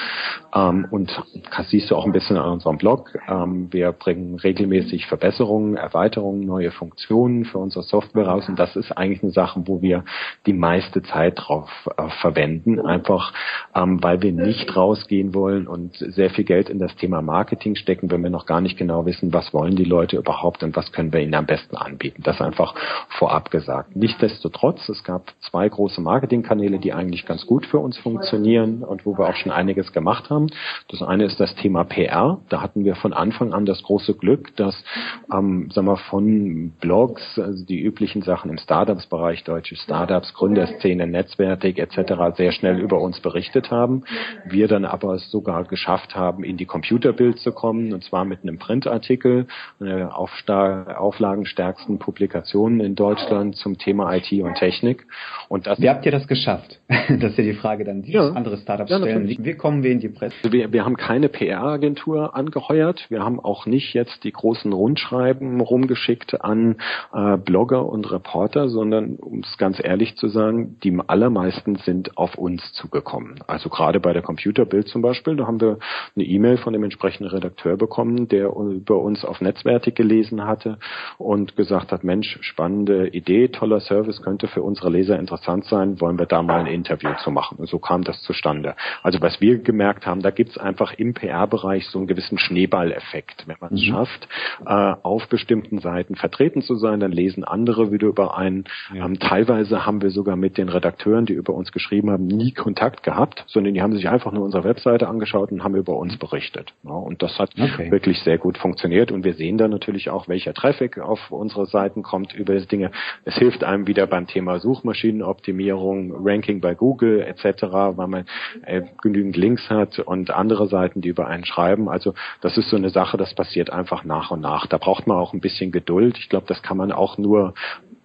Ähm, 0.53 0.85
und 0.91 1.11
das 1.57 1.69
siehst 1.71 1.89
du 1.89 1.95
auch 1.95 2.05
ein 2.05 2.11
bisschen 2.11 2.37
an 2.37 2.51
unserem 2.51 2.77
Blog. 2.77 3.17
Ähm, 3.27 3.67
wir 3.71 3.91
bringen 4.13 4.39
regelmäßig 4.39 5.07
Verbesserungen, 5.07 5.75
Erweiterungen, 5.75 6.45
neue 6.45 6.71
Funktionen 6.71 7.45
für 7.45 7.57
unsere 7.57 7.83
Software 7.83 8.27
raus. 8.27 8.47
Und 8.47 8.59
das 8.59 8.75
ist 8.75 8.91
eigentlich 8.91 9.23
eine 9.23 9.31
Sache, 9.31 9.63
wo 9.65 9.81
wir 9.81 10.03
die 10.45 10.53
meiste 10.53 11.01
Zeit 11.01 11.33
drauf 11.37 11.69
äh, 11.97 12.09
verwenden, 12.21 12.79
einfach 12.79 13.33
ähm, 13.75 14.01
weil 14.03 14.21
wir 14.21 14.31
nicht 14.31 14.75
rausgehen 14.75 15.33
wollen 15.33 15.67
und 15.67 15.95
sehr 15.95 16.29
viel 16.29 16.43
Geld 16.43 16.69
in 16.69 16.79
das 16.79 16.95
Thema 16.95 17.21
Marketing 17.21 17.75
stecken, 17.75 18.11
wenn 18.11 18.23
wir 18.23 18.29
noch 18.29 18.45
gar 18.45 18.61
nicht 18.61 18.77
genau 18.77 19.05
wissen, 19.05 19.33
was 19.33 19.53
wollen 19.53 19.75
die 19.75 19.83
Leute 19.83 20.17
überhaupt 20.17 20.63
und 20.63 20.75
was 20.75 20.91
können 20.91 21.13
wir 21.13 21.21
ihnen 21.21 21.35
am 21.35 21.45
besten 21.45 21.75
anbieten. 21.75 22.21
Das 22.23 22.41
einfach 22.41 22.75
vorab 23.09 23.51
gesagt. 23.51 23.95
Nichtsdestotrotz, 23.95 24.87
es 24.89 25.03
gab 25.03 25.33
zwei 25.39 25.67
große 25.67 26.01
Marketingkanäle, 26.01 26.79
die 26.79 26.93
eigentlich 26.93 27.25
ganz 27.25 27.45
gut 27.45 27.65
für 27.65 27.79
uns 27.79 27.97
funktionieren 27.97 28.83
und 28.83 29.05
wo 29.05 29.17
wir 29.17 29.27
auch 29.27 29.35
schon 29.35 29.51
einiges 29.51 29.93
gemacht 29.93 30.29
haben. 30.29 30.47
Das 30.89 31.01
eine 31.01 31.25
ist 31.25 31.39
das 31.39 31.55
Thema 31.55 31.83
PR. 31.83 32.39
Da 32.49 32.61
hatten 32.61 32.83
wir 32.83 32.95
von 32.95 33.13
Anfang 33.13 33.53
an 33.53 33.65
das 33.65 33.83
große 33.83 34.00
große 34.01 34.17
Glück, 34.17 34.55
dass 34.55 34.83
ähm, 35.31 35.69
sagen 35.71 35.87
wir, 35.87 35.97
von 35.97 36.71
Blogs, 36.81 37.21
also 37.37 37.65
die 37.65 37.81
üblichen 37.81 38.21
Sachen 38.21 38.49
im 38.49 38.57
Startups-Bereich, 38.57 39.43
deutsche 39.43 39.75
Startups, 39.75 40.33
Gründerszene, 40.33 41.07
Netzwerk 41.07 41.63
etc. 41.63 42.35
sehr 42.35 42.51
schnell 42.51 42.79
über 42.79 42.99
uns 43.01 43.19
berichtet 43.19 43.71
haben. 43.71 44.03
Wir 44.45 44.67
dann 44.67 44.85
aber 44.85 45.15
es 45.15 45.29
sogar 45.29 45.63
geschafft 45.65 46.15
haben, 46.15 46.43
in 46.43 46.57
die 46.57 46.65
Computerbild 46.65 47.39
zu 47.39 47.51
kommen, 47.51 47.93
und 47.93 48.03
zwar 48.03 48.25
mit 48.25 48.41
einem 48.41 48.57
Printartikel, 48.57 49.47
einer 49.79 50.17
auflagenstärksten 50.17 51.99
Publikation 51.99 52.79
in 52.79 52.95
Deutschland 52.95 53.55
zum 53.55 53.77
Thema 53.77 54.15
IT 54.15 54.31
und 54.31 54.55
Technik. 54.55 55.05
Und 55.49 55.67
das 55.67 55.79
Wie 55.79 55.89
habt 55.89 56.05
ihr 56.05 56.11
das 56.11 56.27
geschafft? 56.27 56.79
das 56.87 57.31
ist 57.31 57.37
ja 57.37 57.43
die 57.43 57.53
Frage 57.53 57.83
dann, 57.83 58.01
die 58.01 58.13
ja. 58.13 58.29
andere 58.31 58.57
Startups 58.57 58.89
ja, 58.89 58.97
stellen. 58.97 59.27
Wie, 59.27 59.37
wie 59.39 59.53
kommen 59.53 59.83
wir 59.83 59.91
in 59.91 59.99
die 59.99 60.09
Presse? 60.09 60.35
Also 60.43 60.51
wir, 60.51 60.71
wir 60.73 60.85
haben 60.85 60.97
keine 60.97 61.29
PR-Agentur 61.29 62.35
angeheuert. 62.35 63.05
Wir 63.09 63.23
haben 63.23 63.39
auch 63.39 63.65
nicht 63.65 63.90
jetzt 63.93 64.23
die 64.23 64.31
großen 64.31 64.71
Rundschreiben 64.71 65.59
rumgeschickt 65.61 66.43
an 66.43 66.77
äh, 67.13 67.37
Blogger 67.37 67.85
und 67.85 68.11
Reporter, 68.11 68.69
sondern 68.69 69.15
um 69.15 69.39
es 69.39 69.57
ganz 69.57 69.81
ehrlich 69.83 70.15
zu 70.17 70.27
sagen, 70.27 70.77
die 70.83 70.97
allermeisten 71.07 71.75
sind 71.77 72.17
auf 72.17 72.35
uns 72.35 72.73
zugekommen. 72.73 73.35
Also 73.47 73.69
gerade 73.69 73.99
bei 73.99 74.13
der 74.13 74.21
Computerbild 74.21 74.87
zum 74.87 75.01
Beispiel, 75.01 75.35
da 75.35 75.47
haben 75.47 75.61
wir 75.61 75.79
eine 76.15 76.25
E-Mail 76.25 76.57
von 76.57 76.73
dem 76.73 76.83
entsprechenden 76.83 77.29
Redakteur 77.29 77.77
bekommen, 77.77 78.27
der 78.27 78.51
über 78.55 78.99
uns 78.99 79.25
auf 79.25 79.41
Netzwerke 79.41 79.91
gelesen 79.91 80.45
hatte 80.45 80.77
und 81.17 81.55
gesagt 81.55 81.91
hat, 81.91 82.03
Mensch, 82.03 82.37
spannende 82.41 83.07
Idee, 83.07 83.47
toller 83.49 83.79
Service, 83.79 84.21
könnte 84.21 84.47
für 84.47 84.61
unsere 84.61 84.89
Leser 84.89 85.19
interessant 85.19 85.65
sein, 85.65 85.99
wollen 86.01 86.19
wir 86.19 86.25
da 86.25 86.41
mal 86.41 86.61
ein 86.61 86.67
Interview 86.67 87.11
zu 87.23 87.31
machen. 87.31 87.57
Und 87.57 87.67
so 87.67 87.79
kam 87.79 88.03
das 88.03 88.21
zustande. 88.21 88.75
Also 89.03 89.21
was 89.21 89.41
wir 89.41 89.59
gemerkt 89.59 90.05
haben, 90.05 90.21
da 90.21 90.31
gibt 90.31 90.51
es 90.51 90.57
einfach 90.57 90.93
im 90.93 91.13
PR-Bereich 91.13 91.87
so 91.87 91.99
einen 91.99 92.07
gewissen 92.07 92.37
Schneeballeffekt. 92.37 93.47
Wenn 93.47 93.57
man 93.59 93.75
es 93.81 93.87
mhm. 93.87 93.93
schafft, 93.93 94.27
äh, 94.65 94.95
auf 95.03 95.27
bestimmten 95.27 95.79
Seiten 95.79 96.15
vertreten 96.15 96.61
zu 96.61 96.75
sein, 96.75 96.99
dann 96.99 97.11
lesen 97.11 97.43
andere 97.43 97.91
wieder 97.91 98.07
über 98.07 98.37
einen. 98.37 98.65
Ja. 98.93 99.05
Ähm, 99.05 99.19
teilweise 99.19 99.85
haben 99.85 100.01
wir 100.01 100.11
sogar 100.11 100.35
mit 100.35 100.57
den 100.57 100.69
Redakteuren, 100.69 101.25
die 101.25 101.33
über 101.33 101.53
uns 101.53 101.71
geschrieben 101.71 102.11
haben, 102.11 102.27
nie 102.27 102.51
Kontakt 102.51 103.03
gehabt, 103.03 103.43
sondern 103.47 103.73
die 103.73 103.81
haben 103.81 103.93
sich 103.93 104.09
einfach 104.09 104.31
nur 104.31 104.43
unsere 104.43 104.63
Webseite 104.63 105.07
angeschaut 105.07 105.51
und 105.51 105.63
haben 105.63 105.75
über 105.75 105.97
uns 105.97 106.17
berichtet. 106.17 106.73
Ja, 106.83 106.91
und 106.91 107.21
das 107.21 107.37
hat 107.39 107.51
okay. 107.59 107.91
wirklich 107.91 108.19
sehr 108.19 108.37
gut 108.37 108.57
funktioniert. 108.57 109.11
Und 109.11 109.23
wir 109.23 109.33
sehen 109.33 109.57
dann 109.57 109.71
natürlich 109.71 110.09
auch, 110.09 110.27
welcher 110.27 110.53
Traffic 110.53 110.99
auf 110.99 111.31
unsere 111.31 111.65
Seiten 111.65 112.03
kommt 112.03 112.33
über 112.33 112.53
diese 112.53 112.67
Dinge. 112.67 112.91
Es 113.25 113.35
hilft 113.35 113.63
einem 113.63 113.87
wieder 113.87 114.07
beim 114.07 114.27
Thema 114.27 114.59
Suchmaschinenoptimierung, 114.59 116.13
Ranking 116.25 116.61
bei 116.61 116.75
Google 116.75 117.21
etc., 117.21 117.63
weil 117.95 118.07
man 118.07 118.25
äh, 118.65 118.81
genügend 119.01 119.37
Links 119.37 119.69
hat 119.69 119.99
und 119.99 120.31
andere 120.31 120.67
Seiten, 120.67 121.01
die 121.01 121.09
über 121.09 121.27
einen 121.27 121.45
schreiben. 121.45 121.89
Also 121.89 122.13
das 122.41 122.57
ist 122.57 122.69
so 122.69 122.77
eine 122.77 122.89
Sache, 122.89 123.17
das 123.17 123.33
passiert 123.33 123.60
einfach 123.69 124.03
nach 124.03 124.31
und 124.31 124.41
nach. 124.41 124.67
Da 124.67 124.77
braucht 124.77 125.07
man 125.07 125.17
auch 125.17 125.33
ein 125.33 125.41
bisschen 125.41 125.71
Geduld. 125.71 126.17
Ich 126.17 126.29
glaube, 126.29 126.45
das 126.47 126.61
kann 126.61 126.77
man 126.77 126.91
auch 126.91 127.17
nur 127.17 127.53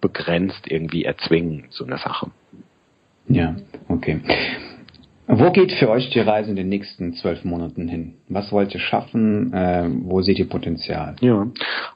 begrenzt 0.01 0.69
irgendwie 0.69 1.03
erzwingen, 1.03 1.65
so 1.69 1.85
eine 1.85 1.97
Sache. 1.97 2.31
Ja, 3.27 3.55
okay. 3.89 4.21
Wo 5.29 5.51
geht 5.51 5.73
für 5.73 5.89
euch 5.89 6.09
die 6.11 6.21
Reise 6.21 6.51
in 6.51 6.55
den 6.55 6.69
nächsten 6.69 7.13
zwölf 7.13 7.43
Monaten 7.43 7.89
hin? 7.89 8.13
Was 8.29 8.53
wollt 8.53 8.73
ihr 8.73 8.79
schaffen? 8.79 9.51
Äh, 9.51 9.89
wo 10.03 10.21
seht 10.21 10.39
ihr 10.39 10.47
Potenzial? 10.47 11.17
Ja, 11.19 11.47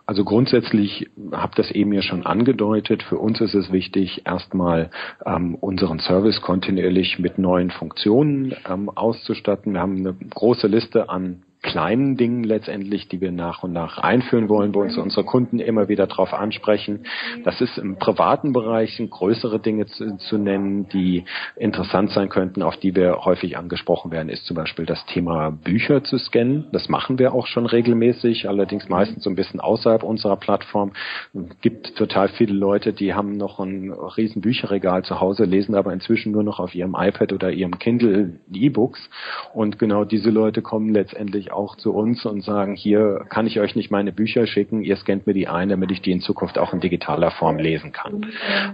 also 0.06 0.26
grundsätzlich 0.26 1.10
habt 1.32 1.58
das 1.58 1.72
eben 1.72 1.94
ja 1.94 2.02
schon 2.02 2.26
angedeutet. 2.26 3.04
Für 3.04 3.18
uns 3.18 3.40
ist 3.40 3.54
es 3.54 3.72
wichtig, 3.72 4.24
erstmal 4.26 4.90
ähm, 5.26 5.56
unseren 5.56 6.00
Service 6.00 6.42
kontinuierlich 6.42 7.20
mit 7.20 7.38
neuen 7.38 7.72
Funktionen 7.72 8.54
ähm, 8.70 8.90
auszustatten. 8.90 9.74
Wir 9.74 9.80
haben 9.80 10.00
eine 10.00 10.14
große 10.14 10.68
Liste 10.68 11.08
an 11.08 11.44
kleinen 11.62 12.18
Dingen 12.18 12.44
letztendlich, 12.44 13.08
die 13.08 13.22
wir 13.22 13.32
nach 13.32 13.62
und 13.62 13.72
nach 13.72 14.00
einführen 14.00 14.50
wollen, 14.50 14.74
wo 14.74 14.82
uns 14.82 14.98
unsere 14.98 15.24
Kunden 15.24 15.60
immer 15.60 15.90
wieder 15.90 16.08
darauf 16.08 16.34
ansprechen. 16.34 17.06
Das 17.44 17.62
ist 17.62 17.78
im 17.78 17.98
privaten 17.98 18.52
Bereich 18.52 19.02
größere 19.10 19.60
Dinge 19.60 19.86
zu, 19.86 20.18
zu, 20.18 20.38
nennen, 20.38 20.88
die 20.90 21.26
interessant 21.56 22.12
sein 22.12 22.30
könnten, 22.30 22.64
auf 22.64 22.78
die 22.78 22.96
wir 22.96 23.26
häufig 23.26 23.58
angesprochen 23.58 24.12
werden, 24.12 24.30
ist 24.30 24.46
zum 24.46 24.56
Beispiel 24.56 24.86
das 24.86 25.06
Thema 25.06 25.52
Bücher 25.52 26.04
zu 26.04 26.18
scannen. 26.18 26.68
Das 26.72 26.90
machen 26.90 27.20
wir 27.20 27.34
auch 27.34 27.46
schon 27.46 27.68
regelmäßig, 27.68 28.50
allerdings 28.50 28.90
meistens 28.90 29.24
so 29.24 29.30
ein 29.30 29.36
bisschen 29.36 29.60
außerhalb 29.60 30.02
unserer 30.02 30.38
Plattform. 30.38 30.94
Es 31.34 31.62
gibt 31.62 31.96
total 31.96 32.30
viele 32.30 32.54
Leute, 32.54 32.92
die 32.92 33.14
haben 33.14 33.38
noch 33.38 33.60
ein 33.60 33.92
riesen 33.92 34.42
Bücherregal 34.42 35.04
zu 35.04 35.22
Hause, 35.22 35.44
lesen 35.44 35.76
aber 35.76 35.94
inzwischen 35.94 36.32
nur 36.32 36.44
noch 36.44 36.60
auf 36.60 36.74
ihrem 36.74 36.96
iPad 36.98 37.34
oder 37.34 37.52
ihrem 37.52 37.78
Kindle 37.78 38.40
E-Books. 38.52 39.10
Und 39.54 39.78
genau 39.78 40.06
diese 40.06 40.32
Leute 40.32 40.64
kommen 40.64 40.90
letztendlich 40.94 41.51
auch 41.52 41.76
zu 41.76 41.94
uns 41.94 42.26
und 42.26 42.44
sagen, 42.44 42.76
hier 42.76 43.26
kann 43.30 43.48
ich 43.48 43.60
euch 43.60 43.76
nicht 43.76 43.92
meine 43.92 44.12
Bücher 44.12 44.48
schicken, 44.48 44.84
ihr 44.84 44.96
scannt 44.96 45.28
mir 45.28 45.34
die 45.34 45.48
ein, 45.48 45.70
damit 45.70 45.92
ich 45.92 46.02
die 46.02 46.12
in 46.12 46.22
Zukunft 46.22 46.58
auch 46.58 46.74
in 46.74 46.80
digitaler 46.80 47.32
Form 47.32 47.58
lesen 47.58 47.92
kann. 47.92 48.26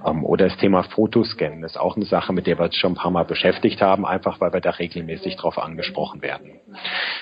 Ähm, 0.06 0.24
oder 0.24 0.48
das 0.48 0.58
Thema 0.58 0.84
Fotoscannen 0.84 1.63
ist 1.63 1.80
auch 1.80 1.96
eine 1.96 2.06
Sache, 2.06 2.34
mit 2.34 2.48
der 2.48 2.58
wir 2.60 2.66
uns 2.66 2.76
schon 2.76 2.94
ein 2.94 2.96
paar 2.96 3.12
Mal 3.12 3.26
beschäftigt 3.26 3.82
haben, 3.82 4.06
einfach 4.06 4.40
weil 4.40 4.54
wir 4.54 4.62
da 4.62 4.72
regelmäßig 4.72 5.36
drauf 5.36 5.58
angesprochen 5.58 6.22
werden. 6.22 6.52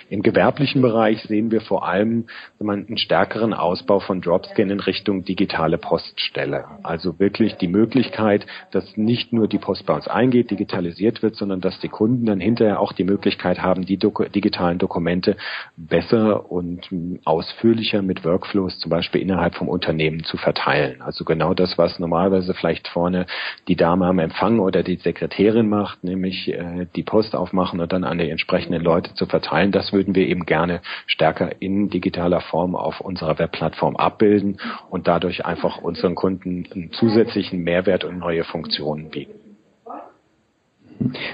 Im 0.09 0.21
gewerblichen 0.21 0.81
Bereich 0.81 1.23
sehen 1.23 1.51
wir 1.51 1.61
vor 1.61 1.87
allem 1.87 2.25
einen 2.59 2.97
stärkeren 2.97 3.53
Ausbau 3.53 3.99
von 3.99 4.21
Dropscan 4.21 4.69
in 4.69 4.79
Richtung 4.79 5.23
digitale 5.23 5.77
Poststelle. 5.77 6.65
Also 6.83 7.19
wirklich 7.19 7.55
die 7.55 7.67
Möglichkeit, 7.67 8.45
dass 8.71 8.97
nicht 8.97 9.33
nur 9.33 9.47
die 9.47 9.57
Post 9.57 9.85
bei 9.85 9.93
uns 9.93 10.07
eingeht, 10.07 10.51
digitalisiert 10.51 11.23
wird, 11.23 11.35
sondern 11.35 11.61
dass 11.61 11.79
die 11.79 11.89
Kunden 11.89 12.25
dann 12.25 12.39
hinterher 12.39 12.79
auch 12.79 12.93
die 12.93 13.03
Möglichkeit 13.03 13.61
haben, 13.61 13.85
die 13.85 13.97
Doku 13.97 14.25
digitalen 14.25 14.77
Dokumente 14.77 15.37
besser 15.77 16.51
und 16.51 16.89
ausführlicher 17.25 18.01
mit 18.01 18.23
Workflows 18.23 18.79
zum 18.79 18.89
Beispiel 18.89 19.21
innerhalb 19.21 19.55
vom 19.55 19.67
Unternehmen 19.67 20.23
zu 20.23 20.37
verteilen. 20.37 21.01
Also 21.01 21.25
genau 21.25 21.53
das, 21.53 21.77
was 21.77 21.99
normalerweise 21.99 22.53
vielleicht 22.53 22.87
vorne 22.87 23.25
die 23.67 23.75
Dame 23.75 24.05
am 24.07 24.19
Empfang 24.19 24.59
oder 24.59 24.83
die 24.83 24.97
Sekretärin 24.97 25.69
macht, 25.69 26.03
nämlich 26.03 26.51
äh, 26.51 26.87
die 26.95 27.03
Post 27.03 27.35
aufmachen 27.35 27.79
und 27.79 27.91
dann 27.91 28.03
an 28.03 28.17
die 28.17 28.29
entsprechenden 28.29 28.81
Leute 28.81 29.13
zu 29.13 29.25
verteilen, 29.25 29.71
das 29.71 29.93
würden 29.93 30.15
wir 30.15 30.27
eben 30.27 30.45
gerne 30.45 30.81
stärker 31.07 31.61
in 31.61 31.89
digitaler 31.89 32.41
Form 32.41 32.75
auf 32.75 33.01
unserer 33.01 33.39
Webplattform 33.39 33.95
abbilden 33.95 34.57
und 34.89 35.07
dadurch 35.07 35.45
einfach 35.45 35.77
unseren 35.77 36.15
Kunden 36.15 36.67
einen 36.73 36.91
zusätzlichen 36.91 37.63
Mehrwert 37.63 38.03
und 38.03 38.17
neue 38.19 38.43
Funktionen 38.43 39.09
bieten. 39.09 39.44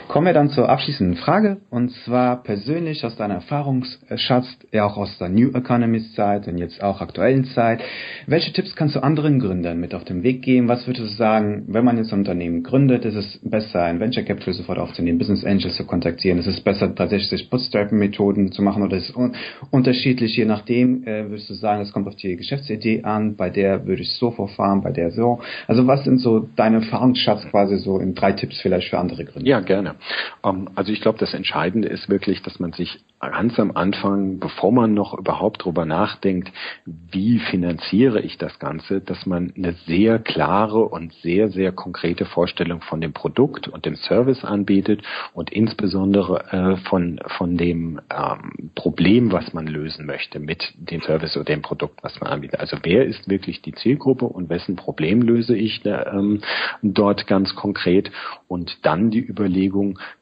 Kommen 0.08 0.28
wir 0.28 0.34
dann 0.34 0.50
zur 0.50 0.70
abschließenden 0.70 1.18
Frage 1.18 1.58
und 1.70 1.92
zwar 2.04 2.44
persönlich 2.44 3.06
aus 3.06 3.16
deiner 3.16 3.36
Erfahrungsschatz, 3.36 4.58
ja 4.72 4.86
auch 4.86 4.98
aus 4.98 5.18
der 5.18 5.30
New 5.30 5.50
Economist 5.50 6.16
Zeit 6.16 6.48
und 6.48 6.58
jetzt 6.58 6.84
auch 6.84 7.02
aktuellen 7.02 7.46
Zeit. 7.46 7.82
Welche 8.28 8.52
Tipps 8.54 8.76
kannst 8.76 8.96
du 8.96 9.04
anderen 9.04 9.40
Gründern 9.40 9.80
mit 9.80 9.94
auf 9.94 10.04
den 10.04 10.24
Weg 10.24 10.42
geben? 10.42 10.68
Was 10.68 10.88
würdest 10.88 11.12
du 11.12 11.16
sagen, 11.16 11.64
wenn 11.68 11.86
man 11.86 11.98
jetzt 11.98 12.12
ein 12.12 12.20
Unternehmen 12.20 12.64
gründet, 12.64 13.06
ist 13.06 13.16
es 13.16 13.40
besser, 13.44 13.84
ein 13.84 14.00
Venture 14.00 14.24
Capital 14.24 14.54
sofort 14.54 14.80
aufzunehmen, 14.80 15.18
Business 15.18 15.46
Angels 15.46 15.76
zu 15.76 15.86
kontaktieren? 15.86 16.38
Ist 16.40 16.48
es 16.48 16.60
besser, 16.60 16.94
tatsächlich 16.94 17.50
Bootstrapping-Methoden 17.50 18.52
zu 18.52 18.62
machen 18.62 18.84
oder 18.84 18.98
ist 18.98 19.10
es 19.10 19.16
un 19.16 19.34
unterschiedlich? 19.72 20.36
Je 20.36 20.46
nachdem, 20.46 21.04
äh, 21.04 21.30
würdest 21.30 21.50
du 21.50 21.54
sagen, 21.54 21.82
es 21.82 21.94
kommt 21.94 22.08
auf 22.08 22.16
die 22.16 22.36
Geschäftsidee 22.36 23.04
an, 23.04 23.36
bei 23.36 23.50
der 23.50 23.86
würde 23.86 24.02
ich 24.02 24.14
so 24.16 24.32
verfahren, 24.32 24.82
bei 24.82 24.92
der 24.92 25.12
so. 25.12 25.40
Also 25.68 25.88
was 25.88 26.04
sind 26.04 26.20
so 26.20 26.48
deine 26.56 26.78
Erfahrungsschatz 26.78 27.46
quasi 27.50 27.78
so 27.78 28.00
in 28.00 28.16
drei 28.16 28.34
Tipps 28.34 28.60
vielleicht 28.62 28.90
für 28.90 29.00
andere 29.00 29.26
Gründer? 29.26 29.48
Ja, 29.48 29.61
gerne. 29.62 29.96
Ähm, 30.44 30.70
also 30.76 30.92
ich 30.92 31.02
glaube, 31.02 31.20
das 31.20 31.34
Entscheidende 31.34 31.88
ist 31.88 32.10
wirklich, 32.10 32.42
dass 32.42 32.60
man 32.60 32.74
sich 32.74 33.00
ganz 33.20 33.60
am 33.60 33.72
Anfang, 33.72 34.40
bevor 34.40 34.72
man 34.72 34.94
noch 34.94 35.18
überhaupt 35.18 35.64
drüber 35.64 35.86
nachdenkt, 35.86 36.52
wie 36.86 37.40
finanziere 37.40 38.22
ich 38.22 38.38
das 38.38 38.58
Ganze, 38.60 39.00
dass 39.00 39.26
man 39.26 39.54
eine 39.56 39.74
sehr 39.86 40.18
klare 40.20 40.80
und 40.80 41.14
sehr, 41.22 41.50
sehr 41.50 41.72
konkrete 41.72 42.26
Vorstellung 42.26 42.82
von 42.82 43.00
dem 43.00 43.14
Produkt 43.14 43.68
und 43.68 43.86
dem 43.86 43.96
Service 43.96 44.44
anbietet 44.44 45.04
und 45.34 45.52
insbesondere 45.52 46.46
äh, 46.52 46.78
von, 46.88 47.20
von 47.38 47.58
dem 47.58 48.02
ähm, 48.10 48.72
Problem, 48.76 49.32
was 49.32 49.54
man 49.54 49.68
lösen 49.68 50.06
möchte 50.06 50.40
mit 50.40 50.74
dem 50.76 51.02
Service 51.02 51.36
oder 51.36 51.46
dem 51.46 51.62
Produkt, 51.62 52.04
was 52.04 52.20
man 52.20 52.32
anbietet. 52.32 52.60
Also 52.60 52.78
wer 52.84 53.06
ist 53.06 53.30
wirklich 53.30 53.62
die 53.62 53.74
Zielgruppe 53.74 54.26
und 54.26 54.50
wessen 54.50 54.76
Problem 54.76 55.22
löse 55.22 55.56
ich 55.56 55.82
ähm, 55.86 56.42
dort 56.82 57.28
ganz 57.28 57.56
konkret 57.56 58.12
und 58.48 58.86
dann 58.86 59.12
die 59.12 59.26
Überlegung, 59.26 59.51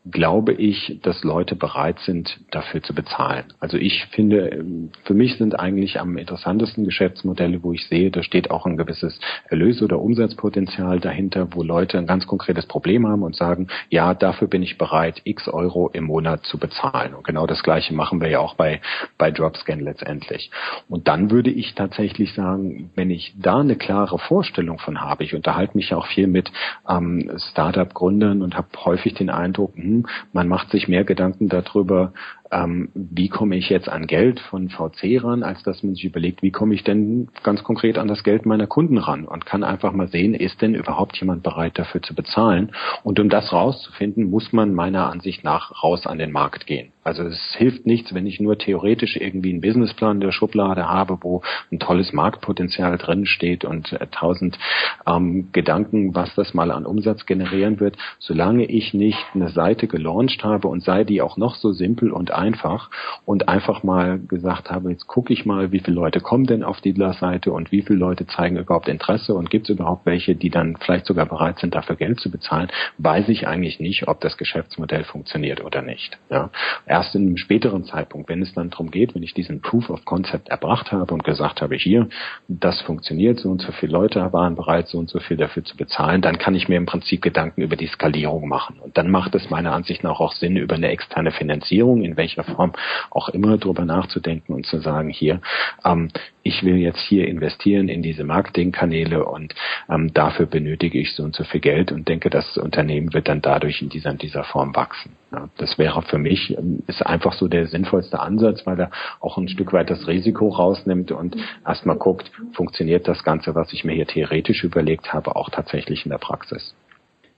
glaube 0.10 0.54
ich, 0.54 1.00
dass 1.02 1.24
Leute 1.24 1.56
bereit 1.56 2.00
sind, 2.00 2.40
dafür 2.52 2.82
zu 2.82 2.94
bezahlen. 2.94 3.46
Also 3.60 3.78
ich 3.78 4.06
finde, 4.12 4.66
für 5.04 5.14
mich 5.14 5.38
sind 5.38 5.60
eigentlich 5.60 6.00
am 6.00 6.18
interessantesten 6.18 6.84
Geschäftsmodelle, 6.86 7.64
wo 7.64 7.74
ich 7.74 7.88
sehe, 7.88 8.12
da 8.12 8.24
steht 8.24 8.52
auch 8.52 8.66
ein 8.66 8.78
gewisses 8.78 9.20
Erlös- 9.48 9.82
oder 9.82 10.00
Umsatzpotenzial 10.00 11.00
dahinter, 11.00 11.48
wo 11.52 11.64
Leute 11.64 11.98
ein 11.98 12.08
ganz 12.08 12.28
konkretes 12.28 12.66
Problem 12.66 13.08
haben 13.08 13.24
und 13.24 13.36
sagen, 13.36 13.68
ja, 13.90 14.14
dafür 14.14 14.48
bin 14.48 14.64
ich 14.64 14.78
bereit, 14.78 15.22
x 15.24 15.48
Euro 15.48 15.90
im 15.94 16.06
Monat 16.06 16.46
zu 16.46 16.58
bezahlen. 16.58 17.14
Und 17.14 17.26
genau 17.26 17.46
das 17.46 17.64
Gleiche 17.64 17.94
machen 17.94 18.22
wir 18.22 18.30
ja 18.30 18.40
auch 18.40 18.56
bei, 18.56 18.82
bei 19.18 19.32
Dropscan 19.32 19.80
letztendlich. 19.80 20.52
Und 20.88 21.08
dann 21.08 21.32
würde 21.32 21.52
ich 21.52 21.76
tatsächlich 21.76 22.34
sagen, 22.34 22.92
wenn 22.96 23.10
ich 23.10 23.34
da 23.38 23.60
eine 23.60 23.76
klare 23.76 24.18
Vorstellung 24.18 24.80
von 24.80 25.02
habe, 25.02 25.24
ich 25.24 25.36
unterhalte 25.36 25.78
mich 25.78 25.92
ja 25.92 25.98
auch 25.98 26.08
viel 26.08 26.28
mit 26.28 26.52
ähm, 26.88 27.32
Startup-Gründern 27.52 28.42
und 28.42 28.56
habe 28.56 28.68
häufig 28.86 29.14
den 29.20 29.30
Eindruck, 29.30 29.76
hm, 29.76 30.08
man 30.34 30.48
macht 30.48 30.72
sich 30.72 30.88
mehr 30.88 31.04
Gedanken 31.04 31.50
darüber, 31.50 32.14
ähm, 32.52 32.90
wie 32.94 33.30
komme 33.30 33.56
ich 33.56 33.70
jetzt 33.70 33.90
an 33.90 34.08
Geld 34.08 34.40
von 34.40 34.70
VC 34.70 35.24
ran, 35.24 35.44
als 35.44 35.62
dass 35.64 35.84
man 35.84 35.94
sich 35.94 36.06
überlegt, 36.06 36.42
wie 36.42 36.52
komme 36.52 36.74
ich 36.74 36.84
denn 36.84 37.30
ganz 37.44 37.64
konkret 37.64 37.98
an 37.98 38.08
das 38.08 38.24
Geld 38.24 38.46
meiner 38.46 38.68
Kunden 38.68 38.98
ran 38.98 39.26
und 39.26 39.46
kann 39.46 39.64
einfach 39.64 39.94
mal 39.94 40.08
sehen, 40.08 40.34
ist 40.34 40.62
denn 40.62 40.76
überhaupt 40.76 41.18
jemand 41.18 41.44
bereit 41.44 41.78
dafür 41.78 42.02
zu 42.02 42.16
bezahlen? 42.16 42.72
Und 43.04 43.20
um 43.20 43.30
das 43.30 43.54
rauszufinden, 43.54 44.30
muss 44.30 44.52
man 44.52 44.74
meiner 44.74 45.10
Ansicht 45.12 45.44
nach 45.44 45.84
raus 45.84 46.08
an 46.08 46.18
den 46.18 46.32
Markt 46.32 46.66
gehen. 46.66 46.92
Also 47.04 47.24
es 47.24 47.56
hilft 47.56 47.88
nichts, 47.88 48.14
wenn 48.14 48.28
ich 48.28 48.40
nur 48.40 48.58
theoretisch 48.58 49.16
irgendwie 49.16 49.50
einen 49.50 49.62
Businessplan 49.62 50.18
in 50.18 50.22
der 50.22 50.32
Schublade 50.32 50.88
habe, 50.88 51.18
wo 51.22 51.42
ein 51.72 51.80
tolles 51.80 52.14
Marktpotenzial 52.14 52.98
drin 52.98 53.26
steht 53.26 53.66
und 53.66 53.94
äh, 53.94 54.08
tausend 54.12 54.60
ähm, 55.08 55.50
Gedanken, 55.52 56.14
was 56.14 56.34
das 56.36 56.54
mal 56.54 56.72
an 56.72 56.86
Umsatz 56.86 57.26
generieren 57.26 57.80
wird. 57.80 57.98
Solange 58.20 58.66
ich 58.66 58.94
nicht 58.94 59.18
eine 59.34 59.50
Seite 59.50 59.88
gelauncht 59.88 60.44
habe 60.44 60.68
und 60.68 60.84
sei 60.84 61.04
die 61.04 61.22
auch 61.22 61.38
noch 61.38 61.56
so 61.56 61.72
simpel 61.72 62.12
und 62.12 62.32
einfach 62.40 62.90
und 63.26 63.48
einfach 63.50 63.84
mal 63.84 64.20
gesagt 64.20 64.72
habe, 64.72 64.92
jetzt 64.92 65.08
gucke 65.08 65.34
ich 65.34 65.46
mal, 65.46 65.72
wie 65.72 65.80
viele 65.80 65.96
Leute 65.96 66.22
kommen 66.22 66.46
denn 66.46 66.64
auf 66.64 66.82
die 66.82 66.94
Seite 66.94 67.52
und 67.52 67.72
wie 67.72 67.82
viele 67.82 68.00
Leute 68.00 68.28
zeigen 68.28 68.58
überhaupt 68.58 68.88
Interesse 68.88 69.34
und 69.34 69.50
gibt 69.50 69.70
es 69.70 69.76
überhaupt 69.76 70.06
welche, 70.06 70.36
die 70.36 70.50
dann 70.50 70.78
vielleicht 70.78 71.06
sogar 71.06 71.26
bereit 71.26 71.60
sind, 71.60 71.76
dafür 71.76 71.96
Geld 71.96 72.20
zu 72.20 72.32
bezahlen, 72.32 72.70
weiß 72.98 73.30
ich 73.30 73.48
eigentlich 73.48 73.80
nicht, 73.80 74.08
ob 74.08 74.22
das 74.22 74.38
Geschäftsmodell 74.38 75.04
funktioniert 75.04 75.64
oder 75.64 75.82
nicht. 75.82 76.18
Ja. 76.30 76.50
Erst 76.86 77.16
in 77.16 77.28
einem 77.28 77.38
späteren 77.38 77.84
Zeitpunkt, 77.86 78.30
wenn 78.30 78.42
es 78.42 78.54
dann 78.54 78.70
darum 78.70 78.92
geht, 78.92 79.16
wenn 79.16 79.24
ich 79.24 79.34
diesen 79.34 79.62
Proof 79.62 79.90
of 79.90 80.06
Concept 80.06 80.50
erbracht 80.50 80.92
habe 80.92 81.14
und 81.14 81.24
gesagt 81.24 81.62
habe, 81.62 81.76
hier, 81.76 82.08
das 82.48 82.82
funktioniert, 82.82 83.40
so 83.40 83.50
und 83.50 83.62
so 83.62 83.72
viele 83.72 83.92
Leute 83.92 84.32
waren 84.34 84.56
bereit, 84.56 84.88
so 84.88 84.98
und 84.98 85.10
so 85.10 85.20
viel 85.20 85.38
dafür 85.38 85.64
zu 85.64 85.76
bezahlen, 85.76 86.22
dann 86.22 86.38
kann 86.38 86.56
ich 86.56 86.70
mir 86.70 86.78
im 86.78 86.86
Prinzip 86.86 87.22
Gedanken 87.22 87.62
über 87.62 87.76
die 87.76 87.88
Skalierung 87.88 88.48
machen. 88.48 88.78
Und 88.80 88.98
dann 88.98 89.10
macht 89.10 89.36
es 89.36 89.50
meiner 89.50 89.74
Ansicht 89.74 90.04
nach 90.04 90.20
auch 90.20 90.34
Sinn, 90.34 90.58
über 90.58 90.76
eine 90.76 90.90
externe 90.90 91.32
Finanzierung, 91.32 92.04
in 92.04 92.18
welcher 92.18 92.29
welcher 92.30 92.44
Form 92.56 92.74
auch 93.10 93.30
immer 93.30 93.58
drüber 93.58 93.86
nachzudenken 93.86 94.54
und 94.54 94.66
zu 94.66 94.80
sagen, 94.80 95.10
hier, 95.10 95.42
ähm, 95.84 96.10
ich 96.44 96.64
will 96.64 96.78
jetzt 96.78 97.02
hier 97.02 97.28
investieren 97.28 97.90
in 97.90 98.02
diese 98.02 98.24
Marketingkanäle 98.24 99.26
und 99.26 99.54
ähm, 99.90 100.14
dafür 100.14 100.46
benötige 100.46 101.00
ich 101.00 101.14
so 101.16 101.24
und 101.24 101.36
so 101.36 101.44
viel 101.44 101.60
Geld 101.60 101.92
und 101.92 102.08
denke, 102.08 102.30
das 102.30 102.58
Unternehmen 102.58 103.14
wird 103.14 103.28
dann 103.28 103.42
dadurch 103.42 103.82
in 103.82 103.90
dieser, 103.90 104.12
in 104.12 104.18
dieser 104.18 104.44
Form 104.44 104.76
wachsen. 104.76 105.12
Ja, 105.32 105.50
das 105.58 105.78
wäre 105.78 106.02
für 106.04 106.18
mich, 106.18 106.58
ähm, 106.58 106.84
ist 106.88 107.06
einfach 107.06 107.34
so 107.34 107.48
der 107.48 107.68
sinnvollste 107.68 108.20
Ansatz, 108.20 108.66
weil 108.66 108.80
er 108.80 108.92
auch 109.20 109.38
ein 109.38 109.48
Stück 109.48 109.74
weit 109.74 109.90
das 109.90 110.08
Risiko 110.08 110.50
rausnimmt 110.50 111.12
und 111.12 111.36
erstmal 111.66 111.98
guckt, 111.98 112.32
funktioniert 112.54 113.08
das 113.08 113.24
Ganze, 113.24 113.56
was 113.56 113.74
ich 113.74 113.84
mir 113.84 113.94
hier 113.94 114.08
theoretisch 114.08 114.64
überlegt 114.64 115.14
habe, 115.14 115.36
auch 115.36 115.50
tatsächlich 115.50 116.06
in 116.06 116.12
der 116.12 116.20
Praxis. 116.20 116.76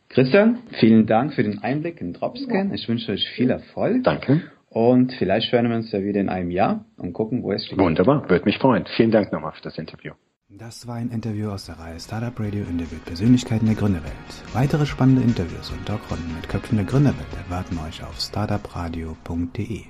Christian, 0.09 0.59
vielen 0.79 1.05
Dank 1.05 1.33
für 1.33 1.43
den 1.43 1.63
Einblick 1.63 2.01
in 2.01 2.11
Dropscan. 2.11 2.73
Ich 2.73 2.89
wünsche 2.89 3.13
euch 3.13 3.29
viel 3.29 3.49
Erfolg. 3.49 4.03
Danke. 4.03 4.41
Und 4.73 5.11
vielleicht 5.19 5.51
hören 5.51 5.67
wir 5.69 5.75
uns 5.75 5.91
ja 5.91 6.01
wieder 6.01 6.21
in 6.21 6.29
einem 6.29 6.49
Jahr 6.49 6.85
und 6.97 7.11
gucken, 7.11 7.43
wo 7.43 7.51
es 7.51 7.65
steht. 7.65 7.77
Wunderbar, 7.77 8.29
würde 8.29 8.45
mich 8.45 8.57
freuen. 8.57 8.85
Vielen 8.95 9.11
Dank 9.11 9.33
nochmal 9.33 9.51
für 9.51 9.63
das 9.63 9.77
Interview. 9.77 10.13
Das 10.47 10.87
war 10.87 10.95
ein 10.95 11.09
Interview 11.09 11.49
aus 11.49 11.65
der 11.65 11.77
Reihe 11.77 11.99
Startup 11.99 12.37
Radio 12.39 12.63
Interviewt 12.63 13.03
Persönlichkeiten 13.03 13.65
der 13.65 13.75
Gründerwelt. 13.75 14.13
Weitere 14.53 14.85
spannende 14.85 15.23
Interviews 15.23 15.71
und 15.71 15.85
Talkrunden 15.85 16.33
mit 16.35 16.47
Köpfen 16.47 16.77
der 16.77 16.85
Gründerwelt 16.85 17.33
erwarten 17.45 17.77
euch 17.85 18.01
auf 18.01 18.17
startupradio.de. 18.17 19.81